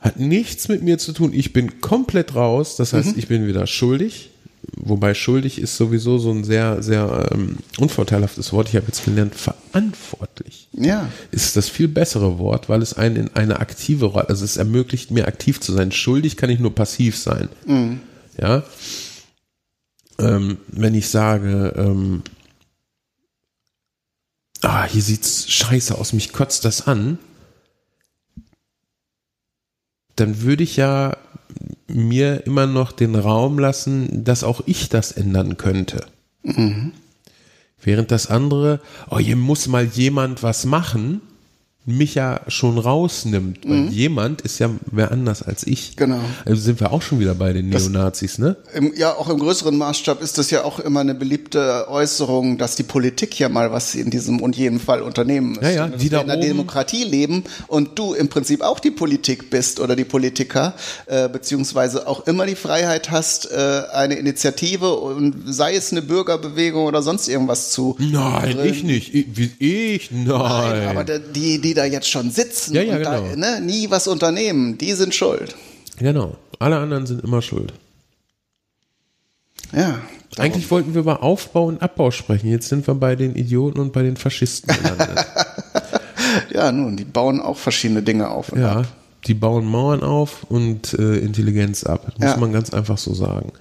hat 0.00 0.18
nichts 0.18 0.68
mit 0.68 0.82
mir 0.82 0.98
zu 0.98 1.12
tun. 1.12 1.32
Ich 1.32 1.52
bin 1.52 1.80
komplett 1.80 2.34
raus. 2.34 2.76
Das 2.76 2.92
heißt, 2.92 3.12
mhm. 3.12 3.18
ich 3.18 3.28
bin 3.28 3.46
wieder 3.46 3.66
schuldig. 3.66 4.30
Wobei 4.76 5.14
schuldig 5.14 5.60
ist 5.60 5.76
sowieso 5.76 6.18
so 6.18 6.30
ein 6.30 6.44
sehr, 6.44 6.82
sehr 6.82 7.30
ähm, 7.32 7.58
unvorteilhaftes 7.78 8.52
Wort. 8.52 8.68
Ich 8.68 8.76
habe 8.76 8.86
jetzt 8.86 9.04
gelernt, 9.04 9.34
verantwortlich. 9.34 10.68
Ja. 10.72 11.08
Ist 11.30 11.56
das 11.56 11.68
viel 11.68 11.88
bessere 11.88 12.38
Wort, 12.38 12.68
weil 12.68 12.82
es 12.82 12.94
einen 12.94 13.16
in 13.16 13.30
eine 13.34 13.60
aktive 13.60 14.06
Rolle, 14.06 14.28
also 14.28 14.44
es 14.44 14.56
ermöglicht 14.56 15.10
mir 15.10 15.26
aktiv 15.26 15.60
zu 15.60 15.72
sein. 15.72 15.92
Schuldig 15.92 16.36
kann 16.36 16.50
ich 16.50 16.58
nur 16.58 16.74
passiv 16.74 17.16
sein. 17.16 17.48
Mhm. 17.66 18.00
Ja. 18.40 18.64
Ähm, 20.20 20.58
wenn 20.68 20.94
ich 20.94 21.08
sage, 21.08 21.74
ähm, 21.76 22.22
ah, 24.62 24.84
hier 24.84 25.02
sieht's 25.02 25.50
scheiße 25.50 25.96
aus, 25.96 26.12
mich 26.12 26.32
kotzt 26.32 26.64
das 26.64 26.86
an, 26.86 27.18
dann 30.16 30.42
würde 30.42 30.64
ich 30.64 30.76
ja 30.76 31.16
mir 31.86 32.46
immer 32.46 32.66
noch 32.66 32.92
den 32.92 33.14
Raum 33.14 33.58
lassen, 33.58 34.24
dass 34.24 34.44
auch 34.44 34.62
ich 34.66 34.88
das 34.88 35.12
ändern 35.12 35.56
könnte. 35.56 36.06
Mhm. 36.42 36.92
Während 37.80 38.10
das 38.10 38.26
andere, 38.26 38.80
oh, 39.08 39.18
hier 39.18 39.36
muss 39.36 39.68
mal 39.68 39.84
jemand 39.84 40.42
was 40.42 40.64
machen, 40.64 41.20
mich 41.88 42.14
ja 42.14 42.40
schon 42.48 42.78
rausnimmt. 42.78 43.60
Weil 43.66 43.78
mhm. 43.78 43.88
jemand 43.88 44.42
ist 44.42 44.58
ja 44.58 44.70
wer 44.90 45.10
anders 45.10 45.42
als 45.42 45.66
ich. 45.66 45.96
Genau. 45.96 46.20
Also 46.44 46.60
sind 46.60 46.80
wir 46.80 46.92
auch 46.92 47.02
schon 47.02 47.18
wieder 47.18 47.34
bei 47.34 47.52
den 47.52 47.70
Neonazis, 47.70 48.32
das, 48.32 48.38
ne? 48.38 48.56
Im, 48.74 48.92
ja, 48.94 49.14
auch 49.14 49.28
im 49.28 49.38
größeren 49.38 49.76
Maßstab 49.76 50.22
ist 50.22 50.38
das 50.38 50.50
ja 50.50 50.64
auch 50.64 50.78
immer 50.78 51.00
eine 51.00 51.14
beliebte 51.14 51.88
Äußerung, 51.88 52.58
dass 52.58 52.76
die 52.76 52.82
Politik 52.82 53.38
ja 53.38 53.48
mal 53.48 53.72
was 53.72 53.94
in 53.94 54.10
diesem 54.10 54.40
und 54.40 54.56
jedem 54.56 54.80
Fall 54.80 55.02
unternehmen 55.02 55.52
muss. 55.52 55.62
Ja, 55.62 55.70
ja, 55.70 55.88
die 55.88 56.08
da 56.10 56.20
in 56.20 56.30
einer 56.30 56.40
Demokratie 56.40 57.04
leben 57.04 57.44
und 57.66 57.98
du 57.98 58.12
im 58.12 58.28
Prinzip 58.28 58.60
auch 58.60 58.80
die 58.80 58.90
Politik 58.90 59.50
bist 59.50 59.80
oder 59.80 59.96
die 59.96 60.04
Politiker, 60.04 60.74
äh, 61.06 61.28
beziehungsweise 61.28 62.06
auch 62.06 62.26
immer 62.26 62.44
die 62.44 62.54
Freiheit 62.54 63.10
hast, 63.10 63.50
äh, 63.50 63.82
eine 63.92 64.14
Initiative 64.14 64.94
und 64.94 65.34
sei 65.46 65.74
es 65.74 65.90
eine 65.90 66.02
Bürgerbewegung 66.02 66.84
oder 66.84 67.02
sonst 67.02 67.28
irgendwas 67.28 67.70
zu. 67.70 67.96
Nein, 67.98 68.56
drin. 68.56 68.70
ich 68.70 68.84
nicht. 68.84 69.14
Ich, 69.14 69.26
ich 69.58 70.10
nein. 70.10 70.26
nein 70.26 70.88
aber 70.88 71.04
die, 71.04 71.60
die 71.60 71.77
da 71.78 71.84
jetzt 71.84 72.08
schon 72.08 72.30
sitzen 72.30 72.74
ja, 72.74 72.82
ja, 72.82 72.96
und 72.96 72.98
genau. 72.98 73.28
da, 73.28 73.36
ne, 73.36 73.60
nie 73.60 73.90
was 73.90 74.08
unternehmen, 74.08 74.76
die 74.78 74.92
sind 74.92 75.14
schuld. 75.14 75.54
Genau. 75.98 76.36
Alle 76.58 76.78
anderen 76.78 77.06
sind 77.06 77.22
immer 77.22 77.40
schuld. 77.42 77.72
Ja. 79.72 80.00
Darum. 80.30 80.44
Eigentlich 80.44 80.70
wollten 80.70 80.94
wir 80.94 81.00
über 81.00 81.22
Aufbau 81.22 81.66
und 81.66 81.80
Abbau 81.80 82.10
sprechen. 82.10 82.50
Jetzt 82.50 82.68
sind 82.68 82.86
wir 82.86 82.94
bei 82.94 83.16
den 83.16 83.34
Idioten 83.34 83.80
und 83.80 83.92
bei 83.92 84.02
den 84.02 84.16
Faschisten 84.16 84.74
gelandet. 84.76 85.26
ja, 86.50 86.70
nun, 86.70 86.96
die 86.96 87.04
bauen 87.04 87.40
auch 87.40 87.56
verschiedene 87.56 88.02
Dinge 88.02 88.28
auf. 88.28 88.52
ja, 88.54 88.80
ab. 88.80 88.86
die 89.26 89.34
bauen 89.34 89.64
Mauern 89.64 90.02
auf 90.02 90.44
und 90.44 90.94
äh, 90.94 91.16
Intelligenz 91.16 91.84
ab. 91.84 92.06
Das 92.06 92.18
muss 92.18 92.30
ja. 92.30 92.36
man 92.36 92.52
ganz 92.52 92.74
einfach 92.74 92.98
so 92.98 93.14
sagen. 93.14 93.52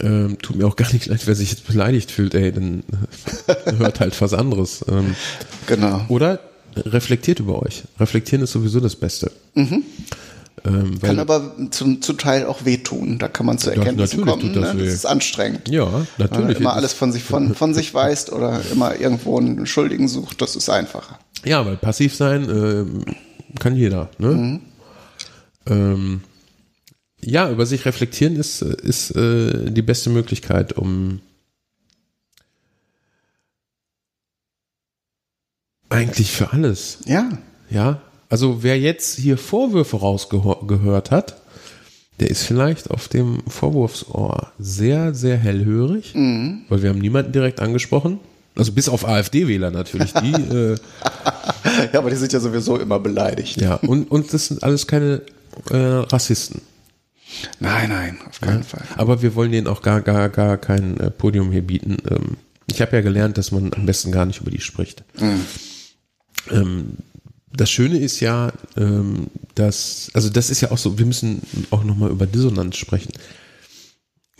Ähm, 0.00 0.38
tut 0.40 0.56
mir 0.56 0.66
auch 0.66 0.76
gar 0.76 0.92
nicht 0.92 1.06
leid, 1.06 1.26
wer 1.26 1.34
sich 1.34 1.50
jetzt 1.50 1.66
beleidigt 1.66 2.10
fühlt, 2.10 2.34
ey, 2.34 2.52
dann 2.52 2.82
hört 3.78 4.00
halt 4.00 4.20
was 4.20 4.32
anderes. 4.32 4.84
Ähm, 4.88 5.14
genau. 5.66 6.04
Oder 6.08 6.40
reflektiert 6.86 7.40
über 7.40 7.62
euch. 7.62 7.84
Reflektieren 7.98 8.42
ist 8.42 8.52
sowieso 8.52 8.80
das 8.80 8.96
Beste. 8.96 9.30
Mhm. 9.54 9.84
Ähm, 10.64 11.00
kann 11.00 11.18
aber 11.18 11.54
zum, 11.70 12.02
zum 12.02 12.18
Teil 12.18 12.46
auch 12.46 12.64
wehtun. 12.64 13.18
Da 13.18 13.28
kann 13.28 13.46
man 13.46 13.58
zu 13.58 13.70
Erkenntnissen 13.70 14.24
kommen. 14.24 14.52
Das, 14.54 14.74
ne? 14.74 14.84
das 14.84 14.94
ist 14.94 15.06
anstrengend. 15.06 15.68
Ja, 15.68 16.06
natürlich. 16.18 16.30
Wenn 16.30 16.44
man 16.44 16.56
immer 16.56 16.74
alles 16.74 16.92
von 16.92 17.12
sich 17.12 17.22
von, 17.22 17.54
von 17.54 17.74
sich 17.74 17.94
weist 17.94 18.32
oder 18.32 18.60
immer 18.72 18.98
irgendwo 18.98 19.38
einen 19.38 19.66
Schuldigen 19.66 20.08
sucht, 20.08 20.42
das 20.42 20.56
ist 20.56 20.68
einfacher. 20.68 21.18
Ja, 21.44 21.64
weil 21.64 21.76
passiv 21.76 22.14
sein 22.14 22.48
äh, 22.48 23.58
kann 23.58 23.76
jeder. 23.76 24.10
Ne? 24.18 24.28
Mhm. 24.28 24.60
Ähm, 25.66 26.20
ja, 27.20 27.50
über 27.50 27.66
sich 27.66 27.84
reflektieren 27.84 28.36
ist, 28.36 28.62
ist 28.62 29.10
äh, 29.16 29.70
die 29.70 29.82
beste 29.82 30.10
Möglichkeit, 30.10 30.74
um 30.74 31.20
Eigentlich 35.88 36.32
für 36.32 36.52
alles. 36.52 36.98
Ja. 37.06 37.28
Ja. 37.70 38.00
Also 38.28 38.62
wer 38.62 38.78
jetzt 38.78 39.18
hier 39.18 39.38
Vorwürfe 39.38 39.96
rausgehört 39.96 41.10
hat, 41.10 41.36
der 42.20 42.30
ist 42.30 42.42
vielleicht 42.42 42.90
auf 42.90 43.08
dem 43.08 43.42
Vorwurfsohr 43.46 44.52
sehr, 44.58 45.14
sehr 45.14 45.36
hellhörig, 45.36 46.14
mhm. 46.14 46.62
weil 46.68 46.82
wir 46.82 46.90
haben 46.90 46.98
niemanden 46.98 47.32
direkt 47.32 47.60
angesprochen. 47.60 48.18
Also 48.56 48.72
bis 48.72 48.88
auf 48.88 49.06
AfD-Wähler 49.06 49.70
natürlich, 49.70 50.12
die. 50.12 50.32
äh, 50.54 50.76
ja, 51.92 52.00
aber 52.00 52.10
die 52.10 52.16
sind 52.16 52.32
ja 52.32 52.40
sowieso 52.40 52.76
immer 52.76 52.98
beleidigt. 52.98 53.60
Ja, 53.60 53.76
und, 53.76 54.10
und 54.10 54.32
das 54.34 54.48
sind 54.48 54.64
alles 54.64 54.88
keine 54.88 55.22
äh, 55.70 55.76
Rassisten. 55.76 56.60
Nein, 57.60 57.88
nein, 57.90 58.18
auf 58.28 58.40
keinen 58.40 58.58
ja. 58.58 58.64
Fall. 58.64 58.82
Aber 58.96 59.22
wir 59.22 59.34
wollen 59.36 59.52
denen 59.52 59.68
auch 59.68 59.82
gar, 59.82 60.00
gar, 60.00 60.28
gar 60.28 60.56
kein 60.56 60.98
äh, 60.98 61.10
Podium 61.10 61.52
hier 61.52 61.62
bieten. 61.62 61.98
Ähm, 62.10 62.36
ich 62.66 62.80
habe 62.80 62.96
ja 62.96 63.02
gelernt, 63.02 63.38
dass 63.38 63.52
man 63.52 63.72
am 63.74 63.86
besten 63.86 64.10
gar 64.10 64.26
nicht 64.26 64.40
über 64.40 64.50
die 64.50 64.60
spricht. 64.60 65.04
Mhm. 65.20 65.40
Ähm, 66.50 66.94
das 67.52 67.70
Schöne 67.70 67.98
ist 67.98 68.20
ja, 68.20 68.52
ähm, 68.76 69.28
dass, 69.54 70.10
also 70.14 70.30
das 70.30 70.50
ist 70.50 70.60
ja 70.60 70.70
auch 70.70 70.78
so, 70.78 70.98
wir 70.98 71.06
müssen 71.06 71.42
auch 71.70 71.84
nochmal 71.84 72.10
über 72.10 72.26
Dissonanz 72.26 72.76
sprechen. 72.76 73.12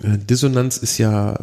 Äh, 0.03 0.19
Dissonanz 0.19 0.77
ist 0.77 0.99
ja 0.99 1.39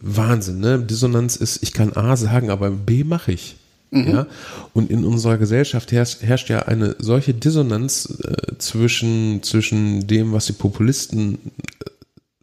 Wahnsinn, 0.00 0.60
ne? 0.60 0.78
Dissonanz 0.78 1.36
ist, 1.36 1.62
ich 1.62 1.72
kann 1.72 1.92
A 1.94 2.16
sagen, 2.16 2.50
aber 2.50 2.70
B 2.70 3.04
mache 3.04 3.32
ich. 3.32 3.56
Mhm. 3.90 4.08
Ja, 4.08 4.26
und 4.74 4.90
in 4.90 5.04
unserer 5.04 5.38
Gesellschaft 5.38 5.92
herrscht, 5.92 6.22
herrscht 6.22 6.50
ja 6.50 6.60
eine 6.60 6.94
solche 6.98 7.32
Dissonanz 7.32 8.18
äh, 8.22 8.58
zwischen, 8.58 9.42
zwischen 9.42 10.06
dem, 10.06 10.32
was 10.32 10.46
die 10.46 10.52
Populisten 10.52 11.34
äh, 11.34 11.90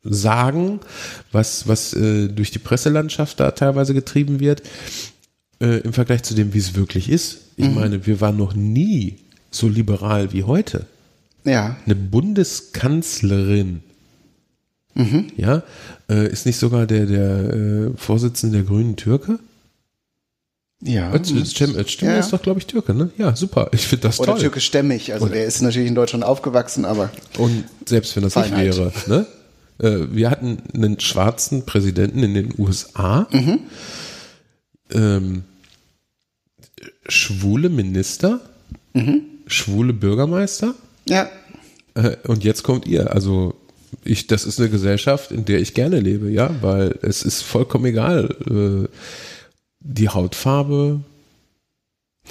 sagen, 0.04 0.80
was, 1.32 1.68
was 1.68 1.94
äh, 1.94 2.30
durch 2.30 2.50
die 2.50 2.60
Presselandschaft 2.60 3.40
da 3.40 3.52
teilweise 3.52 3.94
getrieben 3.94 4.40
wird, 4.40 4.64
äh, 5.60 5.80
im 5.80 5.94
Vergleich 5.94 6.24
zu 6.24 6.34
dem, 6.34 6.54
wie 6.54 6.60
es 6.60 6.76
wirklich 6.76 7.10
ist. 7.10 7.40
Ich 7.56 7.68
mhm. 7.68 7.76
meine, 7.76 8.06
wir 8.06 8.22
waren 8.22 8.38
noch 8.38 8.54
nie 8.54 9.18
so 9.52 9.68
liberal 9.68 10.34
wie 10.34 10.44
heute. 10.44 10.86
Ja. 11.44 11.78
Eine 11.86 11.96
Bundeskanzlerin. 11.96 13.82
Mhm. 14.96 15.28
Ja, 15.38 15.64
äh, 16.10 16.28
ist 16.28 16.46
nicht 16.46 16.58
sogar 16.58 16.86
der, 16.88 17.06
der 17.06 17.54
äh, 17.54 17.92
Vorsitzende 17.98 18.58
der 18.58 18.66
Grünen 18.66 18.96
Türke? 18.96 19.40
Ja. 20.82 21.12
Cem 21.24 21.76
Özdemir 21.76 22.16
ja. 22.16 22.20
ist 22.20 22.32
doch, 22.32 22.42
glaube 22.42 22.60
ich, 22.60 22.68
Türke, 22.68 22.94
ne? 22.94 23.10
Ja, 23.18 23.36
super. 23.36 23.70
Ich 23.72 23.88
finde 23.88 24.04
das 24.04 24.20
Oder 24.20 24.28
toll. 24.28 24.34
Oder 24.36 24.42
türkischstämmig. 24.44 25.14
Also 25.14 25.26
Oder 25.26 25.36
der 25.36 25.46
ist 25.46 25.62
natürlich 25.62 25.88
in 25.88 25.96
Deutschland 25.96 26.24
aufgewachsen, 26.24 26.86
aber. 26.86 27.10
Und 27.38 27.66
selbst 27.86 28.16
wenn 28.16 28.24
das 28.24 28.34
Feinheit. 28.34 28.68
nicht 28.68 28.78
wäre, 28.78 28.92
ne? 29.08 29.26
Äh, 29.80 30.08
wir 30.16 30.30
hatten 30.30 30.60
einen 30.74 31.00
schwarzen 31.00 31.66
Präsidenten 31.66 32.24
in 32.24 32.34
den 32.34 32.54
USA. 32.58 33.28
Mhm 33.32 33.60
ähm, 34.92 35.44
schwule 37.08 37.70
Minister, 37.70 38.42
mhm. 38.94 39.22
schwule 39.48 39.94
Bürgermeister. 39.94 40.76
Ja. 41.08 41.30
Äh, 41.94 42.18
und 42.28 42.44
jetzt 42.44 42.64
kommt 42.64 42.88
ihr. 42.88 43.14
Also 43.14 43.56
ich, 44.04 44.28
das 44.28 44.46
ist 44.46 44.60
eine 44.60 44.70
Gesellschaft, 44.70 45.32
in 45.32 45.46
der 45.46 45.60
ich 45.60 45.74
gerne 45.74 46.00
lebe, 46.00 46.30
ja, 46.30 46.54
weil 46.62 46.98
es 47.02 47.24
ist 47.24 47.42
vollkommen 47.42 47.86
egal, 47.86 48.36
äh, 48.50 48.90
die 49.80 50.10
Hautfarbe, 50.10 51.02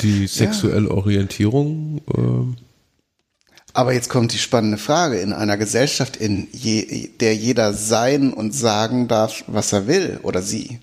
die 0.00 0.26
sexuelle 0.26 0.88
ja. 0.88 0.94
Orientierung. 0.94 2.00
Äh, 2.09 2.62
aber 3.72 3.92
jetzt 3.92 4.09
kommt 4.09 4.32
die 4.32 4.38
spannende 4.38 4.78
Frage. 4.78 5.18
In 5.18 5.32
einer 5.32 5.57
Gesellschaft, 5.57 6.16
in 6.16 6.46
je, 6.52 7.09
der 7.20 7.34
jeder 7.34 7.72
sein 7.72 8.32
und 8.32 8.55
sagen 8.55 9.09
darf, 9.09 9.42
was 9.48 9.72
er 9.72 9.88
will 9.88 10.20
oder 10.22 10.42
sie, 10.42 10.78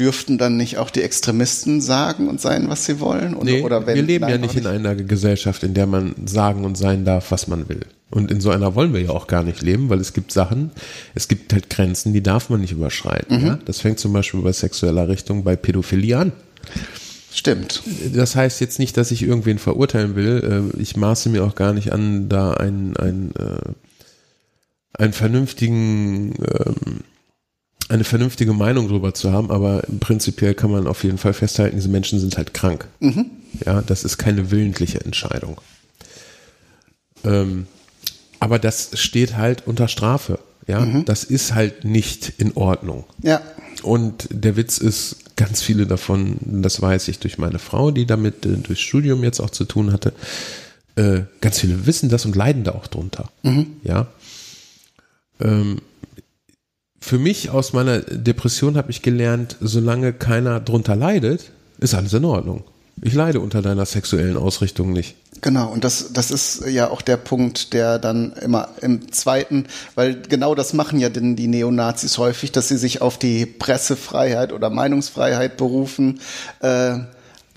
dürften 0.00 0.38
dann 0.38 0.56
nicht 0.56 0.78
auch 0.78 0.90
die 0.90 1.02
Extremisten 1.02 1.80
sagen 1.80 2.28
und 2.28 2.40
sein, 2.40 2.68
was 2.68 2.86
sie 2.86 2.98
wollen? 3.00 3.34
Oder, 3.34 3.44
nee, 3.44 3.62
oder 3.62 3.86
wenn, 3.86 3.96
wir 3.96 4.02
leben 4.02 4.22
nein, 4.22 4.30
ja 4.32 4.38
nicht, 4.38 4.54
nicht 4.54 4.64
in 4.64 4.70
einer 4.70 4.96
Gesellschaft, 4.96 5.62
in 5.62 5.74
der 5.74 5.86
man 5.86 6.14
sagen 6.24 6.64
und 6.64 6.76
sein 6.76 7.04
darf, 7.04 7.30
was 7.30 7.46
man 7.46 7.68
will. 7.68 7.82
Und 8.10 8.30
in 8.30 8.40
so 8.40 8.50
einer 8.50 8.74
wollen 8.74 8.92
wir 8.92 9.00
ja 9.00 9.10
auch 9.10 9.26
gar 9.26 9.44
nicht 9.44 9.62
leben, 9.62 9.88
weil 9.90 10.00
es 10.00 10.14
gibt 10.14 10.32
Sachen, 10.32 10.72
es 11.14 11.28
gibt 11.28 11.52
halt 11.52 11.70
Grenzen, 11.70 12.12
die 12.12 12.22
darf 12.22 12.48
man 12.48 12.60
nicht 12.60 12.72
überschreiten. 12.72 13.40
Mhm. 13.40 13.46
Ja? 13.46 13.58
Das 13.66 13.80
fängt 13.80 14.00
zum 14.00 14.12
Beispiel 14.12 14.40
bei 14.40 14.52
sexueller 14.52 15.08
Richtung 15.08 15.44
bei 15.44 15.54
Pädophilie 15.54 16.16
an. 16.16 16.32
Stimmt. 17.32 17.82
Das 18.12 18.34
heißt 18.34 18.60
jetzt 18.60 18.80
nicht, 18.80 18.96
dass 18.96 19.12
ich 19.12 19.22
irgendwen 19.22 19.58
verurteilen 19.58 20.16
will. 20.16 20.72
Äh, 20.76 20.80
ich 20.80 20.96
maße 20.96 21.28
mir 21.28 21.44
auch 21.44 21.54
gar 21.54 21.72
nicht 21.72 21.92
an, 21.92 22.28
da 22.28 22.54
einen, 22.54 22.96
einen, 22.96 23.32
äh, 23.36 23.72
einen 24.94 25.12
vernünftigen, 25.12 26.34
ähm, 26.34 27.04
eine 27.90 28.04
vernünftige 28.04 28.52
Meinung 28.52 28.88
drüber 28.88 29.14
zu 29.14 29.32
haben, 29.32 29.50
aber 29.50 29.82
prinzipiell 29.98 30.54
kann 30.54 30.70
man 30.70 30.86
auf 30.86 31.02
jeden 31.02 31.18
Fall 31.18 31.32
festhalten, 31.32 31.76
diese 31.76 31.88
Menschen 31.88 32.20
sind 32.20 32.36
halt 32.36 32.54
krank. 32.54 32.86
Mhm. 33.00 33.26
Ja, 33.66 33.82
das 33.82 34.04
ist 34.04 34.16
keine 34.16 34.50
willentliche 34.50 35.00
Entscheidung. 35.00 35.60
Ähm, 37.24 37.66
aber 38.38 38.58
das 38.58 38.90
steht 38.94 39.36
halt 39.36 39.66
unter 39.66 39.88
Strafe. 39.88 40.38
Ja, 40.66 40.80
mhm. 40.80 41.04
das 41.04 41.24
ist 41.24 41.54
halt 41.54 41.84
nicht 41.84 42.34
in 42.38 42.56
Ordnung. 42.56 43.04
Ja. 43.22 43.40
Und 43.82 44.28
der 44.30 44.56
Witz 44.56 44.78
ist, 44.78 45.16
ganz 45.36 45.62
viele 45.62 45.86
davon, 45.86 46.36
das 46.40 46.80
weiß 46.80 47.08
ich 47.08 47.18
durch 47.18 47.38
meine 47.38 47.58
Frau, 47.58 47.90
die 47.90 48.06
damit 48.06 48.46
äh, 48.46 48.56
durchs 48.56 48.82
Studium 48.82 49.24
jetzt 49.24 49.40
auch 49.40 49.50
zu 49.50 49.64
tun 49.64 49.92
hatte, 49.92 50.12
äh, 50.96 51.22
ganz 51.40 51.58
viele 51.58 51.86
wissen 51.86 52.08
das 52.08 52.24
und 52.24 52.36
leiden 52.36 52.62
da 52.62 52.72
auch 52.72 52.86
drunter. 52.86 53.30
Mhm. 53.42 53.66
Ja. 53.82 54.06
Ähm, 55.40 55.80
für 57.00 57.18
mich 57.18 57.50
aus 57.50 57.72
meiner 57.72 58.00
Depression 58.00 58.76
habe 58.76 58.90
ich 58.90 59.02
gelernt, 59.02 59.56
solange 59.60 60.12
keiner 60.12 60.60
drunter 60.60 60.96
leidet, 60.96 61.50
ist 61.78 61.94
alles 61.94 62.12
in 62.12 62.24
Ordnung. 62.24 62.64
Ich 63.02 63.14
leide 63.14 63.40
unter 63.40 63.62
deiner 63.62 63.86
sexuellen 63.86 64.36
Ausrichtung 64.36 64.92
nicht. 64.92 65.16
Genau, 65.40 65.70
und 65.70 65.84
das, 65.84 66.12
das 66.12 66.30
ist 66.30 66.66
ja 66.66 66.90
auch 66.90 67.00
der 67.00 67.16
Punkt, 67.16 67.72
der 67.72 67.98
dann 67.98 68.34
immer 68.34 68.68
im 68.82 69.10
zweiten, 69.10 69.66
weil 69.94 70.20
genau 70.20 70.54
das 70.54 70.74
machen 70.74 71.00
ja 71.00 71.08
denn 71.08 71.34
die 71.34 71.46
Neonazis 71.46 72.18
häufig, 72.18 72.52
dass 72.52 72.68
sie 72.68 72.76
sich 72.76 73.00
auf 73.00 73.18
die 73.18 73.46
Pressefreiheit 73.46 74.52
oder 74.52 74.68
Meinungsfreiheit 74.68 75.56
berufen. 75.56 76.20
Äh, 76.60 76.98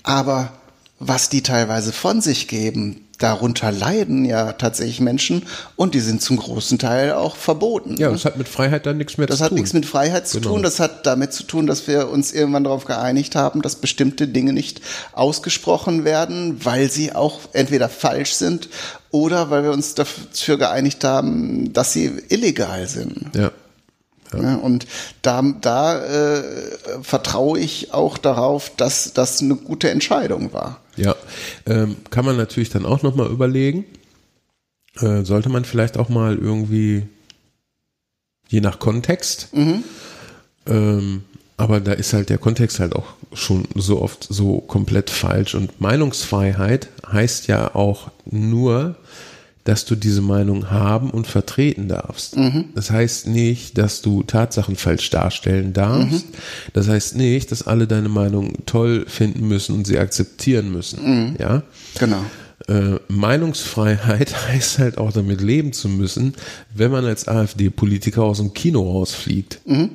aber 0.02 0.52
was 0.98 1.28
die 1.28 1.42
teilweise 1.42 1.92
von 1.92 2.22
sich 2.22 2.48
geben, 2.48 3.03
darunter 3.18 3.70
leiden 3.70 4.24
ja 4.24 4.52
tatsächlich 4.52 5.00
Menschen 5.00 5.44
und 5.76 5.94
die 5.94 6.00
sind 6.00 6.22
zum 6.22 6.36
großen 6.36 6.78
Teil 6.78 7.12
auch 7.12 7.36
verboten. 7.36 7.96
Ja, 7.96 8.10
das 8.10 8.24
hat 8.24 8.36
mit 8.36 8.48
Freiheit 8.48 8.86
dann 8.86 8.96
nichts 8.96 9.18
mehr 9.18 9.26
das 9.26 9.38
zu 9.38 9.44
tun. 9.44 9.44
Das 9.44 9.50
hat 9.50 9.56
nichts 9.56 9.72
mit 9.72 9.86
Freiheit 9.86 10.28
zu 10.28 10.40
genau. 10.40 10.54
tun. 10.54 10.62
Das 10.62 10.80
hat 10.80 11.06
damit 11.06 11.32
zu 11.32 11.44
tun, 11.44 11.66
dass 11.66 11.86
wir 11.86 12.08
uns 12.08 12.32
irgendwann 12.32 12.64
darauf 12.64 12.84
geeinigt 12.84 13.36
haben, 13.36 13.62
dass 13.62 13.76
bestimmte 13.76 14.28
Dinge 14.28 14.52
nicht 14.52 14.80
ausgesprochen 15.12 16.04
werden, 16.04 16.64
weil 16.64 16.90
sie 16.90 17.14
auch 17.14 17.40
entweder 17.52 17.88
falsch 17.88 18.32
sind 18.34 18.68
oder 19.10 19.50
weil 19.50 19.62
wir 19.62 19.72
uns 19.72 19.94
dafür 19.94 20.58
geeinigt 20.58 21.04
haben, 21.04 21.72
dass 21.72 21.92
sie 21.92 22.12
illegal 22.28 22.88
sind. 22.88 23.30
Ja. 23.34 23.52
Ja. 24.42 24.56
Und 24.56 24.86
da, 25.22 25.42
da 25.60 26.02
äh, 26.02 26.42
vertraue 27.02 27.58
ich 27.58 27.94
auch 27.94 28.18
darauf, 28.18 28.72
dass 28.76 29.12
das 29.12 29.40
eine 29.40 29.54
gute 29.54 29.90
Entscheidung 29.90 30.52
war. 30.52 30.80
Ja, 30.96 31.16
ähm, 31.66 31.96
kann 32.10 32.24
man 32.24 32.36
natürlich 32.36 32.70
dann 32.70 32.86
auch 32.86 33.02
nochmal 33.02 33.30
überlegen. 33.30 33.84
Äh, 35.00 35.24
sollte 35.24 35.48
man 35.48 35.64
vielleicht 35.64 35.96
auch 35.96 36.08
mal 36.08 36.36
irgendwie, 36.36 37.02
je 38.48 38.60
nach 38.60 38.78
Kontext, 38.78 39.48
mhm. 39.52 39.82
ähm, 40.66 41.24
aber 41.56 41.80
da 41.80 41.92
ist 41.92 42.12
halt 42.12 42.30
der 42.30 42.38
Kontext 42.38 42.80
halt 42.80 42.94
auch 42.94 43.14
schon 43.32 43.66
so 43.74 44.00
oft 44.02 44.26
so 44.28 44.58
komplett 44.58 45.10
falsch. 45.10 45.54
Und 45.54 45.80
Meinungsfreiheit 45.80 46.88
heißt 47.10 47.48
ja 47.48 47.74
auch 47.74 48.10
nur, 48.24 48.96
dass 49.64 49.86
du 49.86 49.96
diese 49.96 50.20
Meinung 50.20 50.70
haben 50.70 51.10
und 51.10 51.26
vertreten 51.26 51.88
darfst. 51.88 52.36
Mhm. 52.36 52.66
Das 52.74 52.90
heißt 52.90 53.26
nicht, 53.28 53.78
dass 53.78 54.02
du 54.02 54.22
Tatsachen 54.22 54.76
falsch 54.76 55.08
darstellen 55.10 55.72
darfst. 55.72 56.26
Mhm. 56.26 56.34
Das 56.74 56.88
heißt 56.88 57.16
nicht, 57.16 57.50
dass 57.50 57.66
alle 57.66 57.86
deine 57.86 58.10
Meinung 58.10 58.66
toll 58.66 59.06
finden 59.08 59.48
müssen 59.48 59.74
und 59.74 59.86
sie 59.86 59.98
akzeptieren 59.98 60.70
müssen. 60.70 61.02
Mhm. 61.02 61.36
Ja, 61.38 61.62
genau. 61.98 62.24
Äh, 62.68 62.98
Meinungsfreiheit 63.08 64.48
heißt 64.48 64.78
halt 64.78 64.98
auch 64.98 65.12
damit 65.12 65.40
leben 65.40 65.72
zu 65.72 65.88
müssen, 65.88 66.34
wenn 66.74 66.90
man 66.90 67.06
als 67.06 67.26
AfD-Politiker 67.26 68.22
aus 68.22 68.38
dem 68.38 68.52
Kino 68.52 68.82
rausfliegt. 68.82 69.60
Mhm. 69.64 69.90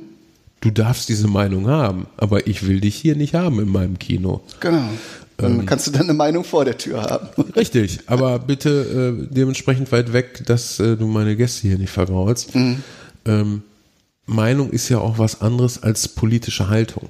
Du 0.62 0.72
darfst 0.72 1.08
diese 1.08 1.28
Meinung 1.28 1.68
haben, 1.68 2.08
aber 2.18 2.48
ich 2.48 2.68
will 2.68 2.82
dich 2.82 2.96
hier 2.96 3.16
nicht 3.16 3.34
haben 3.34 3.60
in 3.60 3.70
meinem 3.70 3.98
Kino. 3.98 4.42
Genau. 4.60 4.90
Dann 5.40 5.62
ähm, 5.62 5.66
kannst 5.66 5.88
du 5.88 5.92
dann 5.92 6.04
eine 6.04 6.14
Meinung 6.14 6.44
vor 6.44 6.66
der 6.66 6.78
Tür 6.78 7.02
haben. 7.02 7.30
Richtig, 7.56 8.00
aber 8.08 8.40
bitte 8.40 9.26
äh, 9.30 9.34
dementsprechend 9.34 9.92
weit 9.92 10.14
weg, 10.14 10.44
dass 10.46 10.80
äh, 10.80 10.98
du 10.98 11.08
meine 11.08 11.36
Gäste 11.36 11.68
hier 11.68 11.78
nicht 11.78 11.92
vergraulst. 11.92 12.54
Mhm. 12.56 12.84
Ähm, 13.26 13.64
Meinung 14.26 14.70
ist 14.70 14.90
ja 14.90 15.00
auch 15.00 15.18
was 15.18 15.42
anderes 15.42 15.82
als 15.82 16.08
politische 16.08 16.70
Haltung. 16.70 17.10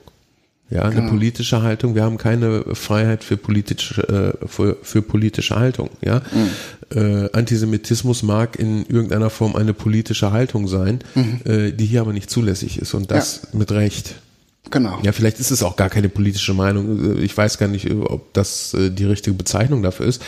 Ja, 0.69 0.83
eine 0.83 0.95
genau. 0.95 1.09
politische 1.09 1.63
Haltung. 1.63 1.95
Wir 1.95 2.03
haben 2.03 2.17
keine 2.17 2.63
Freiheit 2.75 3.23
für 3.23 3.37
politische, 3.37 4.35
äh, 4.41 4.47
für, 4.47 4.77
für 4.83 5.01
politische 5.01 5.55
Haltung. 5.55 5.89
Ja, 6.05 6.21
mhm. 6.31 6.95
äh, 6.95 7.29
Antisemitismus 7.33 8.21
mag 8.21 8.59
in 8.59 8.85
irgendeiner 8.85 9.31
Form 9.31 9.55
eine 9.55 9.73
politische 9.73 10.31
Haltung 10.31 10.67
sein, 10.67 10.99
mhm. 11.15 11.41
äh, 11.45 11.71
die 11.71 11.87
hier 11.87 12.01
aber 12.01 12.13
nicht 12.13 12.29
zulässig 12.29 12.79
ist 12.79 12.93
und 12.93 13.09
das 13.09 13.41
ja. 13.51 13.57
mit 13.57 13.71
Recht. 13.71 14.15
Genau. 14.71 14.99
Ja, 15.03 15.11
vielleicht 15.11 15.39
ist 15.39 15.51
es 15.51 15.63
auch 15.63 15.75
gar 15.75 15.89
keine 15.89 16.09
politische 16.09 16.53
Meinung. 16.53 17.19
Ich 17.21 17.35
weiß 17.35 17.57
gar 17.57 17.67
nicht, 17.67 17.89
ob 17.91 18.33
das 18.33 18.73
äh, 18.73 18.89
die 18.89 19.05
richtige 19.05 19.35
Bezeichnung 19.35 19.83
dafür 19.83 20.05
ist. 20.05 20.21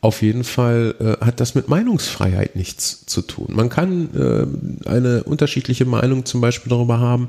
Auf 0.00 0.22
jeden 0.22 0.44
Fall 0.44 0.94
äh, 1.00 1.24
hat 1.24 1.40
das 1.40 1.54
mit 1.54 1.68
Meinungsfreiheit 1.68 2.56
nichts 2.56 3.06
zu 3.06 3.22
tun. 3.22 3.48
Man 3.50 3.68
kann 3.68 4.10
äh, 4.14 4.88
eine 4.88 5.24
unterschiedliche 5.24 5.84
Meinung 5.84 6.24
zum 6.24 6.40
Beispiel 6.40 6.70
darüber 6.70 7.00
haben, 7.00 7.28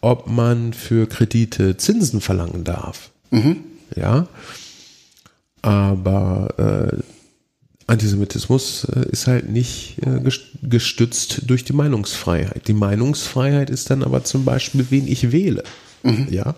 ob 0.00 0.28
man 0.28 0.72
für 0.72 1.06
Kredite 1.06 1.76
Zinsen 1.76 2.20
verlangen 2.20 2.64
darf. 2.64 3.10
Mhm. 3.30 3.58
Ja. 3.94 4.28
Aber 5.62 6.92
äh, 6.94 7.02
Antisemitismus 7.86 8.84
äh, 8.84 9.08
ist 9.10 9.26
halt 9.26 9.48
nicht 9.48 9.98
äh, 10.04 10.20
gestützt 10.62 11.42
durch 11.46 11.64
die 11.64 11.72
Meinungsfreiheit. 11.72 12.66
Die 12.66 12.72
Meinungsfreiheit 12.72 13.70
ist 13.70 13.90
dann 13.90 14.02
aber 14.02 14.24
zum 14.24 14.44
Beispiel, 14.44 14.86
wen 14.90 15.06
ich 15.06 15.32
wähle. 15.32 15.62
Mhm. 16.02 16.28
Ja. 16.30 16.54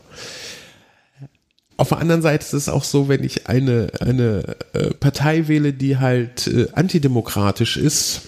Auf 1.77 1.91
der 1.91 1.99
anderen 1.99 2.23
Seite 2.23 2.45
ist 2.45 2.53
es 2.55 2.69
auch 2.69 2.83
so, 2.83 3.09
wenn 3.09 3.23
ich 3.23 3.47
eine, 3.49 3.89
eine 4.01 4.57
äh, 4.73 4.91
Partei 4.95 5.47
wähle, 5.47 5.73
die 5.73 5.99
halt 5.99 6.49
äh, 6.49 6.67
antidemokratisch 6.73 7.77
ist, 7.77 8.23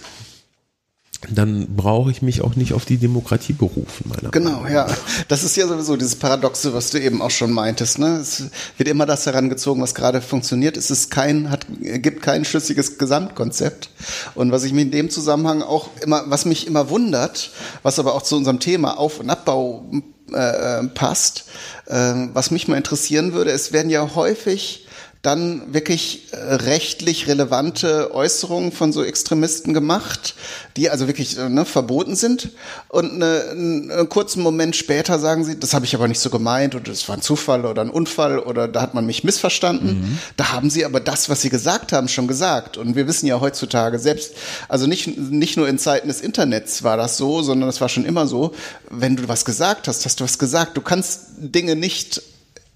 dann 1.29 1.75
brauche 1.75 2.09
ich 2.09 2.21
mich 2.23 2.41
auch 2.41 2.55
nicht 2.55 2.73
auf 2.73 2.85
die 2.85 2.97
Demokratie 2.97 3.53
berufen, 3.53 4.05
meiner 4.09 4.31
Genau, 4.31 4.61
Meinung. 4.61 4.71
ja. 4.71 4.87
Das 5.27 5.43
ist 5.43 5.55
ja 5.55 5.67
sowieso 5.67 5.95
dieses 5.95 6.15
Paradoxe, 6.15 6.73
was 6.73 6.89
du 6.89 6.99
eben 6.99 7.21
auch 7.21 7.29
schon 7.29 7.51
meintest. 7.51 7.99
Ne? 7.99 8.17
Es 8.21 8.45
wird 8.77 8.89
immer 8.89 9.05
das 9.05 9.25
herangezogen, 9.27 9.83
was 9.83 9.93
gerade 9.93 10.21
funktioniert. 10.21 10.77
Es 10.77 10.89
ist 10.89 11.11
kein, 11.11 11.51
hat, 11.51 11.67
gibt 11.79 12.23
kein 12.23 12.43
schlüssiges 12.43 12.97
Gesamtkonzept. 12.97 13.89
Und 14.33 14.51
was 14.51 14.63
ich 14.63 14.73
mir 14.73 14.81
in 14.81 14.91
dem 14.91 15.09
Zusammenhang 15.11 15.61
auch 15.61 15.89
immer, 16.01 16.23
was 16.27 16.45
mich 16.45 16.65
immer 16.65 16.89
wundert, 16.89 17.51
was 17.83 17.99
aber 17.99 18.15
auch 18.15 18.23
zu 18.23 18.35
unserem 18.35 18.59
Thema 18.59 18.97
Auf- 18.97 19.19
und 19.19 19.29
Abbau 19.29 19.85
äh, 20.33 20.79
äh, 20.79 20.87
passt. 20.87 21.45
Äh, 21.87 22.13
was 22.33 22.51
mich 22.51 22.67
mal 22.67 22.77
interessieren 22.77 23.33
würde, 23.33 23.51
es 23.51 23.71
werden 23.71 23.89
ja 23.89 24.15
häufig 24.15 24.87
dann 25.21 25.71
wirklich 25.71 26.29
äh, 26.31 26.37
rechtlich 26.37 27.27
relevante 27.27 28.11
Äußerungen 28.13 28.71
von 28.71 28.91
so 28.91 29.03
Extremisten 29.03 29.71
gemacht, 29.71 30.33
die 30.75 30.89
also 30.89 31.05
wirklich 31.05 31.37
äh, 31.37 31.47
ne, 31.47 31.63
verboten 31.63 32.15
sind. 32.15 32.49
Und 32.87 33.11
eine, 33.13 33.49
einen 33.51 34.09
kurzen 34.09 34.41
Moment 34.41 34.75
später 34.75 35.19
sagen 35.19 35.43
sie, 35.45 35.59
das 35.59 35.75
habe 35.75 35.85
ich 35.85 35.93
aber 35.93 36.07
nicht 36.07 36.19
so 36.19 36.31
gemeint 36.31 36.73
oder 36.73 36.85
das 36.85 37.07
war 37.07 37.17
ein 37.17 37.21
Zufall 37.21 37.65
oder 37.65 37.83
ein 37.83 37.91
Unfall 37.91 38.39
oder 38.39 38.67
da 38.67 38.81
hat 38.81 38.95
man 38.95 39.05
mich 39.05 39.23
missverstanden. 39.23 40.01
Mhm. 40.01 40.17
Da 40.37 40.53
haben 40.53 40.71
sie 40.71 40.85
aber 40.85 40.99
das, 40.99 41.29
was 41.29 41.41
sie 41.41 41.49
gesagt 41.49 41.93
haben, 41.93 42.07
schon 42.07 42.27
gesagt. 42.27 42.77
Und 42.77 42.95
wir 42.95 43.07
wissen 43.07 43.27
ja 43.27 43.39
heutzutage 43.39 43.99
selbst, 43.99 44.33
also 44.69 44.87
nicht, 44.87 45.19
nicht 45.19 45.55
nur 45.55 45.69
in 45.69 45.77
Zeiten 45.77 46.07
des 46.07 46.21
Internets 46.21 46.81
war 46.81 46.97
das 46.97 47.17
so, 47.17 47.43
sondern 47.43 47.69
es 47.69 47.79
war 47.79 47.89
schon 47.89 48.05
immer 48.05 48.25
so, 48.25 48.55
wenn 48.89 49.15
du 49.17 49.27
was 49.27 49.45
gesagt 49.45 49.87
hast, 49.87 50.03
hast 50.03 50.19
du 50.19 50.23
was 50.23 50.39
gesagt. 50.39 50.77
Du 50.77 50.81
kannst 50.81 51.27
Dinge 51.37 51.75
nicht 51.75 52.23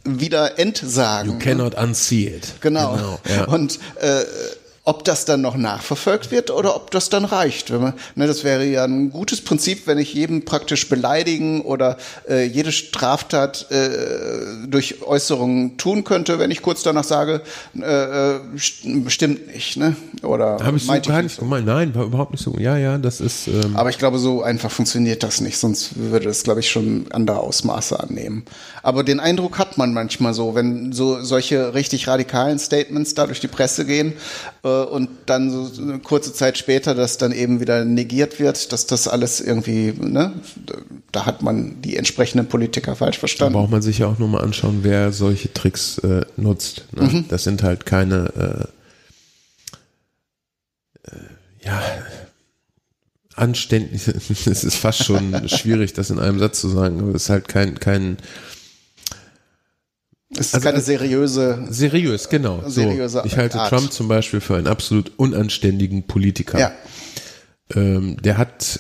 wieder 0.05 0.59
entsagen. 0.59 1.31
You 1.31 1.39
cannot 1.39 1.75
unsee 1.75 2.27
it. 2.27 2.53
Genau. 2.61 2.93
genau 2.93 3.19
ja. 3.27 3.45
Und 3.45 3.79
äh, 3.99 4.21
ob 4.87 5.03
das 5.03 5.25
dann 5.25 5.41
noch 5.41 5.57
nachverfolgt 5.57 6.29
wird 6.29 6.51
oder 6.51 6.75
ob 6.75 6.91
das 6.91 7.09
dann 7.09 7.25
reicht. 7.25 7.71
Wenn 7.71 7.81
man, 7.81 7.93
ne, 8.13 8.27
das 8.27 8.43
wäre 8.43 8.63
ja 8.63 8.83
ein 8.85 9.09
gutes 9.09 9.41
Prinzip, 9.41 9.87
wenn 9.87 9.97
ich 9.97 10.13
jedem 10.13 10.45
praktisch 10.45 10.87
beleidigen 10.87 11.61
oder 11.61 11.97
äh, 12.29 12.45
jede 12.45 12.71
Straftat 12.71 13.71
äh, 13.71 14.67
durch 14.67 15.01
Äußerungen 15.01 15.77
tun 15.77 16.03
könnte, 16.03 16.37
wenn 16.37 16.51
ich 16.51 16.61
kurz 16.61 16.83
danach 16.83 17.03
sage, 17.03 17.41
äh, 17.75 17.81
äh 17.81 18.39
stimmt 19.07 19.47
nicht, 19.47 19.75
ne? 19.77 19.95
Oder 20.21 20.59
habe 20.63 20.77
ich 20.77 20.85
so 20.85 20.93
gar 21.01 21.23
nicht 21.23 21.35
so 21.35 21.41
gemeint? 21.41 21.65
Nein, 21.65 21.95
war 21.95 22.05
überhaupt 22.05 22.31
nicht 22.31 22.43
so. 22.43 22.55
Ja, 22.59 22.77
ja, 22.77 22.99
das 22.99 23.21
ist. 23.21 23.47
Ähm 23.47 23.75
Aber 23.75 23.89
ich 23.89 23.97
glaube, 23.97 24.19
so 24.19 24.43
einfach 24.43 24.69
funktioniert 24.69 25.23
das 25.23 25.41
nicht, 25.41 25.57
sonst 25.57 25.95
würde 25.95 26.27
das, 26.27 26.43
glaube 26.43 26.59
ich, 26.59 26.69
schon 26.69 27.07
andere 27.09 27.39
Ausmaße 27.39 27.99
annehmen. 27.99 28.45
Aber 28.83 29.03
den 29.03 29.19
Eindruck 29.19 29.57
hat 29.57 29.79
man 29.79 29.93
manchmal 29.93 30.35
so, 30.35 30.53
wenn 30.53 30.93
so 30.93 31.23
solche 31.23 31.73
richtig 31.73 32.07
radikalen 32.07 32.59
Statements 32.59 33.15
da 33.15 33.25
durch 33.25 33.39
die 33.39 33.47
Presse 33.47 33.85
gehen 33.85 34.13
und 34.65 35.09
dann 35.27 35.51
so 35.51 35.81
eine 35.81 35.99
kurze 35.99 36.33
Zeit 36.33 36.57
später 36.57 36.95
das 36.95 37.19
dann 37.19 37.31
eben 37.31 37.59
wieder 37.59 37.85
negiert 37.85 38.39
wird, 38.39 38.71
dass 38.71 38.87
das 38.87 39.07
alles 39.07 39.39
irgendwie, 39.39 39.93
ne, 39.93 40.33
da 41.11 41.27
hat 41.27 41.43
man 41.43 41.81
die 41.83 41.97
entsprechenden 41.97 42.47
Politiker 42.47 42.95
falsch 42.95 43.19
verstanden. 43.19 43.53
Da 43.53 43.59
braucht 43.59 43.71
man 43.71 43.83
sich 43.83 43.99
ja 43.99 44.07
auch 44.07 44.17
nur 44.17 44.27
mal 44.27 44.41
anschauen, 44.41 44.79
wer 44.81 45.11
solche 45.11 45.53
Tricks 45.53 45.99
äh, 45.99 46.25
nutzt. 46.35 46.85
Ne? 46.95 47.03
Mhm. 47.03 47.25
Das 47.29 47.43
sind 47.43 47.61
halt 47.61 47.85
keine, 47.85 48.67
äh, 51.05 51.11
äh, 51.11 51.65
ja, 51.65 51.81
anständig, 53.35 54.07
es 54.47 54.63
ist 54.63 54.77
fast 54.77 55.03
schon 55.03 55.47
schwierig, 55.47 55.93
das 55.93 56.09
in 56.09 56.17
einem 56.17 56.39
Satz 56.39 56.59
zu 56.61 56.69
sagen, 56.69 57.01
aber 57.01 57.09
es 57.09 57.25
ist 57.25 57.29
halt 57.29 57.47
kein, 57.47 57.79
kein 57.79 58.17
es 60.37 60.47
ist 60.47 60.55
also, 60.55 60.69
keine 60.69 60.81
seriöse. 60.81 61.65
Seriös, 61.69 62.29
genau. 62.29 62.63
Seriöse 62.67 63.19
so. 63.19 63.25
Ich 63.25 63.37
halte 63.37 63.59
Art. 63.59 63.69
Trump 63.69 63.91
zum 63.91 64.07
Beispiel 64.07 64.41
für 64.41 64.55
einen 64.55 64.67
absolut 64.67 65.11
unanständigen 65.17 66.03
Politiker. 66.03 66.59
Ja. 66.59 66.71
Ähm, 67.73 68.17
der 68.21 68.37
hat 68.37 68.79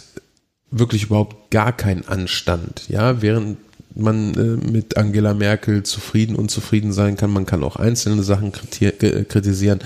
wirklich 0.71 1.03
überhaupt 1.03 1.51
gar 1.51 1.75
keinen 1.75 2.07
Anstand. 2.07 2.83
Ja, 2.89 3.21
während 3.21 3.57
man 3.95 4.33
äh, 4.33 4.71
mit 4.71 4.97
Angela 4.97 5.33
Merkel 5.33 5.83
zufrieden, 5.83 6.35
unzufrieden 6.35 6.91
sein 6.91 7.15
kann, 7.15 7.31
man 7.31 7.45
kann 7.45 7.63
auch 7.63 7.77
einzelne 7.77 8.23
Sachen 8.23 8.51
kritisieren. 8.51 9.79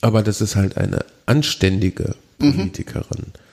Aber 0.00 0.22
das 0.22 0.40
ist 0.40 0.56
halt 0.56 0.76
eine 0.76 1.04
anständige 1.26 2.14
mhm. 2.38 2.52
Politikerin. 2.52 3.26
Mhm. 3.26 3.45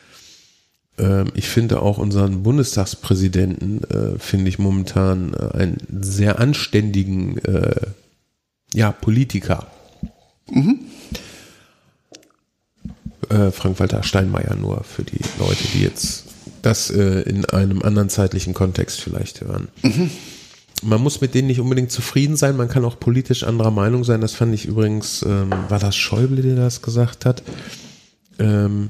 Ähm, 0.97 1.31
ich 1.33 1.47
finde 1.47 1.81
auch 1.81 1.97
unseren 1.97 2.43
Bundestagspräsidenten, 2.43 3.83
äh, 3.83 4.19
finde 4.19 4.49
ich 4.49 4.59
momentan 4.59 5.33
äh, 5.33 5.57
einen 5.57 5.77
sehr 6.01 6.39
anständigen 6.39 7.37
äh, 7.39 7.87
ja, 8.73 8.91
Politiker. 8.91 9.67
Mhm. 10.51 10.79
Äh, 13.29 13.51
Frank-Walter 13.51 14.03
Steinmeier 14.03 14.55
nur 14.55 14.83
für 14.83 15.03
die 15.03 15.21
Leute, 15.39 15.63
die 15.73 15.81
jetzt 15.81 16.25
das 16.61 16.89
äh, 16.89 17.21
in 17.21 17.45
einem 17.45 17.81
anderen 17.81 18.09
zeitlichen 18.09 18.53
Kontext 18.53 19.01
vielleicht 19.01 19.41
hören. 19.41 19.69
Mhm. 19.81 20.09
Man 20.83 21.01
muss 21.01 21.21
mit 21.21 21.33
denen 21.33 21.47
nicht 21.47 21.61
unbedingt 21.61 21.91
zufrieden 21.91 22.35
sein, 22.35 22.57
man 22.57 22.67
kann 22.67 22.83
auch 22.83 22.99
politisch 22.99 23.43
anderer 23.43 23.71
Meinung 23.71 24.03
sein. 24.03 24.21
Das 24.21 24.33
fand 24.33 24.53
ich 24.53 24.65
übrigens, 24.65 25.23
ähm, 25.23 25.51
war 25.69 25.79
das 25.79 25.95
Schäuble, 25.95 26.41
der 26.41 26.55
das 26.55 26.81
gesagt 26.81 27.25
hat? 27.25 27.41
Ähm, 28.37 28.89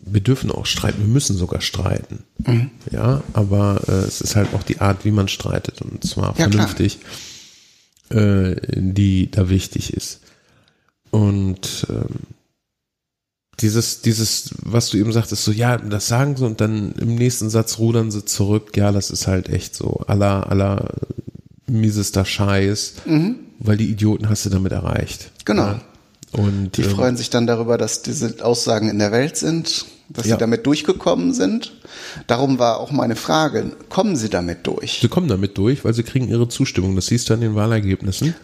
wir 0.00 0.20
dürfen 0.20 0.50
auch 0.50 0.66
streiten, 0.66 1.00
wir 1.00 1.08
müssen 1.08 1.36
sogar 1.36 1.60
streiten. 1.60 2.24
Mhm. 2.46 2.70
Ja, 2.90 3.22
aber 3.32 3.82
äh, 3.88 3.92
es 3.92 4.20
ist 4.20 4.36
halt 4.36 4.54
auch 4.54 4.62
die 4.62 4.80
Art, 4.80 5.04
wie 5.04 5.10
man 5.10 5.28
streitet 5.28 5.82
und 5.82 6.04
zwar 6.04 6.28
ja, 6.38 6.48
vernünftig, 6.48 6.98
äh, 8.10 8.56
die 8.72 9.30
da 9.30 9.48
wichtig 9.48 9.92
ist. 9.92 10.20
Und 11.10 11.86
ähm, 11.90 12.20
dieses, 13.60 14.00
dieses, 14.00 14.54
was 14.62 14.88
du 14.88 14.96
eben 14.96 15.12
sagtest, 15.12 15.44
so, 15.44 15.52
ja, 15.52 15.76
das 15.76 16.08
sagen 16.08 16.36
sie 16.36 16.46
und 16.46 16.60
dann 16.60 16.92
im 16.92 17.14
nächsten 17.14 17.50
Satz 17.50 17.78
rudern 17.78 18.10
sie 18.10 18.24
zurück, 18.24 18.76
ja, 18.76 18.92
das 18.92 19.10
ist 19.10 19.26
halt 19.26 19.48
echt 19.48 19.74
so 19.74 20.02
aller, 20.06 20.50
aller 20.50 20.88
miesester 21.66 22.24
Scheiß, 22.24 22.94
mhm. 23.04 23.36
weil 23.58 23.76
die 23.76 23.90
Idioten 23.90 24.28
hast 24.28 24.46
du 24.46 24.50
damit 24.50 24.72
erreicht. 24.72 25.30
Genau. 25.44 25.62
Ja? 25.62 25.80
Und, 26.32 26.76
die 26.76 26.82
ähm, 26.82 26.90
freuen 26.90 27.16
sich 27.16 27.30
dann 27.30 27.46
darüber, 27.46 27.76
dass 27.76 28.02
diese 28.02 28.44
Aussagen 28.44 28.88
in 28.88 28.98
der 28.98 29.12
Welt 29.12 29.36
sind, 29.36 29.86
dass 30.08 30.26
ja. 30.26 30.36
sie 30.36 30.40
damit 30.40 30.66
durchgekommen 30.66 31.34
sind. 31.34 31.72
Darum 32.26 32.58
war 32.58 32.78
auch 32.78 32.92
meine 32.92 33.16
Frage, 33.16 33.72
kommen 33.88 34.16
sie 34.16 34.28
damit 34.28 34.66
durch? 34.66 34.98
Sie 35.00 35.08
kommen 35.08 35.28
damit 35.28 35.58
durch, 35.58 35.84
weil 35.84 35.94
sie 35.94 36.02
kriegen 36.02 36.28
ihre 36.28 36.48
Zustimmung. 36.48 36.94
Das 36.96 37.06
siehst 37.06 37.28
du 37.28 37.34
an 37.34 37.40
den 37.40 37.54
Wahlergebnissen. 37.54 38.34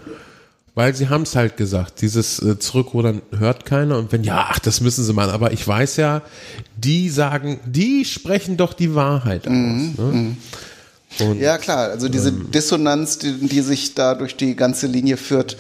Weil 0.75 0.95
sie 0.95 1.09
haben 1.09 1.23
es 1.23 1.35
halt 1.35 1.57
gesagt, 1.57 2.03
dieses 2.03 2.39
äh, 2.39 2.59
Zurückrudern 2.59 3.23
hört 3.39 3.65
keiner 3.65 3.97
und 3.97 4.13
wenn 4.13 4.23
ja, 4.25 4.49
ach, 4.51 4.59
das 4.59 4.83
müssen 4.83 5.05
sie 5.05 5.15
mal. 5.15 5.31
Aber 5.31 5.53
ich 5.53 5.67
weiß 5.67 5.97
ja, 5.97 6.21
die 6.77 7.09
sagen, 7.09 7.61
die 7.65 8.05
sprechen 8.05 8.59
doch 8.59 8.75
die 8.75 8.95
Wahrheit 8.95 9.47
aus. 9.47 9.55
Mhm, 9.55 9.95
ne? 9.97 10.05
Mhm. 10.05 10.37
Und, 11.19 11.41
ja, 11.41 11.57
klar, 11.57 11.89
also 11.89 12.11
diese 12.11 12.29
ähm, 12.29 12.51
Dissonanz, 12.51 13.19
die, 13.19 13.33
die 13.49 13.63
sich 13.63 13.95
da 13.95 14.15
durch 14.15 14.37
die 14.37 14.55
ganze 14.55 14.87
Linie 14.87 15.17
führt, 15.17 15.57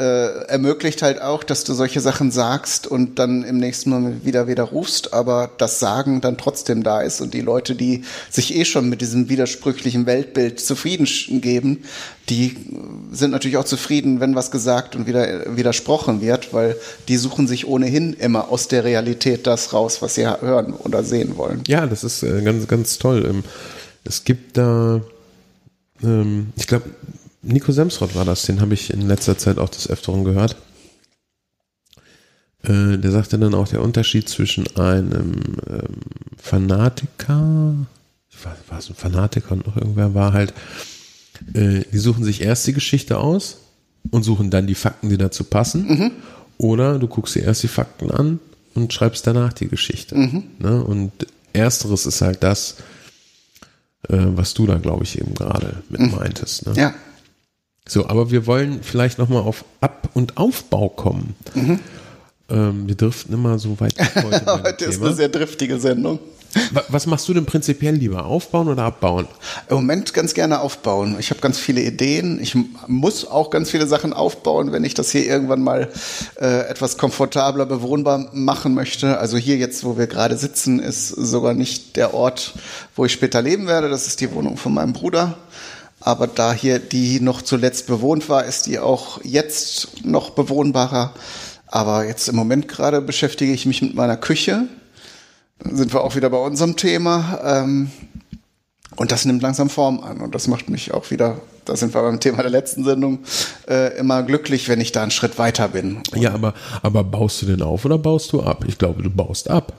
äh, 0.00 0.46
ermöglicht 0.46 1.02
halt 1.02 1.20
auch, 1.20 1.44
dass 1.44 1.62
du 1.64 1.74
solche 1.74 2.00
Sachen 2.00 2.30
sagst 2.30 2.86
und 2.86 3.18
dann 3.18 3.44
im 3.44 3.58
nächsten 3.58 3.90
Mal 3.90 4.24
wieder 4.24 4.46
widerrufst, 4.48 5.12
aber 5.12 5.50
das 5.58 5.78
Sagen 5.78 6.22
dann 6.22 6.38
trotzdem 6.38 6.82
da 6.82 7.02
ist 7.02 7.20
und 7.20 7.34
die 7.34 7.42
Leute, 7.42 7.74
die 7.74 8.04
sich 8.30 8.56
eh 8.56 8.64
schon 8.64 8.88
mit 8.88 9.02
diesem 9.02 9.28
widersprüchlichen 9.28 10.06
Weltbild 10.06 10.58
zufrieden 10.58 11.06
geben, 11.42 11.84
die 12.30 12.56
sind 13.12 13.30
natürlich 13.32 13.58
auch 13.58 13.64
zufrieden, 13.64 14.20
wenn 14.20 14.34
was 14.34 14.50
gesagt 14.50 14.96
und 14.96 15.06
wieder 15.06 15.54
widersprochen 15.54 16.22
wird, 16.22 16.54
weil 16.54 16.76
die 17.08 17.18
suchen 17.18 17.46
sich 17.46 17.66
ohnehin 17.66 18.14
immer 18.14 18.48
aus 18.48 18.68
der 18.68 18.84
Realität 18.84 19.46
das 19.46 19.74
raus, 19.74 20.00
was 20.00 20.14
sie 20.14 20.26
hören 20.26 20.72
oder 20.72 21.04
sehen 21.04 21.36
wollen. 21.36 21.62
Ja, 21.66 21.86
das 21.86 22.04
ist 22.04 22.22
äh, 22.22 22.40
ganz, 22.40 22.66
ganz 22.68 22.96
toll. 22.98 23.26
Ähm, 23.28 23.44
es 24.04 24.24
gibt 24.24 24.56
da, 24.56 25.02
ähm, 26.02 26.54
ich 26.56 26.66
glaube, 26.66 26.84
Nico 27.42 27.72
Semsrott 27.72 28.14
war 28.14 28.24
das, 28.24 28.42
den 28.42 28.60
habe 28.60 28.74
ich 28.74 28.92
in 28.92 29.08
letzter 29.08 29.38
Zeit 29.38 29.58
auch 29.58 29.68
des 29.68 29.88
Öfteren 29.88 30.24
gehört. 30.24 30.56
Äh, 32.62 32.98
der 32.98 33.10
sagte 33.10 33.38
dann 33.38 33.54
auch, 33.54 33.68
der 33.68 33.82
Unterschied 33.82 34.28
zwischen 34.28 34.66
einem 34.76 35.32
ähm, 35.68 36.00
Fanatiker, 36.36 37.74
ich 38.28 38.44
weiß, 38.44 38.58
war 38.68 38.78
es 38.78 38.90
ein 38.90 38.94
Fanatiker 38.94 39.52
und 39.52 39.66
noch 39.66 39.76
irgendwer 39.76 40.14
war 40.14 40.32
halt, 40.34 40.52
äh, 41.54 41.82
die 41.90 41.98
suchen 41.98 42.24
sich 42.24 42.42
erst 42.42 42.66
die 42.66 42.74
Geschichte 42.74 43.18
aus 43.18 43.58
und 44.10 44.22
suchen 44.22 44.50
dann 44.50 44.66
die 44.66 44.74
Fakten, 44.74 45.08
die 45.08 45.18
dazu 45.18 45.44
passen. 45.44 45.86
Mhm. 45.86 46.10
Oder 46.58 46.98
du 46.98 47.08
guckst 47.08 47.34
dir 47.34 47.44
erst 47.44 47.62
die 47.62 47.68
Fakten 47.68 48.10
an 48.10 48.38
und 48.74 48.92
schreibst 48.92 49.26
danach 49.26 49.54
die 49.54 49.68
Geschichte. 49.68 50.14
Mhm. 50.14 50.42
Ne? 50.58 50.84
Und 50.84 51.12
ersteres 51.54 52.04
ist 52.04 52.20
halt 52.20 52.42
das, 52.42 52.76
äh, 54.08 54.18
was 54.18 54.52
du 54.52 54.66
da, 54.66 54.76
glaube 54.76 55.04
ich, 55.04 55.18
eben 55.18 55.34
gerade 55.34 55.82
mit 55.88 56.02
mhm. 56.02 56.10
meintest. 56.10 56.66
Ne? 56.66 56.74
Ja. 56.76 56.94
So, 57.86 58.06
aber 58.06 58.30
wir 58.30 58.46
wollen 58.46 58.82
vielleicht 58.82 59.18
nochmal 59.18 59.42
auf 59.42 59.64
Ab- 59.80 60.10
und 60.14 60.36
Aufbau 60.36 60.88
kommen. 60.88 61.34
Mhm. 61.54 61.80
Ähm, 62.48 62.88
wir 62.88 62.94
driften 62.94 63.34
immer 63.34 63.58
so 63.58 63.78
weit 63.80 63.94
heute. 64.14 64.62
heute 64.62 64.84
ist 64.84 65.02
eine 65.02 65.14
sehr 65.14 65.28
driftige 65.28 65.78
Sendung. 65.78 66.18
Was 66.88 67.06
machst 67.06 67.28
du 67.28 67.34
denn 67.34 67.46
prinzipiell 67.46 67.94
lieber? 67.94 68.26
Aufbauen 68.26 68.68
oder 68.68 68.82
abbauen? 68.82 69.28
Im 69.68 69.76
Moment 69.76 70.12
ganz 70.14 70.34
gerne 70.34 70.60
aufbauen. 70.60 71.16
Ich 71.20 71.30
habe 71.30 71.40
ganz 71.40 71.58
viele 71.58 71.80
Ideen. 71.80 72.40
Ich 72.40 72.56
muss 72.88 73.24
auch 73.24 73.50
ganz 73.50 73.70
viele 73.70 73.86
Sachen 73.86 74.12
aufbauen, 74.12 74.72
wenn 74.72 74.82
ich 74.82 74.94
das 74.94 75.12
hier 75.12 75.24
irgendwann 75.26 75.62
mal 75.62 75.88
äh, 76.40 76.68
etwas 76.68 76.98
komfortabler 76.98 77.66
bewohnbar 77.66 78.30
machen 78.32 78.74
möchte. 78.74 79.18
Also 79.18 79.36
hier 79.36 79.58
jetzt, 79.58 79.84
wo 79.84 79.96
wir 79.96 80.08
gerade 80.08 80.36
sitzen, 80.36 80.80
ist 80.80 81.08
sogar 81.08 81.54
nicht 81.54 81.96
der 81.96 82.14
Ort, 82.14 82.54
wo 82.96 83.04
ich 83.04 83.12
später 83.12 83.42
leben 83.42 83.68
werde. 83.68 83.88
Das 83.88 84.08
ist 84.08 84.20
die 84.20 84.32
Wohnung 84.32 84.56
von 84.56 84.74
meinem 84.74 84.92
Bruder. 84.92 85.36
Aber 86.00 86.26
da 86.26 86.52
hier 86.52 86.78
die 86.78 87.20
noch 87.20 87.42
zuletzt 87.42 87.86
bewohnt 87.86 88.28
war, 88.28 88.44
ist 88.44 88.66
die 88.66 88.78
auch 88.78 89.22
jetzt 89.22 90.04
noch 90.04 90.30
bewohnbarer. 90.30 91.12
Aber 91.66 92.06
jetzt 92.06 92.28
im 92.28 92.36
Moment 92.36 92.68
gerade 92.68 93.00
beschäftige 93.00 93.52
ich 93.52 93.66
mich 93.66 93.82
mit 93.82 93.94
meiner 93.94 94.16
Küche. 94.16 94.66
Dann 95.60 95.76
sind 95.76 95.92
wir 95.92 96.02
auch 96.02 96.16
wieder 96.16 96.30
bei 96.30 96.38
unserem 96.38 96.76
Thema. 96.76 97.40
Ähm, 97.44 97.90
und 98.96 99.12
das 99.12 99.24
nimmt 99.24 99.42
langsam 99.42 99.70
Form 99.70 100.00
an. 100.00 100.20
Und 100.20 100.34
das 100.34 100.48
macht 100.48 100.68
mich 100.68 100.92
auch 100.92 101.10
wieder, 101.10 101.40
da 101.64 101.76
sind 101.76 101.94
wir 101.94 102.02
beim 102.02 102.18
Thema 102.18 102.42
der 102.42 102.50
letzten 102.50 102.84
Sendung, 102.84 103.20
äh, 103.68 103.96
immer 103.98 104.22
glücklich, 104.22 104.68
wenn 104.68 104.80
ich 104.80 104.92
da 104.92 105.02
einen 105.02 105.10
Schritt 105.10 105.38
weiter 105.38 105.68
bin. 105.68 106.02
ja, 106.14 106.32
aber, 106.32 106.54
aber 106.82 107.04
baust 107.04 107.42
du 107.42 107.46
denn 107.46 107.62
auf 107.62 107.84
oder 107.84 107.98
baust 107.98 108.32
du 108.32 108.42
ab? 108.42 108.64
Ich 108.66 108.78
glaube, 108.78 109.02
du 109.02 109.10
baust 109.10 109.48
ab. 109.48 109.72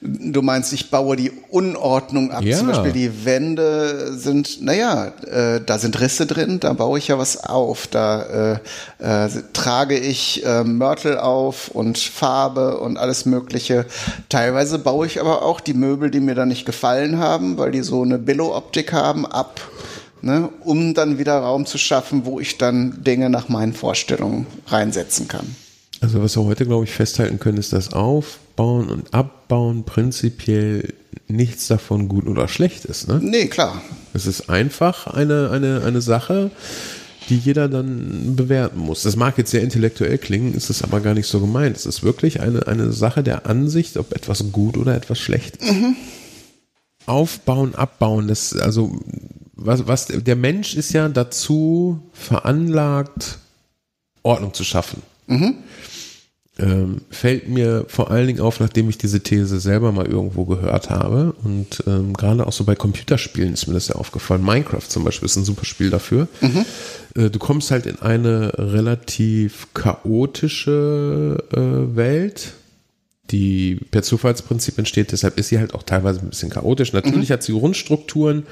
Du 0.00 0.42
meinst, 0.42 0.72
ich 0.72 0.90
baue 0.90 1.16
die 1.16 1.32
Unordnung 1.50 2.30
ab. 2.30 2.42
Ja. 2.42 2.56
Zum 2.56 2.68
Beispiel 2.68 2.92
die 2.92 3.24
Wände 3.24 4.12
sind, 4.16 4.62
naja, 4.62 5.12
äh, 5.26 5.60
da 5.64 5.78
sind 5.78 6.00
Risse 6.00 6.26
drin, 6.26 6.60
da 6.60 6.72
baue 6.72 6.98
ich 6.98 7.08
ja 7.08 7.18
was 7.18 7.44
auf. 7.44 7.86
Da 7.86 8.58
äh, 9.00 9.24
äh, 9.26 9.28
trage 9.52 9.98
ich 9.98 10.44
äh, 10.44 10.64
Mörtel 10.64 11.18
auf 11.18 11.68
und 11.68 11.98
Farbe 11.98 12.78
und 12.78 12.98
alles 12.98 13.26
Mögliche. 13.26 13.86
Teilweise 14.28 14.78
baue 14.78 15.06
ich 15.06 15.20
aber 15.20 15.42
auch 15.42 15.60
die 15.60 15.74
Möbel, 15.74 16.10
die 16.10 16.20
mir 16.20 16.34
da 16.34 16.46
nicht 16.46 16.66
gefallen 16.66 17.18
haben, 17.18 17.58
weil 17.58 17.70
die 17.70 17.82
so 17.82 18.02
eine 18.02 18.18
Billo-Optik 18.18 18.92
haben, 18.92 19.26
ab. 19.26 19.60
Ne, 20.22 20.48
um 20.64 20.94
dann 20.94 21.18
wieder 21.18 21.38
Raum 21.38 21.66
zu 21.66 21.76
schaffen, 21.78 22.24
wo 22.24 22.40
ich 22.40 22.58
dann 22.58 23.04
Dinge 23.04 23.28
nach 23.30 23.48
meinen 23.48 23.74
Vorstellungen 23.74 24.46
reinsetzen 24.66 25.28
kann. 25.28 25.54
Also 26.06 26.22
was 26.22 26.36
wir 26.36 26.44
heute, 26.44 26.66
glaube 26.66 26.84
ich, 26.84 26.92
festhalten 26.92 27.40
können, 27.40 27.58
ist, 27.58 27.72
dass 27.72 27.92
Aufbauen 27.92 28.90
und 28.90 29.12
Abbauen 29.12 29.82
prinzipiell 29.82 30.94
nichts 31.26 31.66
davon 31.66 32.06
gut 32.06 32.28
oder 32.28 32.46
schlecht 32.46 32.84
ist. 32.84 33.08
Ne? 33.08 33.18
Nee, 33.20 33.46
klar. 33.48 33.82
Es 34.14 34.24
ist 34.24 34.48
einfach 34.48 35.08
eine, 35.08 35.50
eine, 35.50 35.82
eine 35.84 36.00
Sache, 36.00 36.52
die 37.28 37.38
jeder 37.38 37.68
dann 37.68 38.36
bewerten 38.36 38.78
muss. 38.78 39.02
Das 39.02 39.16
mag 39.16 39.36
jetzt 39.36 39.50
sehr 39.50 39.62
intellektuell 39.62 40.16
klingen, 40.18 40.54
ist 40.54 40.70
es 40.70 40.84
aber 40.84 41.00
gar 41.00 41.12
nicht 41.12 41.26
so 41.26 41.40
gemeint. 41.40 41.76
Es 41.76 41.86
ist 41.86 42.04
wirklich 42.04 42.40
eine, 42.40 42.68
eine 42.68 42.92
Sache 42.92 43.24
der 43.24 43.46
Ansicht, 43.46 43.96
ob 43.96 44.14
etwas 44.14 44.52
gut 44.52 44.76
oder 44.76 44.94
etwas 44.94 45.18
schlecht 45.18 45.56
ist. 45.56 45.72
Mhm. 45.72 45.96
Aufbauen, 47.06 47.74
abbauen, 47.74 48.28
das, 48.28 48.52
also, 48.54 49.00
was, 49.54 49.88
was, 49.88 50.06
der 50.06 50.36
Mensch 50.36 50.76
ist 50.76 50.92
ja 50.92 51.08
dazu 51.08 52.00
veranlagt, 52.12 53.38
Ordnung 54.22 54.54
zu 54.54 54.62
schaffen. 54.62 55.02
Mhm 55.26 55.56
ähm, 56.58 57.02
fällt 57.10 57.48
mir 57.48 57.84
vor 57.88 58.10
allen 58.10 58.26
Dingen 58.26 58.40
auf, 58.40 58.60
nachdem 58.60 58.88
ich 58.88 58.96
diese 58.96 59.20
These 59.20 59.60
selber 59.60 59.92
mal 59.92 60.06
irgendwo 60.06 60.46
gehört 60.46 60.88
habe. 60.88 61.34
Und 61.44 61.82
ähm, 61.86 62.14
gerade 62.14 62.46
auch 62.46 62.52
so 62.52 62.64
bei 62.64 62.74
Computerspielen 62.74 63.52
ist 63.52 63.66
mir 63.66 63.74
das 63.74 63.88
ja 63.88 63.96
aufgefallen. 63.96 64.42
Minecraft 64.42 64.88
zum 64.88 65.04
Beispiel 65.04 65.26
ist 65.26 65.36
ein 65.36 65.44
super 65.44 65.66
Spiel 65.66 65.90
dafür. 65.90 66.28
Mhm. 66.40 66.64
Äh, 67.14 67.30
du 67.30 67.38
kommst 67.38 67.70
halt 67.70 67.84
in 67.84 68.00
eine 68.00 68.52
relativ 68.56 69.68
chaotische 69.74 71.44
äh, 71.52 71.96
Welt, 71.96 72.54
die 73.30 73.78
per 73.90 74.02
Zufallsprinzip 74.02 74.78
entsteht. 74.78 75.12
Deshalb 75.12 75.38
ist 75.38 75.48
sie 75.48 75.58
halt 75.58 75.74
auch 75.74 75.82
teilweise 75.82 76.20
ein 76.20 76.30
bisschen 76.30 76.48
chaotisch. 76.48 76.92
Natürlich 76.92 77.28
mhm. 77.28 77.32
hat 77.34 77.42
sie 77.42 77.52
Grundstrukturen, 77.52 78.44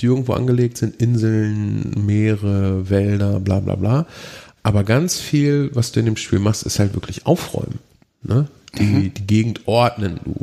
die 0.00 0.06
irgendwo 0.06 0.34
angelegt 0.34 0.76
sind. 0.76 1.00
Inseln, 1.00 2.04
Meere, 2.04 2.90
Wälder, 2.90 3.40
bla 3.40 3.60
bla 3.60 3.76
bla. 3.76 4.06
Aber 4.66 4.82
ganz 4.82 5.20
viel, 5.20 5.70
was 5.74 5.92
du 5.92 6.00
in 6.00 6.06
dem 6.06 6.16
Spiel 6.16 6.40
machst, 6.40 6.64
ist 6.64 6.80
halt 6.80 6.94
wirklich 6.94 7.24
aufräumen. 7.24 7.78
Ne? 8.24 8.48
Die, 8.76 8.82
mhm. 8.82 9.14
die 9.14 9.24
Gegend 9.24 9.68
ordnen. 9.68 10.18
Du 10.24 10.34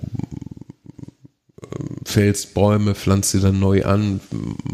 ähm, 1.77 1.97
fällst 2.05 2.53
Bäume, 2.53 2.95
pflanzt 2.95 3.31
sie 3.31 3.41
dann 3.41 3.59
neu 3.59 3.83
an. 3.83 4.21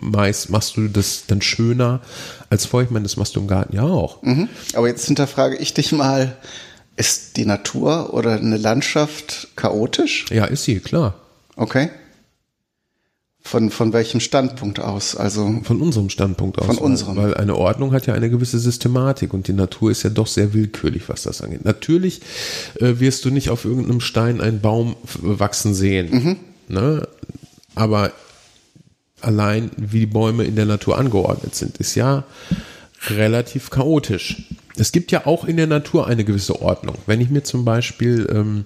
Meist 0.04 0.52
machst 0.52 0.78
du 0.78 0.88
das 0.88 1.24
dann 1.26 1.42
schöner 1.42 2.00
als 2.52 2.68
vorher. 2.68 2.86
Ich 2.86 2.92
meine, 2.92 3.02
das 3.02 3.18
machst 3.18 3.36
du 3.36 3.40
im 3.40 3.48
Garten 3.48 3.76
ja 3.76 3.82
auch. 3.82 4.22
Mhm. 4.22 4.50
Aber 4.76 4.88
jetzt 4.88 5.08
hinterfrage 5.08 5.56
ich 5.56 5.74
dich 5.74 5.94
mal, 5.94 6.38
ist 6.96 7.36
die 7.36 7.48
Natur 7.48 8.14
oder 8.14 8.34
eine 8.34 8.58
Landschaft 8.58 9.48
chaotisch? 9.56 10.26
Ja, 10.30 10.46
ist 10.46 10.66
sie, 10.66 10.80
klar. 10.80 11.16
Okay. 11.56 11.90
Von, 13.50 13.72
von 13.72 13.94
welchem 13.94 14.20
Standpunkt 14.20 14.80
aus? 14.80 15.16
Also 15.16 15.62
von 15.64 15.82
unserem 15.82 16.12
Standpunkt 16.12 16.60
aus. 16.60 16.68
Von 16.68 16.78
unserem. 16.78 17.16
Weil 17.18 17.34
eine 17.34 17.56
Ordnung 17.56 17.94
hat 17.94 18.06
ja 18.06 18.14
eine 18.14 18.30
gewisse 18.30 18.60
Systematik 18.60 19.34
und 19.34 19.48
die 19.48 19.54
Natur 19.54 19.90
ist 19.90 20.04
ja 20.04 20.12
doch 20.12 20.28
sehr 20.28 20.54
willkürlich, 20.54 21.10
was 21.10 21.24
das 21.24 21.42
angeht. 21.42 21.66
Natürlich 21.66 22.22
äh, 22.76 23.00
wirst 23.00 23.26
du 23.26 23.32
nicht 23.32 23.50
auf 23.50 23.66
irgendeinem 23.66 24.02
Stein 24.02 24.40
einen 24.40 24.62
Baum 24.62 24.96
wachsen 25.20 25.74
sehen. 25.74 26.12
Mhm. 26.12 26.36
Ne? 26.68 27.08
Aber 27.74 28.12
allein 29.20 29.72
wie 29.78 30.02
die 30.02 30.06
Bäume 30.06 30.44
in 30.44 30.56
der 30.56 30.68
Natur 30.68 31.00
angeordnet 31.00 31.56
sind, 31.56 31.78
ist 31.78 31.96
ja 31.96 32.26
relativ 33.08 33.72
chaotisch. 33.72 34.44
Es 34.78 34.92
gibt 34.92 35.12
ja 35.12 35.26
auch 35.26 35.44
in 35.44 35.58
der 35.58 35.66
Natur 35.66 36.06
eine 36.06 36.24
gewisse 36.24 36.62
Ordnung. 36.62 36.98
Wenn 37.08 37.20
ich 37.20 37.32
mir 37.32 37.42
zum 37.42 37.66
Beispiel 37.66 38.28
ähm, 38.32 38.66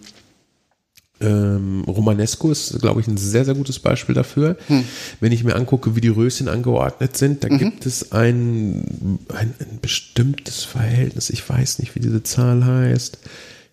ähm, 1.23 1.83
Romanesco 1.87 2.51
ist, 2.51 2.79
glaube 2.81 3.01
ich, 3.01 3.07
ein 3.07 3.17
sehr, 3.17 3.45
sehr 3.45 3.55
gutes 3.55 3.79
Beispiel 3.79 4.13
dafür. 4.13 4.57
Hm. 4.67 4.83
Wenn 5.19 5.31
ich 5.31 5.43
mir 5.43 5.55
angucke, 5.55 5.95
wie 5.95 6.01
die 6.01 6.09
Röschen 6.09 6.47
angeordnet 6.47 7.17
sind, 7.17 7.43
da 7.43 7.49
mhm. 7.49 7.57
gibt 7.57 7.85
es 7.85 8.11
ein, 8.11 9.19
ein, 9.29 9.53
ein, 9.59 9.79
bestimmtes 9.81 10.63
Verhältnis. 10.63 11.29
Ich 11.29 11.47
weiß 11.47 11.79
nicht, 11.79 11.95
wie 11.95 11.99
diese 11.99 12.23
Zahl 12.23 12.65
heißt. 12.65 13.17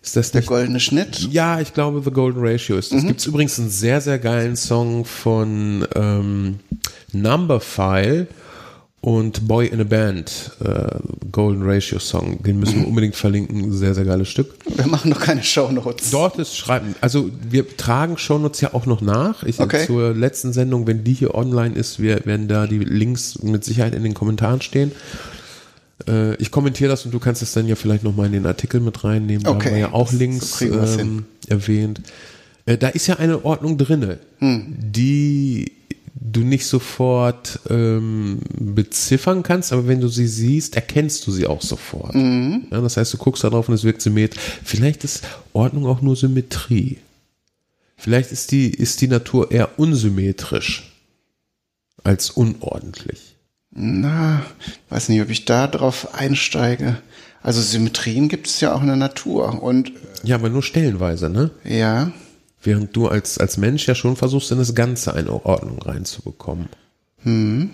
Ist 0.03 0.15
das 0.15 0.31
der 0.31 0.41
goldene 0.41 0.79
Schnitt? 0.79 1.27
Ja, 1.31 1.59
ich 1.59 1.73
glaube, 1.73 2.01
The 2.03 2.09
Golden 2.09 2.43
Ratio 2.43 2.77
ist. 2.77 2.91
Es 2.91 3.03
mhm. 3.03 3.09
gibt 3.09 3.25
übrigens 3.27 3.59
einen 3.59 3.69
sehr, 3.69 4.01
sehr 4.01 4.17
geilen 4.17 4.55
Song 4.55 5.05
von 5.05 5.87
ähm, 5.95 6.59
Numberphile 7.11 8.27
und 9.01 9.47
Boy 9.47 9.67
in 9.67 9.81
a 9.81 9.83
Band, 9.83 10.51
äh, 10.63 10.99
Golden 11.31 11.63
Ratio 11.63 11.97
Song, 11.97 12.41
den 12.43 12.59
müssen 12.59 12.81
wir 12.81 12.87
unbedingt 12.87 13.15
verlinken, 13.15 13.73
sehr, 13.73 13.95
sehr 13.95 14.05
geiles 14.05 14.29
Stück. 14.29 14.53
Wir 14.67 14.85
machen 14.85 15.09
noch 15.09 15.19
keine 15.19 15.41
Shownotes. 15.41 16.11
Dort 16.11 16.37
ist 16.37 16.55
Schreiben, 16.55 16.95
also 17.01 17.29
wir 17.49 17.75
tragen 17.77 18.17
Shownotes 18.19 18.61
ja 18.61 18.75
auch 18.75 18.85
noch 18.85 19.01
nach. 19.01 19.41
Ich 19.43 19.59
okay. 19.59 19.87
zur 19.87 20.13
letzten 20.13 20.53
Sendung, 20.53 20.85
wenn 20.85 21.03
die 21.03 21.13
hier 21.13 21.33
online 21.33 21.73
ist, 21.73 21.99
wir 21.99 22.25
werden 22.25 22.47
da 22.47 22.67
die 22.67 22.77
Links 22.77 23.41
mit 23.41 23.65
Sicherheit 23.65 23.95
in 23.95 24.03
den 24.03 24.13
Kommentaren 24.13 24.61
stehen. 24.61 24.91
Äh, 26.07 26.35
ich 26.35 26.51
kommentiere 26.51 26.91
das 26.91 27.03
und 27.03 27.11
du 27.11 27.19
kannst 27.19 27.41
es 27.41 27.53
dann 27.53 27.67
ja 27.67 27.75
vielleicht 27.75 28.03
nochmal 28.03 28.27
in 28.27 28.33
den 28.33 28.45
Artikel 28.45 28.81
mit 28.81 29.03
reinnehmen. 29.03 29.47
Okay. 29.47 29.57
Da 29.57 29.65
haben 29.65 29.73
wir 29.73 29.81
ja 29.81 29.93
auch 29.93 30.11
Links 30.11 30.59
so 30.59 30.65
ähm, 30.65 31.25
erwähnt. 31.47 32.01
Äh, 32.67 32.77
da 32.77 32.89
ist 32.89 33.07
ja 33.07 33.15
eine 33.15 33.43
Ordnung 33.43 33.79
drinne, 33.79 34.19
hm. 34.37 34.75
die 34.77 35.71
du 36.21 36.41
nicht 36.41 36.67
sofort 36.67 37.59
ähm, 37.69 38.39
beziffern 38.57 39.41
kannst, 39.41 39.73
aber 39.73 39.87
wenn 39.87 39.99
du 39.99 40.07
sie 40.07 40.27
siehst, 40.27 40.75
erkennst 40.75 41.25
du 41.25 41.31
sie 41.31 41.47
auch 41.47 41.61
sofort. 41.61 42.13
Mhm. 42.13 42.67
Ja, 42.71 42.79
das 42.79 42.95
heißt, 42.95 43.13
du 43.13 43.17
guckst 43.17 43.43
da 43.43 43.49
drauf 43.49 43.67
und 43.67 43.75
es 43.75 43.83
wirkt 43.83 44.01
symmetrisch. 44.01 44.39
Vielleicht 44.63 45.03
ist 45.03 45.23
Ordnung 45.53 45.87
auch 45.87 46.01
nur 46.01 46.15
Symmetrie. 46.15 46.99
Vielleicht 47.97 48.31
ist 48.31 48.51
die, 48.51 48.69
ist 48.69 49.01
die 49.01 49.07
Natur 49.07 49.51
eher 49.51 49.79
unsymmetrisch 49.79 50.91
als 52.03 52.29
unordentlich. 52.29 53.35
Na, 53.71 54.45
weiß 54.89 55.09
nicht, 55.09 55.21
ob 55.21 55.29
ich 55.29 55.45
da 55.45 55.67
drauf 55.67 56.13
einsteige. 56.13 56.97
Also 57.41 57.61
Symmetrien 57.61 58.29
gibt 58.29 58.47
es 58.47 58.59
ja 58.59 58.73
auch 58.73 58.81
in 58.81 58.87
der 58.87 58.95
Natur 58.95 59.63
und 59.63 59.91
ja, 60.23 60.35
aber 60.35 60.49
nur 60.49 60.61
stellenweise, 60.61 61.29
ne? 61.29 61.49
Ja. 61.63 62.11
Während 62.63 62.95
du 62.95 63.07
als, 63.07 63.37
als 63.37 63.57
Mensch 63.57 63.87
ja 63.87 63.95
schon 63.95 64.15
versuchst, 64.15 64.51
in 64.51 64.59
das 64.59 64.75
Ganze 64.75 65.13
eine 65.13 65.45
Ordnung 65.45 65.81
reinzubekommen. 65.81 66.69
Hm. 67.23 67.71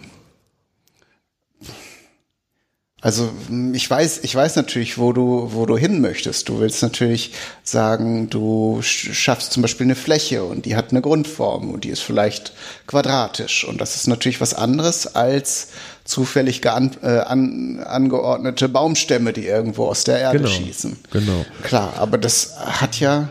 Also 2.99 3.29
ich 3.73 3.88
weiß, 3.88 4.21
ich 4.23 4.33
weiß 4.33 4.55
natürlich, 4.55 4.97
wo 4.97 5.13
du, 5.13 5.49
wo 5.53 5.67
du 5.67 5.77
hin 5.77 6.01
möchtest. 6.01 6.49
Du 6.49 6.59
willst 6.59 6.81
natürlich 6.81 7.31
sagen, 7.63 8.27
du 8.27 8.79
schaffst 8.81 9.53
zum 9.53 9.61
Beispiel 9.61 9.85
eine 9.85 9.95
Fläche 9.95 10.43
und 10.43 10.65
die 10.65 10.75
hat 10.75 10.89
eine 10.89 11.01
Grundform 11.01 11.69
und 11.69 11.83
die 11.83 11.89
ist 11.89 12.01
vielleicht 12.01 12.53
quadratisch. 12.88 13.65
Und 13.65 13.79
das 13.81 13.95
ist 13.95 14.07
natürlich 14.07 14.41
was 14.41 14.55
anderes 14.55 15.15
als 15.15 15.67
zufällig 16.05 16.63
gean, 16.63 16.97
äh, 17.03 17.19
an, 17.19 17.79
angeordnete 17.85 18.67
Baumstämme, 18.67 19.31
die 19.31 19.45
irgendwo 19.45 19.85
aus 19.85 20.03
der 20.03 20.19
Erde 20.19 20.39
genau, 20.39 20.49
schießen. 20.49 20.97
Genau. 21.11 21.45
Klar, 21.61 21.93
aber 21.97 22.17
das 22.17 22.55
hat 22.57 22.99
ja 22.99 23.29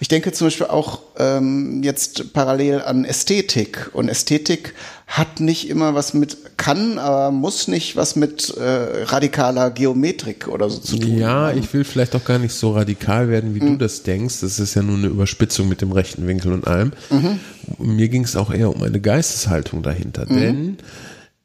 ich 0.00 0.08
denke 0.08 0.32
zum 0.32 0.46
Beispiel 0.46 0.66
auch 0.66 1.00
ähm, 1.18 1.82
jetzt 1.82 2.32
parallel 2.32 2.82
an 2.82 3.04
Ästhetik. 3.04 3.90
Und 3.92 4.08
Ästhetik 4.08 4.74
hat 5.06 5.40
nicht 5.40 5.68
immer 5.68 5.94
was 5.94 6.14
mit, 6.14 6.56
kann, 6.58 6.98
aber 6.98 7.30
muss 7.30 7.68
nicht 7.68 7.96
was 7.96 8.16
mit 8.16 8.54
äh, 8.56 9.04
radikaler 9.04 9.70
Geometrik 9.70 10.48
oder 10.48 10.68
so 10.68 10.78
zu 10.78 10.98
tun 10.98 11.18
Ja, 11.18 11.48
haben. 11.48 11.58
ich 11.58 11.72
will 11.72 11.84
vielleicht 11.84 12.14
auch 12.14 12.24
gar 12.24 12.38
nicht 12.38 12.52
so 12.52 12.72
radikal 12.72 13.28
werden, 13.28 13.54
wie 13.54 13.60
mhm. 13.60 13.72
du 13.72 13.76
das 13.78 14.02
denkst. 14.02 14.40
Das 14.40 14.58
ist 14.58 14.74
ja 14.74 14.82
nur 14.82 14.96
eine 14.96 15.06
Überspitzung 15.06 15.68
mit 15.68 15.80
dem 15.80 15.92
rechten 15.92 16.26
Winkel 16.26 16.52
und 16.52 16.66
allem. 16.66 16.92
Mhm. 17.10 17.40
Mir 17.78 18.08
ging 18.08 18.24
es 18.24 18.36
auch 18.36 18.52
eher 18.52 18.74
um 18.74 18.82
eine 18.82 19.00
Geisteshaltung 19.00 19.82
dahinter. 19.82 20.26
Mhm. 20.28 20.40
Denn 20.40 20.76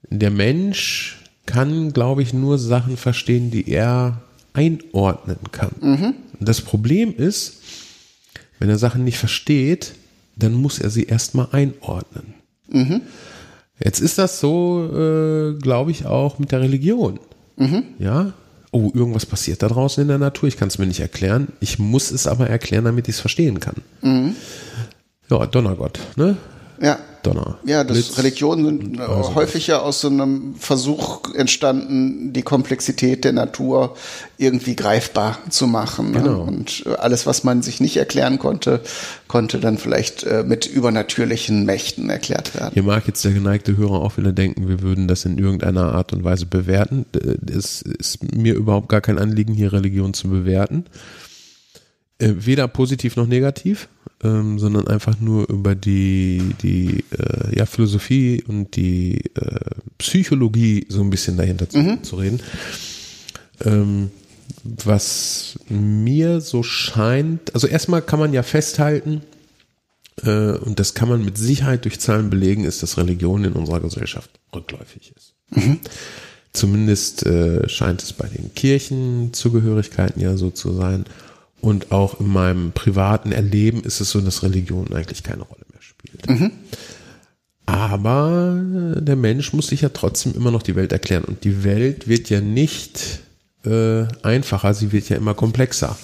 der 0.09 0.31
Mensch 0.31 1.19
kann, 1.45 1.93
glaube 1.93 2.21
ich, 2.21 2.33
nur 2.33 2.57
Sachen 2.57 2.97
verstehen, 2.97 3.51
die 3.51 3.69
er 3.69 4.21
einordnen 4.53 5.39
kann. 5.51 5.71
Mhm. 5.81 6.13
Das 6.39 6.61
Problem 6.61 7.15
ist, 7.15 7.61
wenn 8.63 8.69
er 8.69 8.77
Sachen 8.77 9.03
nicht 9.03 9.17
versteht, 9.17 9.91
dann 10.37 10.53
muss 10.53 10.79
er 10.79 10.89
sie 10.89 11.03
erstmal 11.03 11.49
einordnen. 11.51 12.33
Mhm. 12.69 13.01
Jetzt 13.77 13.99
ist 13.99 14.17
das 14.17 14.39
so, 14.39 14.89
äh, 14.89 15.59
glaube 15.59 15.91
ich, 15.91 16.05
auch 16.05 16.39
mit 16.39 16.53
der 16.53 16.61
Religion. 16.61 17.19
Mhm. 17.57 17.83
Ja. 17.99 18.31
Oh, 18.71 18.89
irgendwas 18.93 19.25
passiert 19.25 19.61
da 19.61 19.67
draußen 19.67 20.01
in 20.01 20.07
der 20.07 20.17
Natur. 20.17 20.47
Ich 20.47 20.55
kann 20.55 20.69
es 20.69 20.77
mir 20.77 20.85
nicht 20.85 21.01
erklären. 21.01 21.49
Ich 21.59 21.77
muss 21.77 22.09
es 22.09 22.25
aber 22.25 22.49
erklären, 22.49 22.85
damit 22.85 23.09
ich 23.09 23.15
es 23.15 23.19
verstehen 23.19 23.59
kann. 23.59 23.75
Mhm. 24.01 24.33
Ja, 25.29 25.45
Donnergott, 25.45 25.99
ne? 26.15 26.37
Ja. 26.81 26.99
Donner. 27.23 27.57
Ja, 27.65 27.83
das 27.83 27.97
Blitz, 27.97 28.17
Religionen 28.17 28.65
sind 28.65 29.01
also 29.01 29.35
häufig 29.35 29.67
ja 29.67 29.79
aus 29.79 30.01
so 30.01 30.09
einem 30.09 30.55
Versuch 30.55 31.33
entstanden, 31.33 32.33
die 32.33 32.41
Komplexität 32.41 33.23
der 33.23 33.33
Natur 33.33 33.95
irgendwie 34.37 34.75
greifbar 34.75 35.39
zu 35.49 35.67
machen. 35.67 36.11
Ne? 36.11 36.21
Genau. 36.21 36.43
Und 36.43 36.83
äh, 36.85 36.95
alles, 36.95 37.25
was 37.25 37.43
man 37.43 37.61
sich 37.61 37.79
nicht 37.79 37.97
erklären 37.97 38.39
konnte, 38.39 38.81
konnte 39.27 39.59
dann 39.59 39.77
vielleicht 39.77 40.23
äh, 40.23 40.43
mit 40.43 40.65
übernatürlichen 40.65 41.65
Mächten 41.65 42.09
erklärt 42.09 42.55
werden. 42.55 42.71
Hier 42.73 42.83
mag 42.83 43.07
jetzt 43.07 43.23
der 43.25 43.31
geneigte 43.31 43.77
Hörer 43.77 44.01
auch 44.01 44.17
wieder 44.17 44.31
denken, 44.31 44.67
wir 44.67 44.81
würden 44.81 45.07
das 45.07 45.25
in 45.25 45.37
irgendeiner 45.37 45.93
Art 45.93 46.13
und 46.13 46.23
Weise 46.23 46.45
bewerten. 46.45 47.05
Es 47.49 47.81
ist 47.81 48.35
mir 48.35 48.53
überhaupt 48.53 48.89
gar 48.89 49.01
kein 49.01 49.17
Anliegen, 49.17 49.53
hier 49.53 49.73
Religion 49.73 50.13
zu 50.13 50.29
bewerten. 50.29 50.85
Äh, 52.19 52.45
weder 52.45 52.67
positiv 52.67 53.15
noch 53.15 53.27
negativ 53.27 53.89
ähm, 54.23 54.59
sondern 54.59 54.87
einfach 54.87 55.19
nur 55.19 55.49
über 55.49 55.75
die, 55.75 56.55
die 56.61 57.03
äh, 57.11 57.57
ja, 57.57 57.65
Philosophie 57.65 58.43
und 58.47 58.75
die 58.75 59.21
äh, 59.35 59.59
Psychologie 59.97 60.85
so 60.89 61.01
ein 61.01 61.09
bisschen 61.09 61.37
dahinter 61.37 61.69
zu, 61.69 61.79
mhm. 61.79 62.03
zu 62.03 62.15
reden. 62.15 62.39
Ähm, 63.65 64.11
was 64.63 65.59
mir 65.69 66.41
so 66.41 66.63
scheint, 66.63 67.53
also 67.53 67.67
erstmal 67.67 68.01
kann 68.01 68.19
man 68.19 68.33
ja 68.33 68.43
festhalten, 68.43 69.21
äh, 70.23 70.51
und 70.51 70.79
das 70.79 70.93
kann 70.93 71.09
man 71.09 71.25
mit 71.25 71.37
Sicherheit 71.37 71.85
durch 71.85 71.99
Zahlen 71.99 72.29
belegen, 72.29 72.63
ist, 72.63 72.83
dass 72.83 72.97
Religion 72.97 73.43
in 73.43 73.53
unserer 73.53 73.79
Gesellschaft 73.79 74.29
rückläufig 74.55 75.13
ist. 75.15 75.33
Mhm. 75.49 75.79
Zumindest 76.53 77.25
äh, 77.25 77.67
scheint 77.67 78.03
es 78.03 78.13
bei 78.13 78.27
den 78.27 78.53
Kirchenzugehörigkeiten 78.53 80.21
ja 80.21 80.37
so 80.37 80.51
zu 80.51 80.73
sein. 80.73 81.05
Und 81.63 81.93
auch 81.93 82.19
in 82.19 82.27
meinem 82.27 82.73
privaten 82.73 83.31
Erleben 83.31 83.83
ist 83.83 84.01
es 84.01 84.09
so, 84.09 84.19
dass 84.19 84.43
Religion 84.43 84.93
eigentlich 84.93 85.23
keine 85.23 85.43
Rolle 85.43 85.63
mehr 85.71 85.81
spielt. 85.81 86.29
Mhm. 86.29 86.51
Aber 87.65 88.61
der 88.99 89.15
Mensch 89.15 89.53
muss 89.53 89.67
sich 89.67 89.79
ja 89.79 89.87
trotzdem 89.87 90.35
immer 90.35 90.51
noch 90.51 90.61
die 90.61 90.75
Welt 90.75 90.91
erklären. 90.91 91.23
Und 91.23 91.45
die 91.45 91.63
Welt 91.63 92.09
wird 92.09 92.29
ja 92.29 92.41
nicht 92.41 93.21
äh, 93.65 94.03
einfacher, 94.23 94.73
sie 94.73 94.91
wird 94.91 95.07
ja 95.07 95.15
immer 95.15 95.35
komplexer 95.35 95.95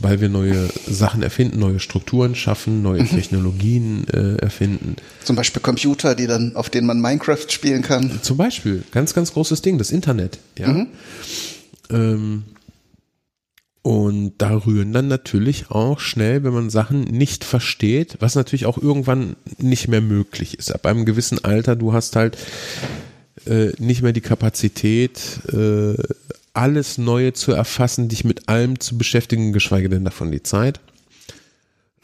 weil 0.00 0.20
wir 0.20 0.28
neue 0.28 0.68
Sachen 0.88 1.22
erfinden, 1.22 1.58
neue 1.60 1.78
Strukturen 1.78 2.34
schaffen, 2.34 2.82
neue 2.82 3.02
mhm. 3.02 3.08
Technologien 3.08 4.06
äh, 4.08 4.36
erfinden. 4.36 4.96
Zum 5.22 5.36
Beispiel 5.36 5.62
Computer, 5.62 6.14
die 6.14 6.26
dann, 6.26 6.56
auf 6.56 6.70
denen 6.70 6.86
man 6.86 7.00
Minecraft 7.00 7.46
spielen 7.48 7.82
kann. 7.82 8.20
Zum 8.22 8.36
Beispiel, 8.36 8.82
ganz, 8.90 9.14
ganz 9.14 9.32
großes 9.32 9.62
Ding, 9.62 9.78
das 9.78 9.90
Internet. 9.90 10.38
Ja. 10.58 10.68
Mhm. 10.68 10.86
Ähm, 11.90 12.42
und 13.82 14.34
da 14.38 14.64
rühren 14.64 14.92
dann 14.92 15.08
natürlich 15.08 15.70
auch 15.70 15.98
schnell, 15.98 16.44
wenn 16.44 16.54
man 16.54 16.70
Sachen 16.70 17.02
nicht 17.02 17.44
versteht, 17.44 18.16
was 18.20 18.36
natürlich 18.36 18.66
auch 18.66 18.78
irgendwann 18.78 19.34
nicht 19.58 19.88
mehr 19.88 20.00
möglich 20.00 20.56
ist. 20.56 20.72
Ab 20.72 20.86
einem 20.86 21.04
gewissen 21.04 21.44
Alter, 21.44 21.74
du 21.74 21.92
hast 21.92 22.14
halt 22.14 22.38
äh, 23.46 23.72
nicht 23.78 24.02
mehr 24.02 24.12
die 24.12 24.20
Kapazität, 24.20 25.40
äh, 25.52 25.94
alles 26.54 26.96
Neue 26.98 27.32
zu 27.32 27.52
erfassen, 27.52 28.08
dich 28.08 28.24
mit 28.24 28.48
allem 28.48 28.78
zu 28.78 28.96
beschäftigen, 28.96 29.52
geschweige 29.52 29.88
denn 29.88 30.04
davon 30.04 30.30
die 30.30 30.44
Zeit. 30.44 30.78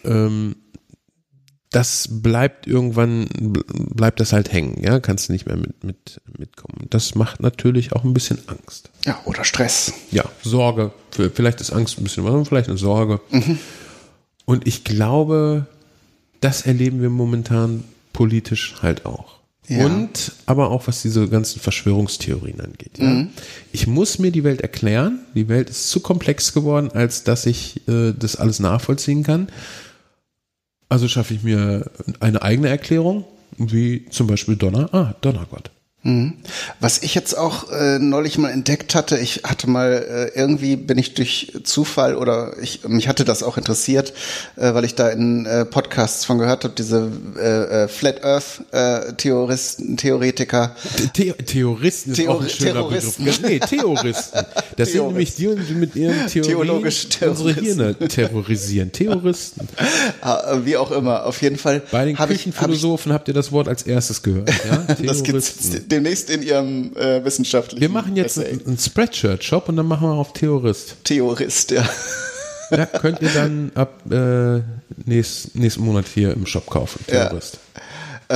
Ähm, 0.04 0.56
das 1.70 2.08
bleibt 2.10 2.66
irgendwann, 2.66 3.26
bleibt 3.94 4.20
das 4.20 4.32
halt 4.32 4.52
hängen, 4.52 4.82
ja, 4.82 5.00
kannst 5.00 5.28
du 5.28 5.32
nicht 5.32 5.46
mehr 5.46 5.56
mit, 5.56 5.84
mit, 5.84 6.20
mitkommen. 6.38 6.86
Das 6.88 7.14
macht 7.14 7.40
natürlich 7.40 7.92
auch 7.92 8.04
ein 8.04 8.14
bisschen 8.14 8.38
Angst. 8.46 8.90
Ja, 9.04 9.20
oder 9.26 9.44
Stress. 9.44 9.92
Ja, 10.10 10.24
Sorge. 10.42 10.92
Vielleicht 11.10 11.60
ist 11.60 11.72
Angst 11.72 11.98
ein 11.98 12.04
bisschen 12.04 12.24
was, 12.24 12.48
vielleicht 12.48 12.68
eine 12.68 12.78
Sorge. 12.78 13.20
Mhm. 13.30 13.58
Und 14.46 14.66
ich 14.66 14.84
glaube, 14.84 15.66
das 16.40 16.62
erleben 16.62 17.02
wir 17.02 17.10
momentan 17.10 17.84
politisch 18.14 18.76
halt 18.80 19.04
auch. 19.04 19.38
Ja. 19.68 19.84
Und 19.84 20.32
aber 20.46 20.70
auch 20.70 20.88
was 20.88 21.02
diese 21.02 21.28
ganzen 21.28 21.60
Verschwörungstheorien 21.60 22.60
angeht. 22.60 22.98
Ja. 22.98 23.04
Mhm. 23.04 23.28
Ich 23.72 23.86
muss 23.86 24.18
mir 24.18 24.30
die 24.30 24.44
Welt 24.44 24.62
erklären. 24.62 25.20
Die 25.34 25.48
Welt 25.48 25.68
ist 25.68 25.90
zu 25.90 26.00
komplex 26.00 26.54
geworden, 26.54 26.90
als 26.90 27.24
dass 27.24 27.44
ich 27.44 27.86
äh, 27.86 28.14
das 28.18 28.36
alles 28.36 28.60
nachvollziehen 28.60 29.22
kann. 29.22 29.48
Also 30.88 31.08
schaffe 31.08 31.34
ich 31.34 31.42
mir 31.42 31.90
eine 32.20 32.42
eigene 32.42 32.68
Erklärung, 32.68 33.24
wie 33.56 34.06
zum 34.10 34.26
Beispiel 34.26 34.56
Donner. 34.56 34.92
Ah, 34.92 35.14
Donnergott. 35.20 35.70
Mhm. 36.04 36.34
Was 36.78 37.02
ich 37.02 37.16
jetzt 37.16 37.36
auch 37.36 37.72
äh, 37.72 37.98
neulich 37.98 38.38
mal 38.38 38.50
entdeckt 38.50 38.94
hatte, 38.94 39.18
ich 39.18 39.42
hatte 39.42 39.68
mal 39.68 40.30
äh, 40.34 40.38
irgendwie 40.38 40.76
bin 40.76 40.96
ich 40.96 41.14
durch 41.14 41.52
Zufall 41.64 42.14
oder 42.14 42.56
ich 42.62 42.84
mich 42.86 43.08
hatte 43.08 43.24
das 43.24 43.42
auch 43.42 43.58
interessiert, 43.58 44.12
äh, 44.54 44.74
weil 44.74 44.84
ich 44.84 44.94
da 44.94 45.08
in 45.08 45.44
äh, 45.44 45.64
Podcasts 45.64 46.24
von 46.24 46.38
gehört 46.38 46.62
habe, 46.62 46.74
diese 46.78 47.10
äh, 47.36 47.84
äh, 47.84 47.88
Flat 47.88 48.22
Earth 48.22 48.62
äh, 48.70 49.12
Theoristen, 49.14 49.96
Theoretiker. 49.96 50.76
The 51.16 51.32
Theoristen 51.32 52.12
ist 52.12 52.18
Theor 52.18 52.36
auch 52.36 52.42
ein 52.42 52.48
schöner 52.48 52.72
Terroristen. 52.74 53.24
Begriff. 53.24 53.42
Nee, 53.42 53.58
Theoristen. 53.58 54.46
Das 54.76 54.92
sind 54.92 55.04
nämlich 55.04 55.34
die, 55.34 55.56
die 55.56 55.74
mit 55.74 55.96
ihren 55.96 56.26
Theorien 56.28 56.84
unsere 57.28 57.52
Hirne 57.54 57.96
terrorisieren. 57.96 58.92
Theoristen. 58.92 59.68
Ah, 60.20 60.58
wie 60.64 60.76
auch 60.76 60.90
immer, 60.90 61.24
auf 61.24 61.40
jeden 61.42 61.56
Fall. 61.56 61.82
Bei 61.90 62.04
den 62.04 62.16
Küchenphilosophen 62.16 63.12
habt 63.12 63.28
ihr 63.28 63.34
das 63.34 63.52
Wort 63.52 63.68
als 63.68 63.82
erstes 63.82 64.22
gehört. 64.22 64.50
Ja? 64.68 64.94
das 65.02 65.22
gibt's 65.22 65.54
demnächst 65.98 66.30
in 66.30 66.42
ihrem 66.42 66.96
äh, 66.96 67.24
wissenschaftlichen. 67.24 67.80
Wir 67.80 67.88
machen 67.88 68.16
jetzt 68.16 68.38
einen, 68.38 68.66
einen 68.66 68.78
Spreadshirt-Shop 68.78 69.68
und 69.68 69.76
dann 69.76 69.86
machen 69.86 70.08
wir 70.08 70.14
auf 70.14 70.32
Theorist. 70.32 70.96
Theorist, 71.04 71.70
ja. 71.70 71.88
Ja, 72.70 72.86
könnt 72.86 73.22
ihr 73.22 73.30
dann 73.30 73.72
ab 73.74 74.00
äh, 74.10 74.60
nächst, 75.06 75.54
nächsten 75.54 75.82
Monat 75.82 76.04
hier 76.12 76.32
im 76.32 76.44
Shop 76.46 76.66
kaufen. 76.66 77.02
Theorist. 77.06 77.58
Ja. 77.74 77.82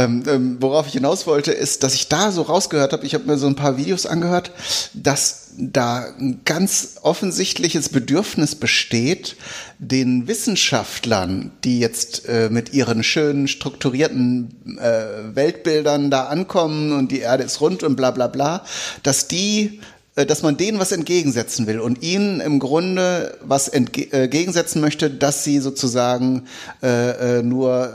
Ähm, 0.05 0.23
ähm, 0.27 0.57
worauf 0.59 0.87
ich 0.87 0.95
hinaus 0.95 1.27
wollte, 1.27 1.53
ist, 1.53 1.83
dass 1.83 1.93
ich 1.95 2.09
da 2.09 2.33
so 2.33 2.43
rausgehört 2.43 2.95
habe, 2.95 3.05
ich 3.05 3.13
habe 3.13 3.25
mir 3.25 3.37
so 3.37 3.47
ein 3.47 3.57
paar 3.57 3.77
Videos 3.77 4.07
angehört, 4.07 4.51
dass 4.95 5.42
da 5.57 6.07
ein 6.19 6.41
ganz 6.45 6.97
offensichtliches 7.03 7.89
Bedürfnis 7.89 8.55
besteht, 8.55 9.37
den 9.79 10.29
Wissenschaftlern, 10.29 11.51
die 11.65 11.81
jetzt 11.81 12.29
äh, 12.29 12.49
mit 12.51 12.73
ihren 12.73 13.03
schönen 13.03 13.49
strukturierten 13.49 14.79
äh, 14.79 15.35
Weltbildern 15.35 16.11
da 16.11 16.25
ankommen 16.25 16.93
und 16.93 17.13
die 17.13 17.21
Erde 17.21 17.45
ist 17.45 17.61
rund 17.61 17.83
und 17.83 17.97
bla 17.97 18.11
bla 18.11 18.29
bla, 18.29 18.65
dass 19.03 19.29
die 19.29 19.81
äh, 20.15 20.27
dass 20.27 20.43
man 20.43 20.57
denen 20.57 20.79
was 20.79 20.93
entgegensetzen 20.93 21.67
will 21.67 21.81
und 21.81 22.03
ihnen 22.03 22.41
im 22.41 22.59
Grunde 22.59 23.39
was 23.43 23.69
entgegensetzen 23.69 24.79
äh, 24.79 24.83
möchte, 24.83 25.11
dass 25.11 25.45
sie 25.45 25.59
sozusagen 25.59 26.47
äh, 26.83 27.39
äh 27.39 27.43
nur 27.43 27.93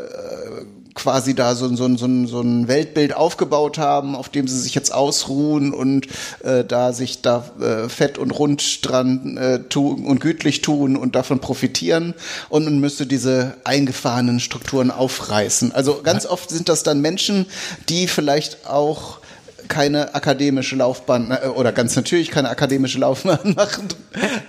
quasi 0.97 1.35
da 1.35 1.53
so, 1.53 1.73
so, 1.75 1.95
so, 1.95 2.25
so 2.25 2.41
ein 2.41 2.67
Weltbild 2.67 3.15
aufgebaut 3.15 3.77
haben, 3.77 4.15
auf 4.15 4.29
dem 4.29 4.47
sie 4.47 4.59
sich 4.59 4.73
jetzt 4.73 4.91
ausruhen 4.91 5.71
und 5.71 6.07
äh, 6.43 6.65
da 6.65 6.91
sich 6.91 7.21
da 7.21 7.45
äh, 7.61 7.87
fett 7.87 8.17
und 8.17 8.31
rund 8.31 8.85
dran 8.85 9.37
äh, 9.37 9.59
tun 9.69 10.05
und 10.05 10.19
gütlich 10.19 10.61
tun 10.61 10.97
und 10.97 11.15
davon 11.15 11.39
profitieren 11.39 12.15
und 12.49 12.65
man 12.65 12.79
müsste 12.79 13.05
diese 13.05 13.53
eingefahrenen 13.63 14.39
Strukturen 14.39 14.89
aufreißen. 14.89 15.71
Also 15.71 16.01
ganz 16.01 16.25
oft 16.25 16.49
sind 16.49 16.67
das 16.67 16.81
dann 16.81 16.99
Menschen, 16.99 17.45
die 17.89 18.07
vielleicht 18.07 18.67
auch 18.67 19.19
keine 19.67 20.15
akademische 20.15 20.75
Laufbahn 20.75 21.29
äh, 21.29 21.47
oder 21.47 21.71
ganz 21.73 21.95
natürlich 21.95 22.31
keine 22.31 22.49
akademische 22.49 22.97
Laufbahn 22.97 23.53
machen, 23.55 23.89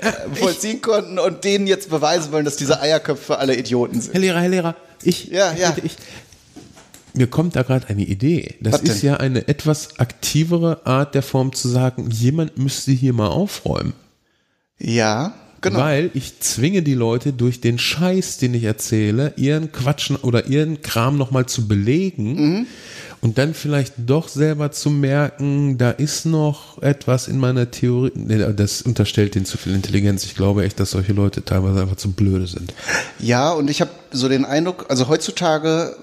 äh, 0.01 0.35
vollziehen 0.35 0.81
konnten 0.81 1.19
und 1.19 1.45
denen 1.45 1.67
jetzt 1.67 1.91
beweisen 1.91 2.33
wollen, 2.33 2.47
dass 2.47 2.57
diese 2.57 2.81
Eierköpfe 2.81 3.39
alle 3.39 3.55
Idioten 3.55 4.01
sind. 4.01 4.15
Herr 4.15 4.21
Lehrer, 4.21 4.41
Herr 4.41 4.49
Lehrer, 4.49 4.75
ich, 5.03 5.27
ja, 5.27 5.53
ja. 5.53 5.77
ich, 5.83 5.97
mir 7.15 7.27
kommt 7.27 7.57
da 7.57 7.63
gerade 7.63 7.89
eine 7.89 8.05
Idee. 8.05 8.57
Das 8.61 8.75
Was 8.75 8.83
ist 8.83 9.03
denn? 9.03 9.11
ja 9.11 9.17
eine 9.17 9.49
etwas 9.49 9.99
aktivere 9.99 10.87
Art 10.87 11.15
der 11.15 11.23
Form 11.23 11.53
zu 11.53 11.69
sagen, 11.69 12.11
jemand 12.11 12.59
müsste 12.59 12.93
hier 12.93 13.13
mal 13.13 13.29
aufräumen. 13.29 13.93
Ja, 14.79 15.35
genau. 15.61 15.81
Weil 15.81 16.11
ich 16.15 16.41
zwinge 16.41 16.83
die 16.83 16.95
Leute 16.95 17.33
durch 17.33 17.61
den 17.61 17.79
Scheiß, 17.79 18.39
den 18.39 18.55
ich 18.55 18.65
erzähle, 18.65 19.35
ihren 19.37 19.73
Quatschen 19.73 20.17
oder 20.17 20.47
ihren 20.47 20.83
Kram 20.83 21.17
nochmal 21.17 21.47
zu 21.47 21.67
belegen. 21.67 22.35
Mhm 22.35 22.67
und 23.21 23.39
dann 23.39 23.55
vielleicht 23.55 23.95
doch 23.97 24.29
selber 24.29 24.71
zu 24.71 24.91
merken, 24.91 25.79
da 25.79 25.91
ist 25.91 26.27
noch 26.27 26.81
etwas 26.83 27.29
in 27.29 27.39
meiner 27.39 27.71
Theorie. 27.71 28.13
Das 28.57 28.83
unterstellt 28.83 29.35
denen 29.35 29.45
zu 29.45 29.59
viel 29.59 29.75
Intelligenz. 29.75 30.25
Ich 30.25 30.35
glaube 30.35 30.65
echt, 30.65 30.79
dass 30.79 30.93
solche 30.93 31.13
Leute 31.13 31.45
teilweise 31.45 31.83
einfach 31.83 31.97
zu 31.97 32.13
blöde 32.13 32.47
sind. 32.47 32.73
Ja, 33.19 33.51
und 33.53 33.69
ich 33.69 33.81
habe 33.81 33.91
so 34.13 34.29
den 34.29 34.45
Eindruck, 34.45 34.87
also 34.89 35.09
heutzutage 35.09 35.97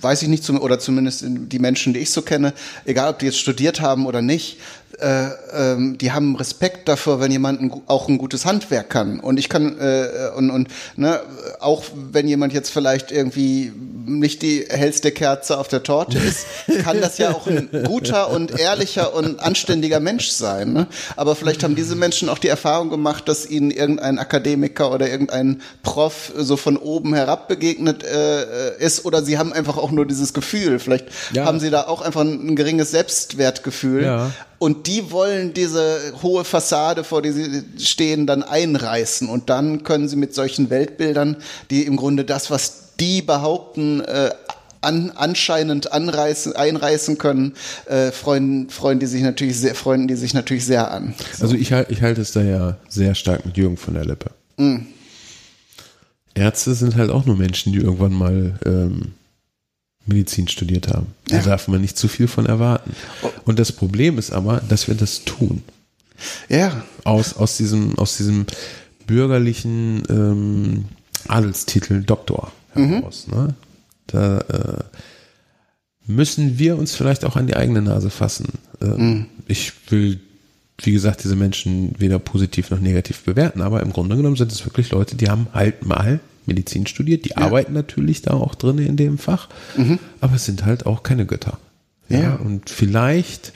weiß 0.00 0.22
ich 0.22 0.28
nicht, 0.28 0.48
oder 0.48 0.78
zumindest 0.78 1.24
die 1.26 1.58
Menschen, 1.58 1.92
die 1.92 2.00
ich 2.00 2.10
so 2.10 2.22
kenne, 2.22 2.52
egal 2.84 3.10
ob 3.10 3.18
die 3.18 3.26
jetzt 3.26 3.38
studiert 3.38 3.80
haben 3.80 4.06
oder 4.06 4.22
nicht, 4.22 4.58
äh, 5.00 5.28
ähm, 5.52 5.96
die 5.98 6.12
haben 6.12 6.34
Respekt 6.36 6.88
dafür, 6.88 7.20
wenn 7.20 7.30
jemand 7.30 7.60
ein, 7.60 7.72
auch 7.86 8.08
ein 8.08 8.18
gutes 8.18 8.44
Handwerk 8.46 8.90
kann. 8.90 9.20
Und 9.20 9.38
ich 9.38 9.48
kann, 9.48 9.78
äh, 9.78 10.30
und, 10.36 10.50
und 10.50 10.68
ne, 10.96 11.20
auch 11.60 11.84
wenn 11.94 12.26
jemand 12.26 12.52
jetzt 12.52 12.70
vielleicht 12.70 13.12
irgendwie 13.12 13.72
nicht 14.06 14.42
die 14.42 14.66
hellste 14.68 15.12
Kerze 15.12 15.58
auf 15.58 15.68
der 15.68 15.82
Torte 15.82 16.18
ist, 16.26 16.46
kann 16.82 17.00
das 17.00 17.18
ja 17.18 17.32
auch 17.32 17.46
ein 17.46 17.68
guter 17.84 18.30
und 18.30 18.58
ehrlicher 18.58 19.14
und 19.14 19.40
anständiger 19.40 20.00
Mensch 20.00 20.28
sein. 20.28 20.72
Ne? 20.72 20.86
Aber 21.16 21.34
vielleicht 21.34 21.62
haben 21.64 21.74
diese 21.74 21.96
Menschen 21.96 22.28
auch 22.28 22.38
die 22.38 22.48
Erfahrung 22.48 22.90
gemacht, 22.90 23.28
dass 23.28 23.48
ihnen 23.48 23.70
irgendein 23.70 24.18
Akademiker 24.18 24.92
oder 24.92 25.08
irgendein 25.08 25.62
Prof 25.82 26.32
so 26.36 26.56
von 26.56 26.76
oben 26.76 27.14
herab 27.14 27.48
begegnet 27.48 28.04
äh, 28.04 28.76
ist 28.78 29.04
oder 29.04 29.22
sie 29.22 29.38
haben 29.38 29.52
einfach 29.52 29.76
auch 29.76 29.90
nur 29.90 30.06
dieses 30.06 30.34
Gefühl. 30.34 30.78
Vielleicht 30.78 31.06
ja. 31.32 31.44
haben 31.44 31.60
sie 31.60 31.70
da 31.70 31.86
auch 31.86 32.02
einfach 32.02 32.22
ein, 32.22 32.48
ein 32.48 32.56
geringes 32.56 32.90
Selbstwertgefühl. 32.90 34.04
Ja. 34.04 34.30
Und 34.58 34.88
die 34.88 35.12
wollen 35.12 35.54
diese 35.54 36.12
hohe 36.22 36.44
Fassade, 36.44 37.04
vor 37.04 37.22
der 37.22 37.32
sie 37.32 37.62
stehen, 37.78 38.26
dann 38.26 38.42
einreißen. 38.42 39.28
Und 39.28 39.50
dann 39.50 39.84
können 39.84 40.08
sie 40.08 40.16
mit 40.16 40.34
solchen 40.34 40.68
Weltbildern, 40.68 41.36
die 41.70 41.84
im 41.84 41.96
Grunde 41.96 42.24
das, 42.24 42.50
was 42.50 42.88
die 42.98 43.22
behaupten, 43.22 44.00
äh, 44.00 44.30
an, 44.80 45.10
anscheinend 45.14 45.92
anreißen, 45.92 46.54
einreißen 46.54 47.18
können, 47.18 47.54
äh, 47.86 48.10
freuen, 48.12 48.70
freuen 48.70 48.98
die 48.98 49.06
sich 49.06 49.22
natürlich 49.22 49.58
sehr, 49.58 49.74
freuen 49.74 50.08
die 50.08 50.16
sich 50.16 50.34
natürlich 50.34 50.64
sehr 50.64 50.90
an. 50.90 51.14
So. 51.36 51.44
Also 51.44 51.56
ich, 51.56 51.70
ich 51.70 52.02
halte 52.02 52.20
es 52.20 52.32
da 52.32 52.42
ja 52.42 52.76
sehr 52.88 53.14
stark 53.14 53.44
mit 53.46 53.56
Jürgen 53.56 53.76
von 53.76 53.94
der 53.94 54.04
Lippe. 54.04 54.30
Mm. 54.56 54.86
Ärzte 56.34 56.74
sind 56.74 56.96
halt 56.96 57.10
auch 57.10 57.26
nur 57.26 57.36
Menschen, 57.36 57.72
die 57.72 57.80
irgendwann 57.80 58.12
mal 58.12 58.58
ähm, 58.64 59.12
Medizin 60.06 60.48
studiert 60.48 60.88
haben. 60.88 61.08
Da 61.26 61.36
ja. 61.36 61.42
darf 61.42 61.68
man 61.68 61.80
nicht 61.80 61.98
zu 61.98 62.08
viel 62.08 62.28
von 62.28 62.46
erwarten. 62.46 62.92
Und 63.44 63.58
das 63.58 63.72
Problem 63.72 64.18
ist 64.18 64.30
aber, 64.30 64.62
dass 64.68 64.88
wir 64.88 64.94
das 64.94 65.24
tun. 65.24 65.62
Ja. 66.48 66.82
Aus, 67.04 67.36
aus 67.36 67.56
diesem, 67.56 67.98
aus 67.98 68.16
diesem 68.16 68.46
bürgerlichen 69.06 70.02
ähm, 70.08 70.84
Adelstitel 71.28 72.02
Doktor 72.02 72.52
heraus. 72.72 73.26
Mhm. 73.28 73.36
Ne? 73.36 73.54
Da 74.08 74.38
äh, 74.40 74.84
müssen 76.06 76.58
wir 76.58 76.76
uns 76.76 76.94
vielleicht 76.94 77.24
auch 77.24 77.36
an 77.36 77.46
die 77.46 77.56
eigene 77.56 77.82
Nase 77.82 78.10
fassen. 78.10 78.46
Äh, 78.80 78.86
mhm. 78.86 79.26
Ich 79.46 79.72
will, 79.90 80.20
wie 80.78 80.92
gesagt, 80.92 81.22
diese 81.22 81.36
Menschen 81.36 81.94
weder 81.98 82.18
positiv 82.18 82.70
noch 82.70 82.80
negativ 82.80 83.22
bewerten, 83.22 83.62
aber 83.62 83.82
im 83.82 83.92
Grunde 83.92 84.16
genommen 84.16 84.36
sind 84.36 84.50
es 84.50 84.64
wirklich 84.64 84.90
Leute, 84.90 85.16
die 85.16 85.28
haben 85.28 85.46
halt 85.52 85.86
mal 85.86 86.20
Medizin 86.46 86.86
studiert, 86.86 87.26
die 87.26 87.30
ja. 87.30 87.38
arbeiten 87.38 87.74
natürlich 87.74 88.22
da 88.22 88.32
auch 88.32 88.54
drin 88.54 88.78
in 88.78 88.96
dem 88.96 89.18
Fach, 89.18 89.48
mhm. 89.76 89.98
aber 90.20 90.36
es 90.36 90.46
sind 90.46 90.64
halt 90.64 90.86
auch 90.86 91.02
keine 91.02 91.26
Götter. 91.26 91.58
Ja, 92.08 92.20
ja. 92.20 92.34
Und 92.36 92.70
vielleicht 92.70 93.52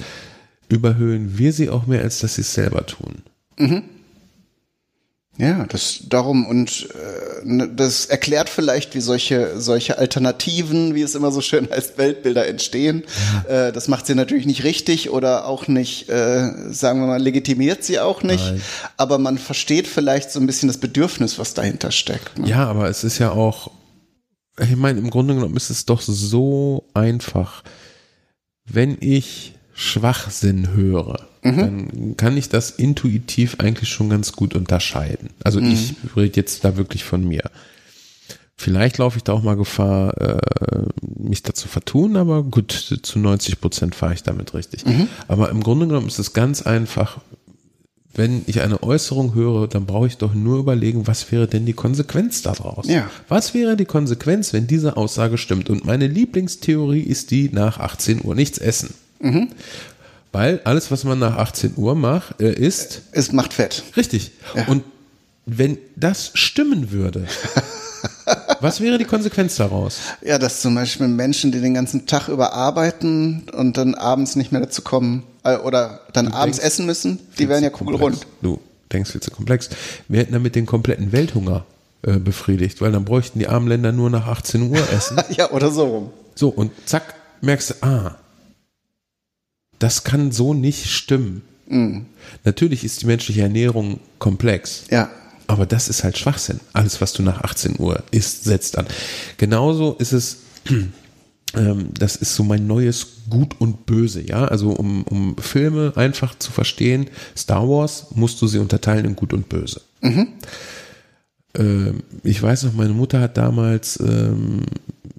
überhöhen 0.68 1.38
wir 1.38 1.52
sie 1.52 1.70
auch 1.70 1.86
mehr, 1.86 2.02
als 2.02 2.18
dass 2.20 2.36
sie 2.36 2.42
es 2.42 2.52
selber 2.52 2.86
tun. 2.86 3.22
Mhm. 3.58 3.82
Ja, 5.38 5.64
das 5.64 6.00
darum 6.10 6.46
und 6.46 6.88
äh, 6.90 7.46
ne, 7.46 7.66
das 7.66 8.04
erklärt 8.04 8.50
vielleicht, 8.50 8.94
wie 8.94 9.00
solche 9.00 9.58
solche 9.58 9.96
Alternativen, 9.96 10.94
wie 10.94 11.00
es 11.00 11.14
immer 11.14 11.32
so 11.32 11.40
schön 11.40 11.70
heißt, 11.70 11.96
Weltbilder 11.96 12.46
entstehen. 12.46 13.04
Ja. 13.48 13.68
Äh, 13.68 13.72
das 13.72 13.88
macht 13.88 14.06
sie 14.06 14.14
natürlich 14.14 14.44
nicht 14.44 14.62
richtig 14.62 15.08
oder 15.08 15.46
auch 15.46 15.68
nicht, 15.68 16.10
äh, 16.10 16.52
sagen 16.70 17.00
wir 17.00 17.06
mal, 17.06 17.22
legitimiert 17.22 17.82
sie 17.82 17.98
auch 17.98 18.22
nicht. 18.22 18.44
Nein. 18.44 18.60
Aber 18.98 19.16
man 19.16 19.38
versteht 19.38 19.88
vielleicht 19.88 20.30
so 20.30 20.38
ein 20.38 20.46
bisschen 20.46 20.68
das 20.68 20.76
Bedürfnis, 20.76 21.38
was 21.38 21.54
dahinter 21.54 21.92
steckt. 21.92 22.38
Ne? 22.38 22.48
Ja, 22.48 22.66
aber 22.66 22.90
es 22.90 23.02
ist 23.02 23.18
ja 23.18 23.30
auch, 23.30 23.70
ich 24.60 24.76
meine, 24.76 24.98
im 24.98 25.08
Grunde 25.08 25.34
genommen 25.34 25.56
ist 25.56 25.70
es 25.70 25.86
doch 25.86 26.02
so 26.02 26.90
einfach, 26.92 27.62
wenn 28.66 28.98
ich 29.00 29.54
Schwachsinn 29.72 30.74
höre 30.74 31.31
mhm. 31.42 31.56
dann 31.56 32.16
kann 32.16 32.36
ich 32.36 32.48
das 32.48 32.70
intuitiv 32.70 33.56
eigentlich 33.58 33.88
schon 33.88 34.10
ganz 34.10 34.32
gut 34.32 34.54
unterscheiden. 34.54 35.30
Also 35.44 35.60
mhm. 35.60 35.72
ich 35.72 35.94
rede 36.16 36.36
jetzt 36.36 36.64
da 36.64 36.76
wirklich 36.76 37.04
von 37.04 37.26
mir. 37.26 37.42
Vielleicht 38.56 38.98
laufe 38.98 39.16
ich 39.16 39.24
da 39.24 39.32
auch 39.32 39.42
mal 39.42 39.56
Gefahr, 39.56 40.16
äh, 40.20 40.38
mich 41.18 41.42
dazu 41.42 41.66
vertun, 41.66 42.16
aber 42.16 42.44
gut, 42.44 43.00
zu 43.02 43.18
90 43.18 43.60
Prozent 43.60 43.94
fahre 43.94 44.14
ich 44.14 44.22
damit 44.22 44.54
richtig. 44.54 44.86
Mhm. 44.86 45.08
Aber 45.26 45.50
im 45.50 45.62
Grunde 45.62 45.88
genommen 45.88 46.06
ist 46.06 46.20
es 46.20 46.32
ganz 46.32 46.62
einfach, 46.62 47.18
wenn 48.14 48.42
ich 48.46 48.60
eine 48.60 48.82
Äußerung 48.82 49.34
höre, 49.34 49.68
dann 49.68 49.86
brauche 49.86 50.06
ich 50.06 50.18
doch 50.18 50.34
nur 50.34 50.58
überlegen, 50.58 51.06
was 51.06 51.32
wäre 51.32 51.48
denn 51.48 51.66
die 51.66 51.72
Konsequenz 51.72 52.42
daraus? 52.42 52.86
Ja. 52.86 53.10
Was 53.28 53.54
wäre 53.54 53.76
die 53.76 53.86
Konsequenz, 53.86 54.52
wenn 54.52 54.66
diese 54.66 54.96
Aussage 54.96 55.38
stimmt? 55.38 55.70
Und 55.70 55.84
meine 55.84 56.06
Lieblingstheorie 56.06 57.00
ist 57.00 57.30
die, 57.30 57.48
nach 57.50 57.78
18 57.78 58.24
Uhr 58.24 58.34
nichts 58.34 58.58
essen. 58.58 58.94
Mhm. 59.20 59.48
Weil 60.32 60.60
alles, 60.64 60.90
was 60.90 61.04
man 61.04 61.18
nach 61.18 61.36
18 61.36 61.74
Uhr 61.76 61.94
macht, 61.94 62.40
äh, 62.40 62.52
ist. 62.52 63.02
Es 63.12 63.32
macht 63.32 63.52
Fett. 63.52 63.82
Richtig. 63.96 64.32
Ja. 64.54 64.66
Und 64.66 64.82
wenn 65.44 65.76
das 65.94 66.30
stimmen 66.34 66.90
würde, 66.90 67.26
was 68.60 68.80
wäre 68.80 68.96
die 68.96 69.04
Konsequenz 69.04 69.56
daraus? 69.56 69.98
Ja, 70.22 70.38
dass 70.38 70.62
zum 70.62 70.74
Beispiel 70.74 71.08
Menschen, 71.08 71.52
die 71.52 71.60
den 71.60 71.74
ganzen 71.74 72.06
Tag 72.06 72.28
über 72.28 72.54
arbeiten 72.54 73.44
und 73.52 73.76
dann 73.76 73.94
abends 73.94 74.36
nicht 74.36 74.52
mehr 74.52 74.62
dazu 74.62 74.82
kommen 74.82 75.24
äh, 75.44 75.56
oder 75.56 76.00
dann 76.12 76.26
du 76.26 76.34
abends 76.34 76.58
essen 76.58 76.86
müssen, 76.86 77.18
die 77.38 77.48
werden 77.48 77.64
ja 77.64 77.70
kugelrund. 77.70 78.26
Du 78.40 78.58
denkst 78.92 79.10
viel 79.10 79.20
zu 79.20 79.30
komplex. 79.30 79.68
Wir 80.08 80.20
hätten 80.20 80.32
damit 80.32 80.54
den 80.54 80.66
kompletten 80.66 81.12
Welthunger 81.12 81.66
äh, 82.02 82.18
befriedigt, 82.18 82.80
weil 82.80 82.92
dann 82.92 83.04
bräuchten 83.04 83.38
die 83.38 83.48
armen 83.48 83.68
Länder 83.68 83.92
nur 83.92 84.10
nach 84.10 84.26
18 84.26 84.70
Uhr 84.70 84.90
essen. 84.92 85.20
ja, 85.36 85.50
oder 85.50 85.70
so 85.70 85.86
rum. 85.86 86.10
So, 86.34 86.48
und 86.48 86.72
zack, 86.86 87.14
merkst 87.40 87.70
du, 87.70 87.74
ah, 87.86 88.16
das 89.82 90.04
kann 90.04 90.30
so 90.30 90.54
nicht 90.54 90.86
stimmen. 90.86 91.42
Mhm. 91.66 92.06
Natürlich 92.44 92.84
ist 92.84 93.02
die 93.02 93.06
menschliche 93.06 93.42
Ernährung 93.42 93.98
komplex. 94.18 94.84
Ja. 94.90 95.10
Aber 95.48 95.66
das 95.66 95.88
ist 95.88 96.04
halt 96.04 96.16
Schwachsinn. 96.16 96.60
Alles, 96.72 97.00
was 97.00 97.12
du 97.12 97.22
nach 97.22 97.42
18 97.42 97.78
Uhr 97.78 98.02
isst, 98.10 98.44
setzt 98.44 98.78
an. 98.78 98.86
Genauso 99.38 99.94
ist 99.98 100.12
es, 100.12 100.38
ähm, 101.54 101.88
das 101.98 102.16
ist 102.16 102.34
so 102.36 102.44
mein 102.44 102.66
neues 102.66 103.06
Gut 103.28 103.56
und 103.58 103.86
Böse, 103.86 104.20
ja. 104.20 104.44
Also 104.44 104.70
um, 104.70 105.02
um 105.04 105.36
Filme 105.38 105.92
einfach 105.96 106.38
zu 106.38 106.52
verstehen, 106.52 107.08
Star 107.36 107.68
Wars 107.68 108.06
musst 108.14 108.40
du 108.40 108.46
sie 108.46 108.58
unterteilen 108.58 109.04
in 109.04 109.16
Gut 109.16 109.32
und 109.32 109.48
Böse. 109.48 109.80
Mhm. 110.00 110.28
Ähm, 111.54 112.02
ich 112.22 112.40
weiß 112.40 112.64
noch, 112.64 112.74
meine 112.74 112.94
Mutter 112.94 113.20
hat 113.20 113.36
damals 113.36 113.98
ähm, 114.00 114.62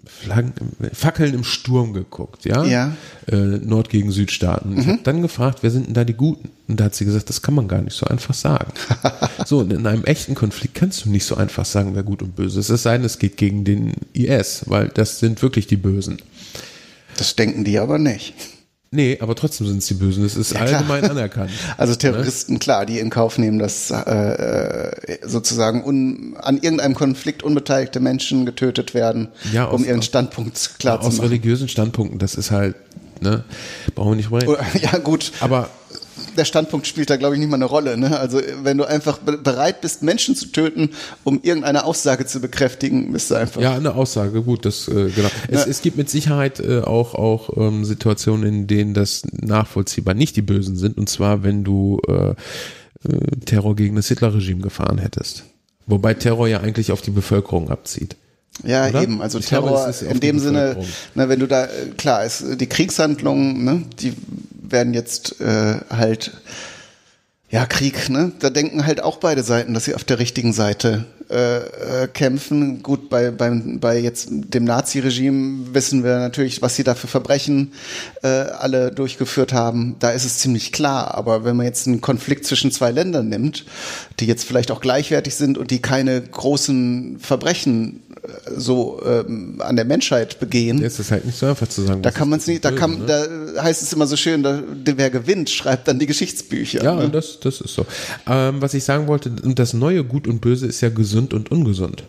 Flaggen, 0.05 0.53
Fackeln 0.91 1.33
im 1.33 1.43
Sturm 1.45 1.93
geguckt, 1.93 2.43
ja? 2.43 2.65
Ja. 2.65 2.95
Äh, 3.27 3.35
Nord 3.35 3.89
gegen 3.89 4.11
Südstaaten. 4.11 4.77
Ich 4.77 4.85
mhm. 4.85 4.91
habe 4.91 5.03
dann 5.03 5.21
gefragt, 5.21 5.59
wer 5.61 5.71
sind 5.71 5.87
denn 5.87 5.93
da 5.93 6.03
die 6.03 6.13
Guten? 6.13 6.49
Und 6.67 6.79
da 6.79 6.85
hat 6.85 6.95
sie 6.95 7.05
gesagt, 7.05 7.29
das 7.29 7.41
kann 7.41 7.53
man 7.53 7.69
gar 7.69 7.81
nicht 7.81 7.95
so 7.95 8.05
einfach 8.05 8.33
sagen. 8.33 8.73
so, 9.45 9.59
und 9.59 9.71
in 9.71 9.87
einem 9.87 10.03
echten 10.03 10.35
Konflikt 10.35 10.75
kannst 10.75 11.05
du 11.05 11.09
nicht 11.09 11.25
so 11.25 11.35
einfach 11.35 11.65
sagen, 11.65 11.95
wer 11.95 12.03
gut 12.03 12.21
und 12.21 12.35
böse 12.35 12.59
ist. 12.59 12.69
Es 12.69 12.83
sei 12.83 12.97
denn, 12.97 13.05
es 13.05 13.17
geht 13.17 13.37
gegen 13.37 13.63
den 13.63 13.93
IS, 14.13 14.63
weil 14.65 14.89
das 14.89 15.19
sind 15.19 15.41
wirklich 15.41 15.67
die 15.67 15.77
Bösen. 15.77 16.17
Das 17.17 17.35
denken 17.35 17.63
die 17.63 17.79
aber 17.79 17.97
nicht. 17.97 18.33
Nee, 18.95 19.17
aber 19.19 19.33
trotzdem 19.35 19.65
sind 19.65 19.79
es 19.79 19.87
die 19.87 19.95
Bösen. 19.95 20.21
Das 20.21 20.35
ist 20.35 20.53
ja, 20.53 20.59
allgemein 20.59 21.03
anerkannt. 21.03 21.49
Also 21.77 21.95
Terroristen, 21.95 22.53
ne? 22.53 22.59
klar, 22.59 22.85
die 22.85 22.99
in 22.99 23.09
Kauf 23.09 23.39
nehmen, 23.39 23.57
dass 23.57 23.89
äh, 23.89 23.95
äh, 23.95 25.17
sozusagen 25.23 25.83
un, 25.83 26.35
an 26.39 26.59
irgendeinem 26.59 26.93
Konflikt 26.93 27.41
unbeteiligte 27.41 27.99
Menschen 27.99 28.45
getötet 28.45 28.93
werden, 28.93 29.29
ja, 29.51 29.67
aus, 29.67 29.79
um 29.79 29.85
ihren 29.85 30.03
Standpunkt 30.03 30.77
klar 30.77 31.01
zu 31.01 31.07
machen. 31.07 31.19
Aus 31.19 31.25
religiösen 31.25 31.67
Standpunkten, 31.67 32.19
das 32.19 32.35
ist 32.35 32.51
halt, 32.51 32.75
ne, 33.19 33.43
brauchen 33.95 34.11
wir 34.11 34.15
nicht 34.15 34.31
reden. 34.31 34.55
Ja, 34.79 34.99
gut. 34.99 35.31
Aber 35.39 35.69
der 36.37 36.45
Standpunkt 36.45 36.87
spielt 36.87 37.09
da, 37.09 37.17
glaube 37.17 37.35
ich, 37.35 37.39
nicht 37.39 37.49
mal 37.49 37.55
eine 37.55 37.65
Rolle. 37.65 37.97
Ne? 37.97 38.19
Also 38.19 38.41
wenn 38.63 38.77
du 38.77 38.85
einfach 38.85 39.19
bereit 39.19 39.81
bist, 39.81 40.03
Menschen 40.03 40.35
zu 40.35 40.47
töten, 40.47 40.89
um 41.23 41.39
irgendeine 41.43 41.85
Aussage 41.85 42.25
zu 42.25 42.39
bekräftigen, 42.39 43.11
bist 43.11 43.31
du 43.31 43.35
einfach. 43.35 43.61
Ja, 43.61 43.75
eine 43.75 43.95
Aussage, 43.95 44.41
gut, 44.41 44.65
das 44.65 44.87
äh, 44.87 45.09
genau. 45.09 45.29
Es, 45.47 45.65
es 45.65 45.81
gibt 45.81 45.97
mit 45.97 46.09
Sicherheit 46.09 46.59
äh, 46.59 46.81
auch 46.81 47.15
auch 47.15 47.57
ähm, 47.57 47.85
Situationen, 47.85 48.47
in 48.47 48.67
denen 48.67 48.93
das 48.93 49.23
nachvollziehbar 49.31 50.13
nicht 50.13 50.35
die 50.35 50.41
Bösen 50.41 50.75
sind. 50.75 50.97
Und 50.97 51.09
zwar, 51.09 51.43
wenn 51.43 51.63
du 51.63 51.99
äh, 52.07 52.29
äh, 52.29 52.35
Terror 53.45 53.75
gegen 53.75 53.95
das 53.95 54.07
Hitler-Regime 54.07 54.61
gefahren 54.61 54.97
hättest. 54.97 55.43
Wobei 55.85 56.13
Terror 56.13 56.47
ja 56.47 56.61
eigentlich 56.61 56.91
auf 56.91 57.01
die 57.01 57.11
Bevölkerung 57.11 57.69
abzieht. 57.69 58.15
Ja, 58.63 58.87
Oder? 58.87 59.01
eben. 59.01 59.21
Also 59.21 59.39
ich 59.39 59.47
Terror 59.47 59.69
glaube, 59.69 60.05
in 60.13 60.19
dem 60.19 60.39
Sinne, 60.39 60.77
ne, 61.15 61.29
wenn 61.29 61.39
du 61.39 61.47
da, 61.47 61.65
äh, 61.65 61.89
klar, 61.97 62.23
ist 62.23 62.43
die 62.59 62.67
Kriegshandlungen, 62.67 63.63
ne, 63.63 63.83
die 63.99 64.13
werden 64.73 64.93
jetzt 64.93 65.39
äh, 65.39 65.77
halt 65.89 66.33
ja, 67.53 67.67
Krieg, 67.67 68.09
ne? 68.09 68.31
Da 68.39 68.49
denken 68.49 68.83
halt 68.87 69.03
auch 69.03 69.17
beide 69.17 69.43
Seiten, 69.43 69.75
dass 69.75 69.85
sie 69.85 69.93
auf 69.93 70.03
der 70.03 70.17
richtigen 70.17 70.53
Seite 70.53 71.05
äh, 71.29 71.57
äh, 72.03 72.07
kämpfen. 72.07 72.83
Gut, 72.83 73.09
bei, 73.09 73.31
beim, 73.31 73.79
bei 73.79 73.99
jetzt 73.99 74.27
dem 74.29 74.63
Nazi-Regime 74.65 75.73
wissen 75.73 76.03
wir 76.03 76.17
natürlich, 76.17 76.61
was 76.61 76.75
sie 76.75 76.83
da 76.83 76.95
für 76.95 77.07
Verbrechen 77.07 77.73
äh, 78.23 78.27
alle 78.27 78.91
durchgeführt 78.91 79.53
haben. 79.53 79.95
Da 79.99 80.11
ist 80.11 80.25
es 80.25 80.39
ziemlich 80.39 80.71
klar. 80.71 81.15
Aber 81.15 81.43
wenn 81.43 81.55
man 81.55 81.65
jetzt 81.65 81.87
einen 81.87 82.01
Konflikt 82.01 82.45
zwischen 82.45 82.71
zwei 82.71 82.91
Ländern 82.91 83.29
nimmt, 83.29 83.65
die 84.19 84.25
jetzt 84.25 84.45
vielleicht 84.45 84.69
auch 84.71 84.81
gleichwertig 84.81 85.35
sind 85.35 85.57
und 85.57 85.71
die 85.71 85.81
keine 85.81 86.21
großen 86.21 87.19
Verbrechen 87.19 88.02
so 88.55 89.01
ähm, 89.05 89.55
an 89.59 89.75
der 89.75 89.85
Menschheit 89.85 90.39
begehen. 90.39 90.79
Ja, 90.79 90.87
ist 90.87 90.99
es 90.99 91.11
halt 91.11 91.25
nicht 91.25 91.37
so 91.37 91.45
einfach 91.45 91.67
zu 91.67 91.81
sagen. 91.81 92.01
Da 92.01 92.11
kann 92.11 92.29
man 92.29 92.39
es 92.39 92.47
nicht, 92.47 92.63
da 92.63 92.71
kann, 92.71 92.99
ne? 92.99 93.05
da 93.53 93.63
heißt 93.63 93.81
es 93.81 93.91
immer 93.91 94.07
so 94.07 94.15
schön, 94.15 94.43
da, 94.43 94.61
wer 94.85 95.09
gewinnt, 95.09 95.49
schreibt 95.49 95.87
dann 95.87 95.99
die 95.99 96.05
Geschichtsbücher. 96.05 96.83
Ja, 96.83 96.95
ne? 96.95 97.09
das, 97.09 97.39
das 97.41 97.59
ist 97.61 97.73
so. 97.73 97.85
Ähm, 98.27 98.61
was 98.61 98.73
ich 98.73 98.83
sagen 98.83 99.07
wollte, 99.07 99.29
das 99.29 99.73
neue 99.73 100.03
Gut 100.03 100.27
und 100.27 100.39
Böse 100.39 100.67
ist 100.67 100.81
ja 100.81 100.89
gesund 100.89 101.33
und 101.33 101.51
ungesund. 101.51 102.03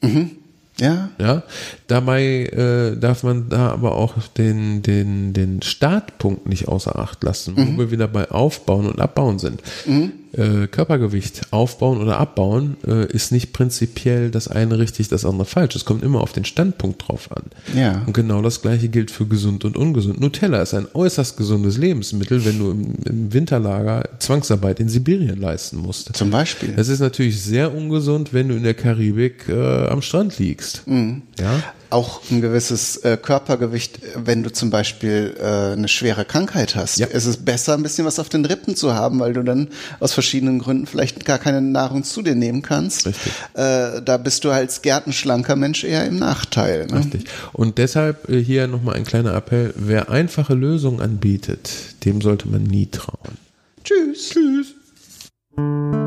Mhm. 0.00 0.32
Ja. 0.78 1.10
Ja. 1.18 1.42
Dabei 1.86 2.44
äh, 2.46 2.96
darf 2.98 3.22
man 3.22 3.48
da 3.48 3.70
aber 3.70 3.94
auch 3.94 4.14
den, 4.36 4.82
den, 4.82 5.32
den 5.32 5.62
Startpunkt 5.62 6.46
nicht 6.48 6.68
außer 6.68 6.98
Acht 6.98 7.22
lassen, 7.22 7.56
wo 7.56 7.62
mhm. 7.62 7.78
wir 7.78 7.90
wieder 7.90 8.08
bei 8.08 8.30
Aufbauen 8.30 8.86
und 8.86 9.00
Abbauen 9.00 9.38
sind. 9.38 9.62
Mhm 9.86 10.12
äh, 10.36 10.66
Körpergewicht 10.66 11.52
aufbauen 11.52 12.00
oder 12.00 12.18
abbauen, 12.18 12.76
äh, 12.86 13.06
ist 13.06 13.32
nicht 13.32 13.52
prinzipiell 13.52 14.30
das 14.30 14.48
eine 14.48 14.78
richtig, 14.78 15.08
das 15.08 15.24
andere 15.24 15.46
falsch. 15.46 15.76
Es 15.76 15.84
kommt 15.84 16.02
immer 16.02 16.20
auf 16.20 16.32
den 16.32 16.44
Standpunkt 16.44 17.06
drauf 17.06 17.30
an. 17.32 17.44
Ja. 17.74 18.02
Und 18.06 18.12
genau 18.12 18.42
das 18.42 18.62
gleiche 18.62 18.88
gilt 18.88 19.10
für 19.10 19.26
gesund 19.26 19.64
und 19.64 19.76
ungesund. 19.76 20.20
Nutella 20.20 20.62
ist 20.62 20.74
ein 20.74 20.86
äußerst 20.92 21.36
gesundes 21.36 21.78
Lebensmittel, 21.78 22.44
wenn 22.44 22.58
du 22.58 22.70
im, 22.70 22.94
im 23.04 23.32
Winterlager 23.32 24.08
Zwangsarbeit 24.18 24.80
in 24.80 24.88
Sibirien 24.88 25.40
leisten 25.40 25.78
musst. 25.78 26.16
Zum 26.16 26.30
Beispiel. 26.30 26.74
Es 26.76 26.88
ist 26.88 27.00
natürlich 27.00 27.40
sehr 27.42 27.74
ungesund, 27.74 28.32
wenn 28.32 28.48
du 28.48 28.56
in 28.56 28.62
der 28.62 28.74
Karibik 28.74 29.48
äh, 29.48 29.86
am 29.86 30.02
Strand 30.02 30.38
liegst. 30.38 30.86
Mhm. 30.86 31.22
Ja 31.38 31.62
auch 31.90 32.20
ein 32.30 32.40
gewisses 32.40 32.96
äh, 32.98 33.16
Körpergewicht, 33.16 34.00
wenn 34.16 34.42
du 34.42 34.52
zum 34.52 34.70
Beispiel 34.70 35.36
äh, 35.38 35.72
eine 35.72 35.88
schwere 35.88 36.24
Krankheit 36.24 36.74
hast. 36.74 36.98
Ja. 36.98 37.06
Es 37.10 37.26
ist 37.26 37.44
besser, 37.44 37.74
ein 37.74 37.82
bisschen 37.82 38.04
was 38.04 38.18
auf 38.18 38.28
den 38.28 38.44
Rippen 38.44 38.76
zu 38.76 38.94
haben, 38.94 39.20
weil 39.20 39.32
du 39.32 39.42
dann 39.42 39.68
aus 40.00 40.12
verschiedenen 40.12 40.58
Gründen 40.58 40.86
vielleicht 40.86 41.24
gar 41.24 41.38
keine 41.38 41.60
Nahrung 41.60 42.04
zu 42.04 42.22
dir 42.22 42.34
nehmen 42.34 42.62
kannst. 42.62 43.06
Richtig. 43.06 43.32
Äh, 43.54 44.02
da 44.02 44.16
bist 44.16 44.44
du 44.44 44.50
als 44.50 44.82
gärtenschlanker 44.82 45.56
Mensch 45.56 45.84
eher 45.84 46.04
im 46.06 46.18
Nachteil. 46.18 46.86
Ne? 46.86 46.98
Richtig. 46.98 47.24
Und 47.52 47.78
deshalb 47.78 48.28
äh, 48.28 48.42
hier 48.42 48.66
nochmal 48.66 48.96
ein 48.96 49.04
kleiner 49.04 49.34
Appell, 49.34 49.72
wer 49.76 50.10
einfache 50.10 50.54
Lösungen 50.54 51.00
anbietet, 51.00 51.70
dem 52.04 52.20
sollte 52.20 52.48
man 52.48 52.62
nie 52.62 52.86
trauen. 52.86 53.38
Tschüss. 53.84 54.30
Tschüss. 54.30 56.05